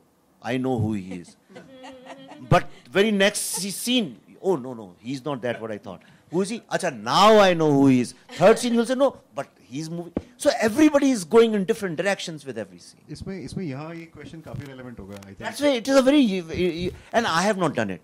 I 0.41 0.58
know 0.58 0.80
who 0.80 0.94
he 0.94 1.16
is. 1.16 1.36
but 2.50 2.68
very 2.91 3.12
next 3.12 3.39
se- 3.39 3.70
scene, 3.70 4.20
oh 4.41 4.56
no, 4.56 4.74
no, 4.74 4.96
he's 5.00 5.24
not 5.24 5.41
that 5.44 5.62
what 5.62 5.72
I 5.72 5.78
thought. 5.78 6.02
Who 6.32 6.41
is 6.41 6.50
he? 6.50 6.60
Acha, 6.72 6.89
now 7.02 7.39
I 7.39 7.54
know 7.54 7.72
who 7.72 7.88
he 7.88 8.02
is. 8.02 8.14
Third 8.32 8.58
scene, 8.60 8.74
you'll 8.74 8.86
say, 8.88 8.96
No, 8.96 9.18
but 9.36 9.48
he's 9.62 9.89
moving. 9.89 10.14
So 10.38 10.50
everybody 10.60 11.12
is 11.12 11.24
going 11.24 11.54
in 11.54 11.64
different 11.64 11.96
directions 11.96 12.46
with 12.46 12.58
every 12.58 12.80
scene. 12.80 13.02
इसमें 13.10 13.39
इसमें 13.39 13.64
यहाँ 13.66 13.94
ये 13.96 14.06
question 14.16 14.41
काफी 14.48 14.66
relevant 14.72 15.00
होगा 15.00 15.22
आई 15.28 15.36
That's 15.39 15.62
think 15.62 15.70
why 15.70 15.76
it 15.82 15.88
is 15.88 15.96
a 15.96 16.02
very, 16.02 16.91
and 17.14 17.28
I 17.28 17.41
have 17.44 17.58
not 17.66 17.76
done 17.76 17.91
it. 17.98 18.02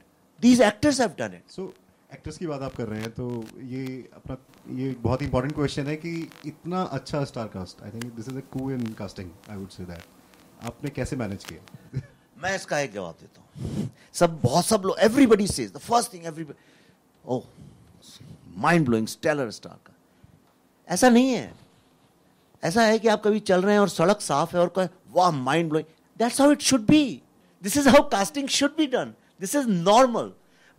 These 0.48 0.62
actors 0.62 1.00
have 1.06 1.16
done 1.24 1.34
it. 1.34 1.44
So 1.56 1.74
actors 2.15 2.37
की 2.39 2.47
बात 2.47 2.63
आप 2.63 2.75
कर 2.75 2.87
रहे 2.87 3.01
हैं 3.01 3.11
तो 3.11 3.45
ये 3.63 3.85
अपना, 4.15 4.37
ये 4.71 4.91
बहुत 5.01 5.23
इंपॉर्टेंट 5.23 5.55
क्वेश्चन 5.55 5.87
है 5.87 5.97
कि 5.97 6.11
इतना 6.47 6.83
अच्छा 6.99 7.25
star 7.25 7.47
cast 7.47 7.83
I 7.83 7.91
think 7.91 8.05
this 8.05 8.29
is 8.29 8.37
a 8.37 8.41
coup 8.53 8.71
in 8.71 8.93
casting 8.93 9.31
I 9.51 9.57
would 9.57 9.69
say 9.69 9.85
that 9.85 10.65
आपने 10.65 10.91
कैसे 10.91 11.17
मैनेज 11.17 11.45
किया? 11.45 12.01
मैं 12.43 12.55
इसका 12.57 12.79
एक 12.79 12.93
जवाब 12.93 13.17
देता 13.21 13.41
हूँ। 13.41 13.91
सब, 14.13 14.41
बहुत 14.41 14.67
सब 14.67 14.83
लोग 14.85 14.97
everybody 15.01 15.47
says 15.47 15.73
the 15.73 15.79
first 15.79 16.13
thing 16.15 16.27
everybody 16.27 16.55
oh 17.25 17.43
mind 18.59 18.87
blowing 18.87 19.07
stellar 19.07 19.51
star 19.51 19.79
का 19.87 19.93
ऐसा 20.89 21.09
नहीं 21.09 21.31
है। 21.31 21.53
ऐसा 22.63 22.83
है 22.83 22.99
कि 22.99 23.09
आप 23.09 23.23
कभी 23.25 23.41
चल 23.41 23.63
रहे 23.63 23.73
हैं 23.75 23.81
और 23.81 23.89
सड़क 23.89 24.21
साफ़ 24.21 24.57
है 24.57 24.63
और 24.63 24.73
कहें 24.77 24.89
वाह 25.13 25.31
mind 25.31 25.69
blowing 25.71 25.89
that's 26.19 26.41
how 26.41 26.53
it 26.53 26.61
should 26.71 26.87
be 26.87 27.05
this 27.63 27.77
is 27.77 27.89
how 27.89 28.09
casting 28.09 28.49
should 28.49 28.77
be 28.77 28.87
done 28.87 29.15
this 29.41 29.55
is 29.55 29.69
normal 29.69 30.33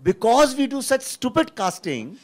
because 0.06 0.56
we 0.56 0.68
do 0.68 0.82
such 0.84 1.02
stupid 1.02 1.56
casting, 1.56 2.18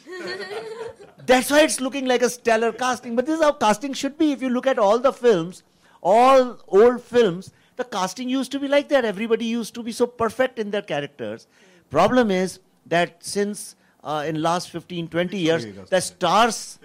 that's 1.26 1.50
why 1.50 1.62
it's 1.62 1.80
looking 1.80 2.06
like 2.06 2.22
a 2.22 2.30
stellar 2.30 2.70
casting. 2.72 3.16
But 3.16 3.26
this 3.26 3.38
is 3.38 3.42
how 3.42 3.52
casting 3.52 3.92
should 3.92 4.16
be. 4.16 4.30
If 4.30 4.40
you 4.40 4.50
look 4.50 4.68
at 4.68 4.78
all 4.78 5.00
the 5.00 5.12
films, 5.12 5.64
all 6.00 6.60
old 6.68 7.02
films, 7.02 7.52
the 7.74 7.82
casting 7.82 8.28
used 8.28 8.52
to 8.52 8.60
be 8.60 8.68
like 8.68 8.88
that. 8.90 9.04
Everybody 9.04 9.46
used 9.46 9.74
to 9.74 9.82
be 9.82 9.90
so 9.90 10.06
perfect 10.06 10.60
in 10.60 10.70
their 10.70 10.82
characters. 10.82 11.48
Problem 11.90 12.30
is 12.30 12.60
that 12.86 13.16
since 13.24 13.74
uh, 14.04 14.24
in 14.28 14.40
last 14.40 14.70
15, 14.70 15.08
20 15.08 15.36
years, 15.36 15.66
the 15.90 16.00
star's 16.00 16.78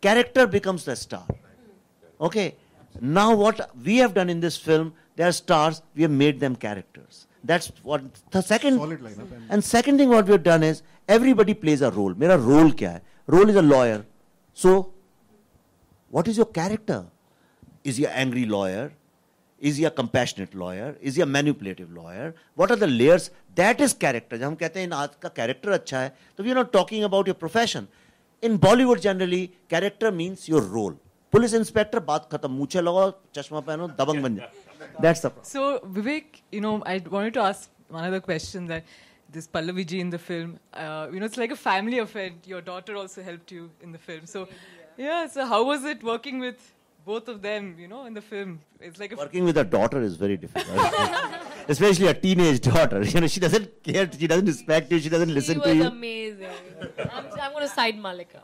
character 0.00 0.46
becomes 0.46 0.86
the 0.86 0.96
star. 0.96 1.26
Okay. 2.22 2.54
Now 3.02 3.34
what 3.34 3.70
we 3.84 3.98
have 3.98 4.14
done 4.14 4.30
in 4.30 4.40
this 4.40 4.56
film, 4.56 4.94
they 5.16 5.24
are 5.24 5.32
stars, 5.32 5.82
we 5.94 6.02
have 6.02 6.10
made 6.10 6.40
them 6.40 6.56
characters. 6.56 7.27
That's 7.47 7.67
what 7.67 8.01
the 8.35 8.41
second. 8.41 8.77
Solid 8.77 8.99
lineup 8.99 9.19
and- 9.19 9.51
And 9.51 9.63
second 9.63 9.97
thing 9.97 10.07
what 10.07 10.25
we 10.25 10.31
have 10.31 10.43
done 10.43 10.63
is 10.63 10.81
everybody 11.09 11.53
plays 11.65 11.91
a 11.91 11.97
role. 11.97 12.15
मेरा 12.17 12.35
role 12.35 12.77
क्या 12.77 12.91
है? 12.91 13.01
Role 13.33 13.45
is 13.45 13.57
a 13.57 13.71
lawyer. 13.71 14.01
So, 14.65 14.83
what 16.15 16.27
is 16.27 16.39
your 16.39 16.51
character? 16.57 17.01
Is 17.87 17.99
he 17.99 18.05
an 18.05 18.27
angry 18.27 18.51
lawyer? 18.51 18.89
Is 19.63 19.79
he 19.79 19.85
a 19.85 19.93
compassionate 20.01 20.55
lawyer? 20.55 20.93
Is 21.07 21.17
he 21.17 21.27
a 21.27 21.35
manipulative 21.35 21.87
lawyer? 21.97 22.31
What 22.59 22.71
are 22.71 22.87
the 22.87 22.99
layers? 22.99 23.21
That 23.59 23.77
is 23.77 23.93
character. 24.03 24.37
जब 24.37 24.43
हम 24.43 24.55
कहते 24.55 24.79
हैं 24.79 24.87
इन 24.87 24.93
आज 24.93 25.09
का 25.25 25.33
character 25.33 25.73
अच्छा 25.73 25.99
है, 25.99 26.17
तो 26.37 26.43
we 26.43 26.53
are 26.53 26.63
not 26.63 26.71
talking 26.71 27.13
about 27.13 27.27
your 27.31 27.47
profession. 27.47 27.81
In 28.45 28.59
Bollywood 28.59 29.01
generally, 29.01 29.47
character 29.73 30.11
means 30.19 30.49
your 30.49 30.73
role. 30.75 30.93
Police 31.31 31.53
inspector 31.53 31.99
बात 31.99 32.29
खत्म 32.31 32.51
मूछे 32.51 32.81
लगाओ 32.81 33.13
चश्मा 33.35 33.59
पहनो 33.59 33.87
दबंग 33.87 34.23
बन 34.23 34.35
जाओ 34.35 34.47
that's 35.00 35.20
the 35.20 35.30
problem. 35.30 35.44
So, 35.44 35.80
Vivek, 35.80 36.42
you 36.52 36.60
know, 36.60 36.82
I 36.84 36.98
wanted 36.98 37.34
to 37.34 37.40
ask 37.40 37.70
another 37.90 38.20
question 38.20 38.66
that 38.66 38.84
this 39.30 39.46
Pallaviji 39.46 40.00
in 40.00 40.10
the 40.10 40.18
film, 40.18 40.58
uh, 40.74 41.08
you 41.12 41.20
know, 41.20 41.26
it's 41.26 41.36
like 41.36 41.50
a 41.50 41.56
family 41.56 41.98
affair. 41.98 42.30
Your 42.44 42.60
daughter 42.60 42.96
also 42.96 43.22
helped 43.22 43.52
you 43.52 43.70
in 43.82 43.92
the 43.92 43.98
film. 43.98 44.26
So, 44.26 44.48
yeah, 44.96 45.26
so 45.26 45.46
how 45.46 45.64
was 45.64 45.84
it 45.84 46.02
working 46.02 46.38
with 46.38 46.74
both 47.04 47.28
of 47.28 47.42
them, 47.42 47.76
you 47.78 47.88
know, 47.88 48.06
in 48.06 48.14
the 48.14 48.20
film? 48.20 48.60
It's 48.80 48.98
like 48.98 49.16
Working 49.16 49.44
with 49.44 49.58
a 49.58 49.64
daughter 49.64 50.00
is 50.00 50.16
very 50.16 50.36
difficult. 50.36 50.66
Especially 51.68 52.06
a 52.06 52.14
teenage 52.14 52.60
daughter. 52.60 53.02
You 53.12 53.20
know, 53.20 53.26
she 53.26 53.40
doesn't 53.40 53.82
care, 53.82 54.10
she 54.18 54.26
doesn't 54.26 54.46
respect 54.46 54.90
you, 54.90 54.98
she 54.98 55.08
doesn't 55.08 55.28
she 55.28 55.34
listen 55.34 55.60
to 55.60 55.68
you. 55.68 55.74
She 55.74 55.78
was 55.80 55.88
amazing. 55.88 56.48
I'm, 57.12 57.26
I'm 57.40 57.52
going 57.52 57.68
to 57.68 57.68
side 57.68 57.98
Malika. 57.98 58.42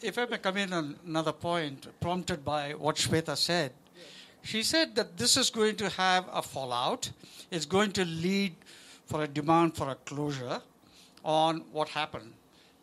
If 0.00 0.16
I 0.18 0.26
may 0.26 0.38
come 0.38 0.56
in 0.56 0.72
on 0.72 0.96
another 1.06 1.32
point, 1.32 1.86
prompted 2.00 2.44
by 2.44 2.72
what 2.72 2.96
Shweta 2.96 3.36
said, 3.36 3.72
she 4.42 4.62
said 4.62 4.94
that 4.96 5.16
this 5.16 5.36
is 5.36 5.50
going 5.50 5.76
to 5.76 5.88
have 5.88 6.28
a 6.32 6.42
fallout. 6.42 7.10
It's 7.50 7.66
going 7.66 7.92
to 7.92 8.04
lead 8.04 8.54
for 9.06 9.22
a 9.22 9.28
demand 9.28 9.76
for 9.76 9.90
a 9.90 9.94
closure 9.94 10.60
on 11.24 11.64
what 11.72 11.88
happened. 11.88 12.32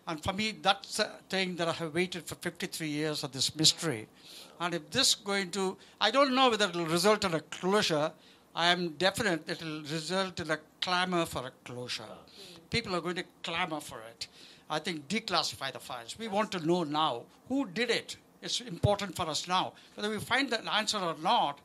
And 0.08 0.24
for 0.24 0.34
me, 0.34 0.54
that's 0.60 1.00
a 1.00 1.12
thing 1.30 1.56
that 1.58 1.68
I 1.68 1.74
have 1.74 1.94
waited 1.94 2.26
for 2.26 2.36
53 2.36 2.88
years 2.88 3.24
of 3.24 3.32
this 3.32 3.56
mystery. 3.56 4.08
And 4.60 4.74
if 4.74 4.90
this 4.90 5.14
going 5.14 5.52
to, 5.52 5.78
I 6.02 6.12
don't 6.12 6.34
know 6.34 6.50
whether 6.50 6.68
it 6.68 6.76
will 6.76 6.86
result 6.86 7.24
in 7.26 7.34
a 7.34 7.42
closure. 7.42 8.12
I 8.56 8.68
am 8.68 8.90
definite 8.94 9.48
it 9.48 9.62
will 9.62 9.82
result 9.82 10.40
in 10.40 10.50
a 10.50 10.58
clamor 10.82 11.26
for 11.26 11.46
a 11.46 11.52
closure. 11.64 12.04
People 12.70 12.96
are 12.96 13.02
going 13.02 13.16
to 13.18 13.26
clamor 13.44 13.80
for 13.80 14.00
it. 14.10 14.28
I 14.70 14.80
think 14.80 15.08
declassify 15.08 15.74
the 15.74 15.80
files. 15.80 16.16
We 16.18 16.28
want 16.28 16.52
to 16.54 16.66
know 16.66 16.84
now 16.84 17.24
who 17.48 17.68
did 17.68 17.90
it. 17.90 18.18
It's 18.42 18.62
important 18.62 19.16
for 19.16 19.28
us 19.28 19.48
now. 19.48 19.74
Whether 19.96 20.10
we 20.10 20.20
find 20.20 20.50
that 20.52 20.66
answer 20.66 20.98
or 20.98 21.16
not, 21.22 21.60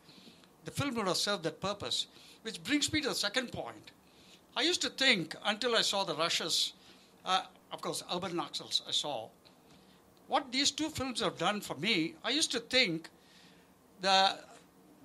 the 0.64 0.70
film 0.70 0.94
would 0.94 1.06
have 1.06 1.16
served 1.16 1.44
that 1.44 1.60
purpose. 1.60 2.06
Which 2.42 2.62
brings 2.62 2.92
me 2.92 3.00
to 3.02 3.08
the 3.08 3.14
second 3.14 3.52
point. 3.52 3.92
I 4.56 4.62
used 4.62 4.82
to 4.82 4.90
think 4.90 5.34
until 5.44 5.76
I 5.76 5.82
saw 5.82 6.04
the 6.04 6.14
rushes, 6.14 6.74
uh, 7.24 7.42
of 7.72 7.80
course, 7.80 8.02
Urban 8.12 8.32
Naxals 8.32 8.82
I 8.86 8.92
saw. 8.92 9.28
What 10.28 10.52
these 10.52 10.70
two 10.70 10.88
films 10.88 11.20
have 11.20 11.38
done 11.38 11.60
for 11.60 11.74
me, 11.76 12.14
I 12.24 12.30
used 12.30 12.50
to 12.52 12.60
think 12.60 13.08
the, 14.00 14.38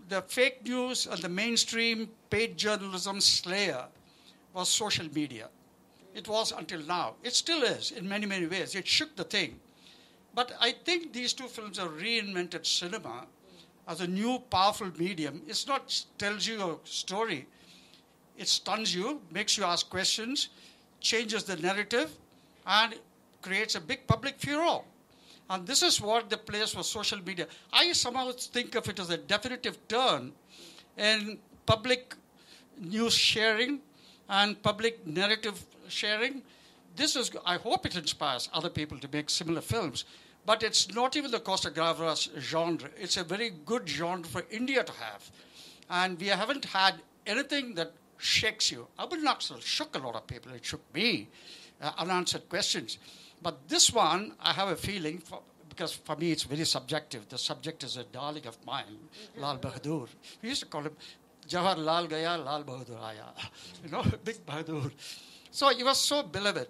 the 0.08 0.22
fake 0.24 0.66
news 0.66 1.08
and 1.08 1.20
the 1.22 1.30
mainstream 1.30 2.10
paid 2.30 2.58
journalism 2.58 3.22
slayer 3.22 3.86
was 4.54 4.70
social 4.70 5.08
media. 5.14 5.50
It 6.14 6.28
was 6.28 6.52
until 6.52 6.82
now. 6.82 7.16
It 7.24 7.34
still 7.34 7.64
is 7.64 7.92
in 7.92 8.08
many, 8.08 8.26
many 8.26 8.48
ways. 8.48 8.76
It 8.76 8.88
shook 8.88 9.16
the 9.16 9.24
thing. 9.24 9.60
But 10.40 10.54
I 10.62 10.72
think 10.72 11.12
these 11.12 11.34
two 11.34 11.50
films 11.50 11.78
have 11.80 11.92
reinvented 12.00 12.66
cinema 12.66 13.26
as 13.90 14.00
a 14.00 14.08
new 14.08 14.40
powerful 14.50 14.90
medium. 14.98 15.42
It's 15.48 15.68
not 15.68 15.94
tells 16.18 16.48
you 16.48 16.62
a 16.62 16.88
story. 16.88 17.46
It 18.38 18.48
stuns 18.48 18.96
you, 18.96 19.20
makes 19.32 19.58
you 19.58 19.66
ask 19.66 19.90
questions, 19.90 20.48
changes 21.02 21.44
the 21.44 21.58
narrative, 21.58 22.16
and 22.66 22.96
creates 23.42 23.76
a 23.76 23.82
big 23.82 24.08
public 24.08 24.36
furor. 24.40 24.80
And 25.50 25.68
this 25.68 25.84
is 25.84 26.00
what 26.00 26.30
the 26.30 26.38
place 26.38 26.72
for 26.72 26.84
social 26.84 27.20
media. 27.22 27.46
I 27.74 27.92
somehow 27.92 28.32
think 28.32 28.76
of 28.76 28.88
it 28.88 28.98
as 28.98 29.10
a 29.10 29.18
definitive 29.18 29.78
turn 29.90 30.32
in 30.98 31.38
public 31.66 32.16
news 32.80 33.14
sharing 33.14 33.82
and 34.30 34.64
public 34.64 35.06
narrative 35.06 35.62
sharing. 35.90 36.44
This 36.96 37.18
is, 37.18 37.30
I 37.46 37.58
hope 37.58 37.86
it 37.86 37.98
inspires 37.98 38.48
other 38.54 38.70
people 38.70 38.98
to 39.00 39.10
make 39.12 39.30
similar 39.30 39.60
films. 39.60 40.06
But 40.50 40.64
it's 40.64 40.91
not 40.95 41.16
even 41.16 41.30
the 41.30 41.39
Costa 41.39 41.70
Gavras 41.70 42.28
genre. 42.39 42.89
It's 42.97 43.18
a 43.18 43.24
very 43.24 43.52
good 43.68 43.88
genre 43.88 44.28
for 44.28 44.43
India 44.50 44.84
to 44.84 44.91
have. 44.93 45.30
And 45.91 46.20
we 46.20 46.26
haven't 46.26 46.66
had 46.66 46.95
anything 47.28 47.76
that 47.76 47.93
shakes 48.18 48.72
you. 48.72 48.88
Urban 49.00 49.24
Naxal 49.24 49.62
shook 49.62 49.95
a 49.95 50.00
lot 50.00 50.16
of 50.16 50.26
people. 50.26 50.52
It 50.54 50.66
shook 50.66 50.82
me. 50.91 51.28
Uh, 51.80 51.91
unanswered 52.00 52.50
questions. 52.50 52.97
But 53.43 53.70
this 53.70 53.93
one, 53.93 54.34
I 54.39 54.54
have 54.54 54.70
a 54.70 54.76
feeling, 54.76 55.20
for, 55.20 55.43
because 55.70 55.93
for 55.93 56.16
me 56.16 56.32
it's 56.32 56.45
very 56.45 56.66
subjective. 56.66 57.30
The 57.30 57.38
subject 57.38 57.84
is 57.84 57.97
a 57.97 58.04
darling 58.06 58.47
of 58.47 58.58
mine, 58.66 58.97
Lal 59.38 59.60
Bahadur. 59.60 60.08
We 60.41 60.50
used 60.50 60.62
to 60.62 60.66
call 60.66 60.82
him 60.82 60.95
Jawahar 61.47 61.78
Lal 61.78 62.08
Gaya, 62.08 62.39
Lal 62.39 62.64
Bahadur 62.64 63.00
Aya. 63.00 63.30
You 63.84 63.91
know, 63.91 64.04
big 64.24 64.43
Bahadur. 64.47 64.91
So 65.52 65.70
he 65.70 65.84
was 65.84 66.02
so 66.02 66.24
beloved. 66.24 66.70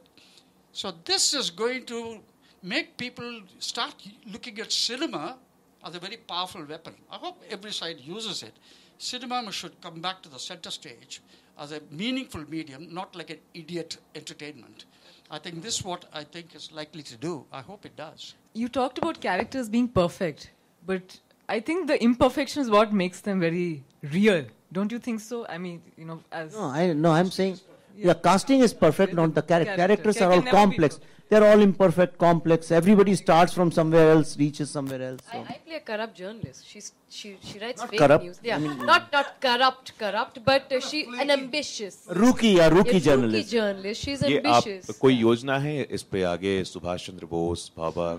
So 0.73 0.91
this 1.05 1.34
is 1.34 1.49
going 1.49 1.86
to 1.86 2.19
make 2.64 2.97
people 2.97 3.41
start 3.60 3.95
looking 4.32 4.60
at 4.60 4.72
cinema 4.72 5.38
as 5.86 5.95
a 5.95 5.99
very 5.99 6.18
powerful 6.18 6.64
weapon. 6.66 6.93
I 7.12 7.16
hope 7.16 7.41
every 7.49 7.72
side 7.72 7.99
uses 7.99 8.43
it. 8.43 8.53
Cinema 8.97 9.51
should 9.51 9.80
come 9.82 10.01
back 10.01 10.22
to 10.24 10.30
the 10.30 10.39
center 10.39 10.72
stage 10.72 11.22
as 11.57 11.72
a 11.72 11.82
meaningful 11.91 12.43
medium, 12.49 12.93
not 12.93 13.16
like 13.16 13.30
an 13.30 13.38
idiot 13.53 13.97
entertainment. 14.16 14.86
I 15.32 15.39
think 15.39 15.62
this 15.62 15.80
is 15.80 15.86
what 15.86 16.05
I 16.14 16.24
think 16.24 16.55
is 16.55 16.72
likely 16.72 17.03
to 17.03 17.16
do. 17.16 17.45
I 17.51 17.62
hope 17.62 17.86
it 17.86 17.95
does. 17.95 18.36
You 18.53 18.68
talked 18.68 18.97
about 18.97 19.22
characters 19.22 19.70
being 19.70 19.88
perfect, 19.88 20.51
but 20.86 21.20
I 21.47 21.60
think 21.60 21.88
the 21.88 22.01
imperfection 22.03 22.62
is 22.62 22.70
what 22.70 22.91
makes 22.93 23.22
them 23.22 23.39
very 23.39 23.84
real. 24.01 24.45
Don't 24.72 24.91
you 24.91 24.99
think 24.99 25.20
so? 25.20 25.45
I 25.47 25.57
mean, 25.57 25.82
you 25.97 26.05
know, 26.05 26.22
as 26.32 26.53
No, 26.53 26.64
I 26.64 26.93
no, 26.93 27.12
I'm 27.12 27.32
saying 27.32 27.60
the 28.03 28.16
casting 28.16 28.62
is 28.62 28.74
perfect, 28.74 29.14
not 29.14 29.34
the 29.34 29.41
character. 29.41 29.76
Character. 29.76 29.88
Characters 29.88 30.16
They 30.16 30.26
are 30.26 30.32
all 30.32 30.41
complex. 30.41 30.99
They're 31.32 31.43
all 31.43 31.59
imperfect, 31.61 32.17
complex. 32.17 32.71
Everybody 32.71 33.13
starts 33.15 33.53
from 33.53 33.71
somewhere 33.71 34.09
else, 34.11 34.36
reaches 34.38 34.71
somewhere 34.71 35.01
else. 35.09 35.19
So. 35.32 35.38
I 35.38 35.41
I, 35.41 35.57
play 35.65 35.75
a 35.75 35.80
corrupt 35.80 36.15
journalist. 36.15 36.65
She's 36.65 36.91
she 37.07 37.36
she 37.43 37.59
writes 37.59 37.82
Not 37.82 37.91
fake 37.91 37.99
corrupt, 37.99 38.23
news. 38.25 38.39
Yeah, 38.43 38.55
I 38.55 38.59
mean- 38.63 38.86
not 38.91 39.11
not 39.17 39.30
corrupt, 39.39 39.91
corrupt, 39.99 40.39
but 40.43 40.73
uh, 40.73 40.80
she 40.80 41.03
an 41.25 41.30
ambitious. 41.30 41.99
Rookie, 42.23 42.57
a 42.57 42.69
rookie 42.77 42.99
journalist. 42.99 43.45
Rookie 43.45 43.57
journalist. 43.57 44.01
She's 44.07 44.23
ये 44.23 44.41
ambitious. 44.41 44.89
आप 44.89 44.97
कोई 45.01 45.15
योजना 45.27 45.57
है 45.67 45.75
इस 45.99 46.03
पे 46.15 46.23
आगे 46.34 46.63
सुभाष 46.71 47.05
चंद्र 47.07 47.25
बोस 47.36 47.71
भाभा 47.77 48.09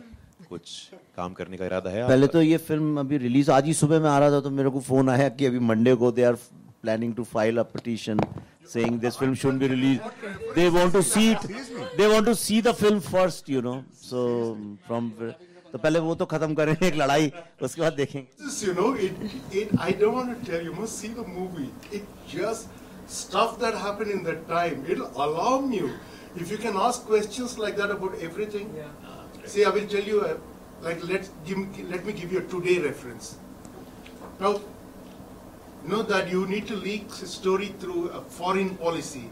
कुछ 0.48 0.78
काम 1.16 1.32
करने 1.34 1.56
का 1.56 1.66
इरादा 1.66 1.90
है 1.90 2.06
पहले 2.08 2.26
तो 2.26 2.42
ये 2.42 2.56
फ़िल्म 2.70 3.00
अभी 3.00 3.18
रिलीज़ 3.26 3.50
आज 3.58 3.66
ही 3.66 3.74
सुबह 3.80 4.00
में 4.00 4.08
आ 4.10 4.18
रहा 4.18 4.30
था 4.30 4.40
तो 4.46 4.50
मेरे 4.50 4.70
को 4.70 4.80
फ़ोन 4.86 5.10
आया 5.10 5.28
कि 5.38 5.46
अभी 5.46 5.58
मंडे 5.72 5.94
को 6.02 6.10
they 6.12 6.22
are 6.30 6.38
planning 6.81 7.13
to 7.15 7.23
file 7.33 7.57
a 7.57 7.63
petition 7.73 8.19
saying 8.73 8.99
this 8.99 9.17
film 9.17 9.35
should 9.43 9.59
be 9.59 9.67
release 9.67 9.99
they 10.55 10.67
want 10.77 10.93
to 10.93 11.01
see 11.09 11.29
it 11.31 11.45
they 11.97 12.07
want 12.13 12.25
to 12.25 12.33
see 12.43 12.61
the 12.61 12.71
film 12.83 12.99
first 13.11 13.49
you 13.49 13.61
know 13.61 13.81
so 14.09 14.23
from 14.87 15.09
तो 15.71 15.77
पहले 15.83 15.99
वो 15.99 16.15
तो 16.15 16.25
खत्म 16.31 16.53
करें 16.55 16.75
एक 16.75 16.95
लड़ाई 16.95 17.31
उसके 17.63 17.81
बाद 17.81 17.93
देखेंगे 17.93 18.27
This, 18.43 18.57
you 18.65 18.73
know, 18.75 18.89
it, 19.05 19.23
it, 19.61 19.71
I 19.85 19.91
don't 20.01 20.13
want 20.17 20.29
to 20.33 20.49
tell 20.49 20.61
you, 20.65 20.71
you 20.71 20.75
must 20.81 20.99
see 21.03 21.09
the 21.15 21.25
movie. 21.37 21.69
It 21.97 22.05
just 22.33 22.83
stuff 23.15 23.57
that 23.63 23.79
happened 23.85 24.13
in 24.17 24.21
that 24.27 24.45
time. 24.51 24.85
It'll 24.93 25.23
alarm 25.25 25.73
you. 25.77 25.89
If 26.43 26.53
you 26.53 26.59
can 26.61 26.77
ask 26.85 27.03
questions 27.09 27.57
like 27.63 27.75
that 27.81 27.91
about 27.97 28.15
everything. 28.29 28.69
See, 29.55 29.65
I 29.65 29.73
will 29.79 29.89
tell 29.95 30.07
you, 30.13 30.21
uh, 30.29 30.31
like, 30.87 31.03
let 31.11 31.27
give, 31.49 31.59
me- 31.63 31.85
let 31.91 32.07
me 32.11 32.15
give 32.21 32.31
you 32.37 32.39
a 32.39 32.45
today 32.55 32.77
reference. 32.85 33.29
Now, 34.39 34.53
you 35.82 35.88
know 35.88 36.02
that 36.02 36.28
you 36.28 36.46
need 36.46 36.66
to 36.66 36.76
leak 36.76 37.08
a 37.22 37.26
story 37.26 37.74
through 37.78 38.08
a 38.10 38.20
foreign 38.22 38.76
policy, 38.76 39.30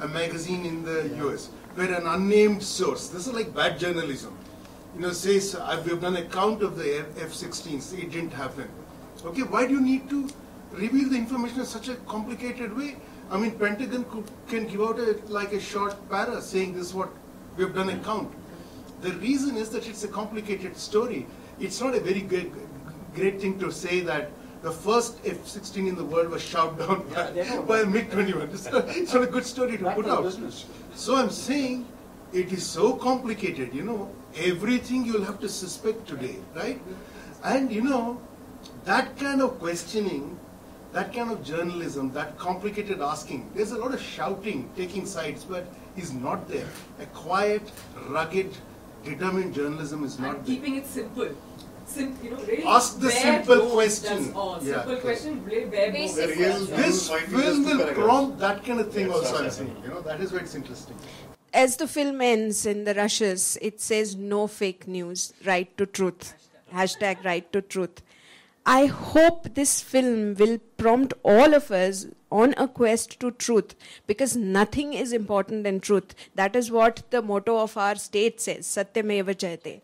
a 0.00 0.08
magazine 0.08 0.64
in 0.64 0.84
the 0.84 1.08
US, 1.26 1.50
where 1.74 1.92
an 1.92 2.06
unnamed 2.06 2.62
source, 2.62 3.08
this 3.08 3.26
is 3.26 3.32
like 3.32 3.54
bad 3.54 3.78
journalism, 3.78 4.36
you 4.94 5.02
know, 5.02 5.12
says, 5.12 5.56
we've 5.84 6.00
done 6.00 6.16
a 6.16 6.24
count 6.24 6.62
of 6.62 6.76
the 6.76 7.00
F-16s, 7.20 7.98
it 7.98 8.10
didn't 8.10 8.32
happen. 8.32 8.68
Okay, 9.24 9.42
why 9.42 9.66
do 9.66 9.74
you 9.74 9.80
need 9.80 10.08
to 10.10 10.28
reveal 10.72 11.08
the 11.08 11.16
information 11.16 11.60
in 11.60 11.66
such 11.66 11.88
a 11.88 11.96
complicated 12.06 12.76
way? 12.76 12.96
I 13.30 13.38
mean, 13.38 13.52
Pentagon 13.52 14.04
could, 14.04 14.24
can 14.48 14.66
give 14.66 14.80
out 14.80 14.98
a, 14.98 15.20
like 15.26 15.52
a 15.52 15.60
short 15.60 15.96
para 16.08 16.40
saying 16.40 16.74
this 16.74 16.88
is 16.88 16.94
what 16.94 17.10
we've 17.56 17.74
done 17.74 17.90
a 17.90 17.98
count. 17.98 18.32
The 19.02 19.12
reason 19.14 19.56
is 19.56 19.68
that 19.70 19.86
it's 19.86 20.04
a 20.04 20.08
complicated 20.08 20.76
story. 20.76 21.26
It's 21.60 21.80
not 21.80 21.94
a 21.94 22.00
very 22.00 22.20
good, 22.20 22.50
great 23.14 23.40
thing 23.40 23.58
to 23.58 23.70
say 23.70 24.00
that 24.00 24.30
the 24.62 24.70
first 24.70 25.18
F-16 25.24 25.88
in 25.88 25.94
the 25.94 26.04
world 26.04 26.30
was 26.30 26.42
shot 26.42 26.78
down 26.78 27.08
by, 27.10 27.60
by 27.66 27.80
a 27.80 27.86
MiG-21. 27.86 28.52
It's 28.52 28.70
not, 28.70 28.88
it's 28.88 29.14
not 29.14 29.22
a 29.22 29.26
good 29.26 29.44
story 29.44 29.78
to 29.78 29.90
put 29.92 30.06
out. 30.06 30.32
So 30.94 31.16
I'm 31.16 31.30
saying 31.30 31.86
it 32.32 32.52
is 32.52 32.66
so 32.66 32.94
complicated, 32.94 33.72
you 33.74 33.82
know, 33.84 34.10
everything 34.36 35.04
you'll 35.04 35.24
have 35.24 35.40
to 35.40 35.48
suspect 35.48 36.06
today, 36.06 36.36
right? 36.54 36.80
And 37.44 37.70
you 37.72 37.82
know, 37.82 38.20
that 38.84 39.16
kind 39.16 39.40
of 39.40 39.58
questioning, 39.58 40.38
that 40.92 41.14
kind 41.14 41.30
of 41.30 41.44
journalism, 41.44 42.12
that 42.12 42.36
complicated 42.38 43.00
asking, 43.00 43.50
there's 43.54 43.72
a 43.72 43.78
lot 43.78 43.94
of 43.94 44.02
shouting, 44.02 44.68
taking 44.76 45.06
sides, 45.06 45.44
but 45.44 45.66
is 45.96 46.12
not 46.12 46.48
there. 46.48 46.66
A 47.00 47.06
quiet, 47.06 47.62
rugged, 48.08 48.56
determined 49.04 49.54
journalism 49.54 50.04
is 50.04 50.18
not 50.18 50.36
and 50.36 50.38
there. 50.38 50.54
keeping 50.56 50.76
it 50.76 50.86
simple. 50.86 51.28
Sim- 51.88 52.18
you 52.22 52.30
know, 52.30 52.36
really 52.36 52.64
Ask 52.64 53.00
the 53.00 53.10
simple 53.10 53.70
question. 53.70 54.32
All. 54.34 54.58
Yeah. 54.62 54.84
Simple 54.84 54.96
question, 54.96 55.44
really 55.44 55.64
bare. 55.66 55.90
Basic 55.90 56.36
The 56.36 56.76
This 56.76 57.08
film 57.08 57.64
will 57.64 57.86
prompt 57.94 58.38
that 58.40 58.64
kind 58.64 58.80
of 58.80 58.92
thing 58.92 59.06
Yes, 59.08 59.16
also, 59.16 59.44
I'm 59.44 59.50
saying. 59.50 59.76
You 59.82 59.88
know, 59.88 60.02
that 60.02 60.20
is 60.20 60.32
why 60.32 60.40
it's 60.40 60.54
interesting. 60.54 60.96
As 61.54 61.76
the 61.76 61.88
film 61.88 62.20
ends 62.20 62.66
in 62.66 62.84
the 62.84 62.94
rushes, 62.94 63.56
it 63.62 63.80
says 63.80 64.14
no 64.16 64.46
fake 64.46 64.86
news, 64.86 65.32
right 65.46 65.74
to 65.78 65.86
truth. 65.86 66.34
Hashtag 66.74 67.24
right 67.24 67.50
to 67.54 67.62
truth. 67.62 68.02
I 68.66 68.84
hope 68.84 69.54
this 69.54 69.80
film 69.80 70.34
will 70.34 70.58
prompt 70.76 71.14
all 71.22 71.54
of 71.54 71.70
us 71.70 72.06
on 72.30 72.52
a 72.58 72.68
quest 72.68 73.18
to 73.20 73.30
truth 73.30 73.74
because 74.06 74.36
nothing 74.36 74.92
is 74.92 75.14
important 75.14 75.64
than 75.64 75.80
truth. 75.80 76.14
That 76.34 76.54
is 76.54 76.70
what 76.70 77.02
the 77.08 77.22
motto 77.22 77.58
of 77.58 77.78
our 77.78 77.96
state 77.96 78.42
says, 78.42 78.66
Satyameva 78.66 79.34
Jayate. 79.34 79.80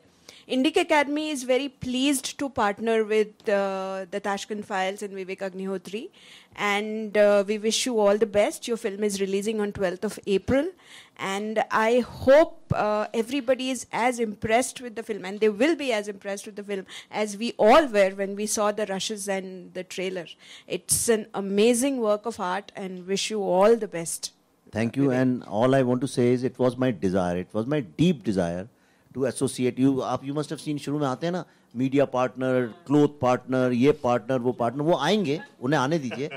Indic 0.47 0.77
Academy 0.77 1.31
is 1.31 1.43
very 1.45 1.71
pleased 1.71 2.39
to 2.39 2.51
partner 2.51 3.03
with 3.03 3.49
uh, 3.49 4.05
the 4.11 4.21
Tashkent 4.21 4.67
Files 4.67 5.03
and 5.03 5.15
Vivek 5.15 5.39
Agnihotri. 5.39 6.11
And 6.55 7.17
uh, 7.17 7.45
we 7.47 7.57
wish 7.57 7.87
you 7.87 7.99
all 7.99 8.19
the 8.19 8.27
best. 8.27 8.69
Your 8.69 8.77
film 8.77 9.03
is 9.03 9.23
releasing 9.23 9.59
on 9.61 9.73
12th 9.73 10.05
of 10.05 10.19
April. 10.27 10.69
And 11.17 11.65
I 11.71 12.01
hope 12.01 12.73
uh, 12.75 13.07
everybody 13.15 13.71
is 13.71 13.87
as 13.91 14.19
impressed 14.19 14.83
with 14.83 14.97
the 14.97 15.03
film, 15.03 15.25
and 15.25 15.41
they 15.41 15.49
will 15.49 15.77
be 15.77 15.93
as 15.93 16.09
impressed 16.09 16.45
with 16.45 16.57
the 16.57 16.63
film 16.63 16.85
as 17.11 17.39
we 17.39 17.55
all 17.57 17.87
were 17.87 18.11
when 18.11 18.37
we 18.37 18.47
saw 18.47 18.71
the 18.71 18.85
rushes 18.87 19.29
and 19.29 19.73
the 19.73 19.85
trailer. 19.85 20.27
It's 20.67 21.09
an 21.09 21.27
amazing 21.33 22.01
work 22.01 22.27
of 22.27 22.39
art, 22.39 22.71
and 22.77 23.07
wish 23.07 23.31
you 23.31 23.43
all 23.43 23.77
the 23.77 23.89
best. 23.89 24.33
Thank 24.73 24.97
you. 24.97 25.13
And 25.13 25.45
all 25.45 25.75
I 25.75 25.83
want 25.83 26.01
to 26.01 26.09
say 26.09 26.33
is, 26.33 26.43
it 26.43 26.59
was 26.59 26.77
my 26.77 26.91
desire. 26.91 27.39
It 27.39 27.55
was 27.55 27.67
my 27.67 27.81
deep 27.81 28.25
desire 28.25 28.69
to 29.15 29.27
associate 29.27 29.81
you 29.81 29.99
आप 30.01 30.25
you 30.25 30.35
must 30.35 30.55
scene 30.55 30.79
शुरू 30.79 30.99
में 30.99 31.07
आते 31.07 31.27
हैं 31.27 31.33
ना 31.33 31.45
media 31.77 32.05
partner 32.05 32.67
cloth 32.87 33.09
partner 33.21 33.73
ये 33.73 33.93
partner 34.03 34.39
वो 34.39 34.53
partner 34.53 34.83
वो 34.83 34.97
आएँगे 34.97 35.41
उन्हें 35.61 35.81
आने 35.81 35.99
दीजिए। 35.99 36.29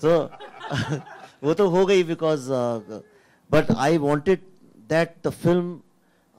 सो 0.00 0.08
so, 0.28 1.00
वो 1.44 1.54
तो 1.54 1.68
हो 1.68 1.84
गई 1.86 2.02
because 2.04 2.48
but 3.50 3.70
I 3.76 3.98
wanted 3.98 4.40
that 4.88 5.14
the 5.26 5.30
film 5.30 5.80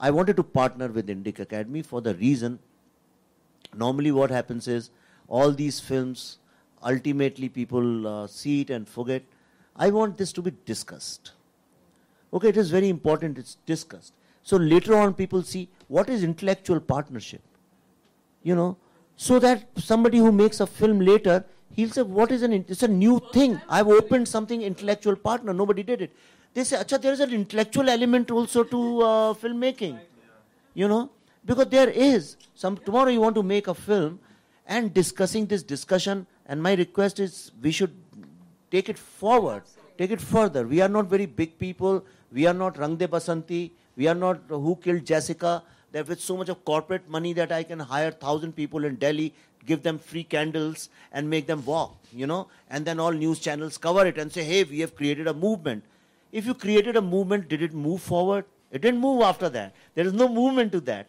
I 0.00 0.10
wanted 0.10 0.36
to 0.36 0.42
partner 0.42 0.90
with 0.90 1.10
Indic 1.10 1.40
Academy 1.40 1.82
for 1.82 2.02
the 2.02 2.16
reason 2.20 2.58
normally 3.76 4.10
what 4.10 4.32
happens 4.32 4.68
is 4.68 4.88
all 5.30 5.54
these 5.54 5.82
film 5.82 6.14
ultimately 6.82 7.48
people 7.48 8.04
see 8.30 8.60
it 8.60 8.70
and 8.70 8.86
forget 8.86 9.28
I 9.78 9.90
want 9.90 10.18
this 10.18 10.34
to 10.34 10.42
be 10.42 10.50
discussed 10.50 11.28
okay 12.32 12.48
it 12.48 12.56
is 12.56 12.74
very 12.74 12.88
important 12.88 13.38
it's 13.38 13.58
discussed 13.68 14.12
So 14.42 14.56
later 14.56 14.96
on, 14.96 15.14
people 15.14 15.42
see 15.42 15.68
what 15.88 16.08
is 16.08 16.24
intellectual 16.24 16.80
partnership. 16.80 17.42
You 18.42 18.56
know, 18.56 18.76
so 19.16 19.38
that 19.38 19.68
somebody 19.76 20.18
who 20.18 20.32
makes 20.32 20.60
a 20.60 20.66
film 20.66 21.00
later, 21.00 21.44
he'll 21.76 21.90
say, 21.90 22.02
"What 22.02 22.32
is 22.32 22.42
an? 22.42 22.52
It's 22.52 22.82
a 22.82 22.88
new 22.88 23.20
thing. 23.32 23.60
I've 23.68 23.88
opened 23.88 24.26
something 24.28 24.62
intellectual 24.62 25.16
partner. 25.16 25.52
Nobody 25.52 25.82
did 25.82 26.02
it." 26.02 26.16
They 26.54 26.64
say, 26.64 26.76
"Acha, 26.76 27.00
there 27.00 27.12
is 27.12 27.20
an 27.20 27.32
intellectual 27.32 27.88
element 27.88 28.30
also 28.30 28.64
to 28.64 28.80
uh, 29.02 29.34
filmmaking." 29.34 30.00
You 30.74 30.88
know, 30.88 31.10
because 31.44 31.68
there 31.68 31.88
is 31.90 32.36
some. 32.54 32.76
Tomorrow 32.78 33.10
you 33.10 33.20
want 33.20 33.36
to 33.36 33.42
make 33.42 33.68
a 33.68 33.74
film, 33.74 34.18
and 34.66 34.92
discussing 34.92 35.46
this 35.46 35.62
discussion. 35.62 36.26
And 36.46 36.62
my 36.62 36.74
request 36.74 37.20
is, 37.20 37.52
we 37.62 37.70
should 37.70 37.94
take 38.70 38.88
it 38.88 38.98
forward, 38.98 39.62
take 39.96 40.10
it 40.10 40.20
further. 40.20 40.66
We 40.66 40.80
are 40.80 40.88
not 40.88 41.06
very 41.06 41.26
big 41.26 41.58
people. 41.58 42.04
We 42.32 42.46
are 42.46 42.54
not 42.54 42.78
Rang 42.78 42.96
De 42.96 43.06
Basanti. 43.06 43.70
We 43.96 44.08
are 44.08 44.14
not 44.14 44.40
Who 44.48 44.76
Killed 44.76 45.04
Jessica. 45.04 45.62
That 45.92 46.08
with 46.08 46.22
so 46.22 46.38
much 46.38 46.48
of 46.48 46.64
corporate 46.64 47.06
money 47.10 47.34
that 47.34 47.52
I 47.52 47.62
can 47.62 47.78
hire 47.78 48.10
thousand 48.10 48.56
people 48.56 48.86
in 48.86 48.94
Delhi, 48.96 49.34
give 49.66 49.82
them 49.82 49.98
free 49.98 50.24
candles 50.24 50.88
and 51.12 51.28
make 51.28 51.46
them 51.46 51.62
walk, 51.66 51.98
you 52.12 52.26
know, 52.26 52.48
and 52.70 52.86
then 52.86 52.98
all 52.98 53.12
news 53.12 53.38
channels 53.38 53.76
cover 53.76 54.06
it 54.06 54.16
and 54.16 54.32
say, 54.32 54.42
hey, 54.42 54.64
we 54.64 54.80
have 54.80 54.96
created 54.96 55.26
a 55.26 55.34
movement. 55.34 55.84
If 56.32 56.46
you 56.46 56.54
created 56.54 56.96
a 56.96 57.02
movement, 57.02 57.50
did 57.50 57.60
it 57.60 57.74
move 57.74 58.00
forward? 58.00 58.46
It 58.70 58.80
didn't 58.80 59.00
move 59.00 59.20
after 59.20 59.50
that. 59.50 59.74
There 59.94 60.06
is 60.06 60.14
no 60.14 60.28
movement 60.28 60.72
to 60.72 60.80
that. 60.80 61.08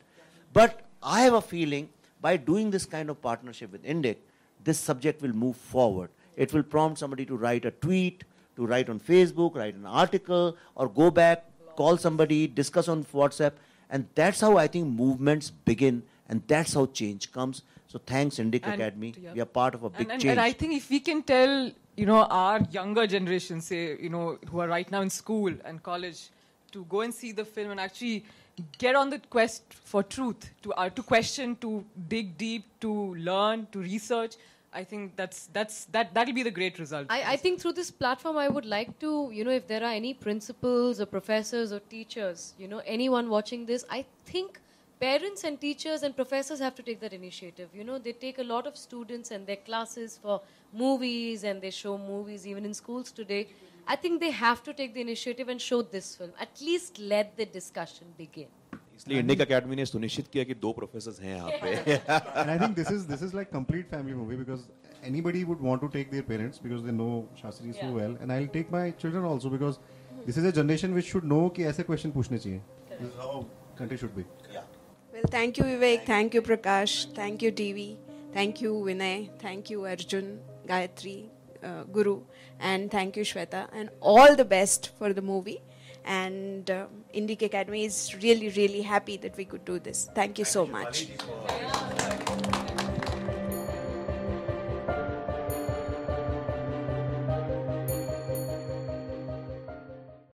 But 0.51 0.81
I 1.01 1.21
have 1.21 1.33
a 1.33 1.41
feeling 1.41 1.87
by 2.19 2.35
doing 2.35 2.69
this 2.69 2.85
kind 2.85 3.09
of 3.09 3.21
partnership 3.21 3.71
with 3.71 3.83
Indic, 3.83 4.17
this 4.63 4.79
subject 4.79 5.21
will 5.21 5.33
move 5.33 5.55
forward. 5.55 6.09
It 6.35 6.51
will 6.51 6.63
prompt 6.63 6.99
somebody 6.99 7.25
to 7.27 7.37
write 7.37 7.63
a 7.63 7.71
tweet, 7.71 8.25
to 8.57 8.65
write 8.65 8.89
on 8.89 8.99
Facebook, 8.99 9.55
write 9.55 9.75
an 9.75 9.85
article, 9.85 10.57
or 10.75 10.89
go 10.89 11.09
back, 11.09 11.45
call 11.75 11.97
somebody, 11.97 12.47
discuss 12.47 12.87
on 12.87 13.03
WhatsApp. 13.05 13.53
And 13.89 14.07
that's 14.15 14.41
how 14.41 14.57
I 14.57 14.67
think 14.67 14.87
movements 14.87 15.51
begin, 15.51 16.01
and 16.27 16.41
that's 16.47 16.73
how 16.73 16.85
change 16.87 17.31
comes. 17.31 17.61
So 17.87 17.99
thanks, 18.13 18.37
Indic 18.37 18.63
And- 18.63 18.73
Academy. 18.73 19.13
yeah. 19.21 19.33
We 19.33 19.41
are 19.41 19.45
part 19.59 19.75
of 19.75 19.83
a 19.83 19.89
big 19.89 20.01
and, 20.01 20.11
and, 20.13 20.21
change. 20.21 20.31
and 20.31 20.39
I 20.39 20.51
think 20.51 20.73
if 20.73 20.89
we 20.89 20.99
can 20.99 21.21
tell, 21.21 21.71
you 21.95 22.05
know, 22.07 22.23
our 22.23 22.61
younger 22.71 23.05
generation, 23.05 23.61
say, 23.61 23.81
you 24.01 24.09
know, 24.09 24.39
who 24.49 24.59
are 24.61 24.67
right 24.67 24.89
now 24.89 25.01
in 25.01 25.11
school 25.11 25.53
and 25.63 25.83
college, 25.83 26.29
to 26.71 26.83
go 26.85 27.01
and 27.01 27.13
see 27.13 27.31
the 27.33 27.45
film 27.45 27.69
and 27.69 27.79
actually 27.79 28.25
get 28.79 28.95
on 28.95 29.11
the 29.11 29.19
quest 29.35 29.61
for 29.91 30.01
truth, 30.01 30.49
to 30.63 30.73
uh, 30.73 30.89
to 30.89 31.03
question, 31.03 31.55
to 31.57 31.85
dig 32.07 32.35
deep, 32.37 32.65
to 32.79 32.91
learn, 33.29 33.67
to 33.71 33.79
research. 33.79 34.35
I 34.73 34.83
think 34.83 35.15
that's 35.15 35.47
that's 35.53 35.85
that 35.85 36.13
that'll 36.13 36.33
be 36.33 36.43
the 36.43 36.51
great 36.51 36.79
result. 36.79 37.07
I, 37.09 37.33
I 37.33 37.35
think 37.37 37.61
through 37.61 37.73
this 37.73 37.91
platform, 37.91 38.37
I 38.37 38.49
would 38.49 38.65
like 38.65 38.97
to, 38.99 39.29
you 39.31 39.43
know, 39.43 39.51
if 39.51 39.67
there 39.67 39.83
are 39.83 39.91
any 39.91 40.13
principals 40.13 40.99
or 40.99 41.05
professors 41.05 41.71
or 41.71 41.79
teachers, 41.79 42.53
you 42.57 42.67
know, 42.67 42.81
anyone 42.85 43.29
watching 43.29 43.65
this, 43.65 43.85
I 43.89 44.05
think 44.25 44.59
parents 44.99 45.43
and 45.43 45.59
teachers 45.59 46.03
and 46.03 46.15
professors 46.15 46.59
have 46.59 46.75
to 46.75 46.83
take 46.83 46.99
that 47.01 47.13
initiative. 47.13 47.69
You 47.73 47.83
know, 47.83 47.99
they 47.99 48.13
take 48.13 48.39
a 48.39 48.43
lot 48.43 48.65
of 48.65 48.77
students 48.77 49.31
and 49.31 49.45
their 49.45 49.57
classes 49.57 50.17
for 50.21 50.41
movies 50.71 51.43
and 51.43 51.61
they 51.61 51.71
show 51.71 51.97
movies 51.97 52.47
even 52.47 52.65
in 52.65 52.73
schools 52.73 53.11
today. 53.11 53.47
I 53.85 53.95
think 53.97 54.21
they 54.21 54.31
have 54.31 54.63
to 54.63 54.73
take 54.73 54.93
the 54.93 55.01
initiative 55.01 55.49
and 55.49 55.61
show 55.61 55.81
this 55.81 56.15
film. 56.15 56.31
At 56.39 56.61
least 56.61 56.99
let 56.99 57.35
the 57.37 57.45
discussion 57.45 58.07
begin. 58.17 58.47
इसलिए 58.97 59.19
इंडिक 59.19 59.41
अकेडमी 59.41 59.75
ने 59.75 59.85
सुनिश्चित 59.85 60.27
किया 60.33 60.43
कि 60.43 60.53
दो 60.65 60.71
professor 60.73 61.23
हैं 61.23 61.35
यहाँ 61.35 61.51
पे। 61.61 61.73
I 62.51 62.59
think 62.59 62.75
this 62.75 62.91
is 62.91 63.07
this 63.07 63.23
is 63.23 63.35
like 63.35 63.49
complete 63.51 63.89
family 63.89 64.15
movie 64.17 64.35
because 64.37 64.61
anybody 65.07 65.43
would 65.43 65.61
want 65.61 65.81
to 65.81 65.87
take 65.95 66.11
their 66.11 66.23
parents 66.27 66.63
because 66.63 66.85
they 66.85 66.91
know 66.91 67.09
Shastri 67.41 67.71
so 67.71 67.91
well 67.95 68.17
and 68.21 68.31
I 68.31 68.37
will 68.39 68.47
take 68.53 68.71
my 68.73 68.91
children 69.01 69.25
also 69.31 69.49
because 69.49 69.75
this 70.25 70.37
is 70.37 70.47
a 70.47 70.51
generation 70.61 70.93
which 70.93 71.05
should 71.05 71.25
know 71.33 71.47
कि 71.55 71.63
ऐसे 71.73 71.83
question 71.83 72.11
पूछने 72.11 72.37
चाहिए। 72.37 72.61
Country 73.79 73.97
should 73.97 74.15
be 74.15 74.25
well 75.13 75.25
thank 75.33 75.59
you 75.59 75.65
Vivek 75.65 76.07
thank 76.09 76.35
you 76.35 76.41
Prakash 76.41 77.05
thank 77.17 77.43
you 77.43 77.51
TV 77.63 77.89
thank 78.35 78.61
you 78.63 78.83
Vinay 78.85 79.27
thank 79.43 79.71
you 79.71 79.81
Arjun 79.95 80.37
Gayatri 80.69 81.17
Guru 81.97 82.17
and 82.69 82.91
thank 82.91 83.17
you 83.17 83.23
Shweta. 83.29 83.61
And 83.79 83.89
all 84.01 84.35
the 84.35 84.45
best 84.49 84.89
for 84.97 85.09
the 85.13 85.21
movie. 85.29 85.55
And 86.05 86.69
um, 86.69 86.87
Indic 87.13 87.41
Academy 87.41 87.85
is 87.85 88.15
really, 88.21 88.49
really 88.49 88.81
happy 88.81 89.17
that 89.17 89.37
we 89.37 89.45
could 89.45 89.65
do 89.65 89.79
this. 89.79 90.09
Thank 90.13 90.39
you 90.39 90.45
so 90.45 90.65
much. 90.65 91.07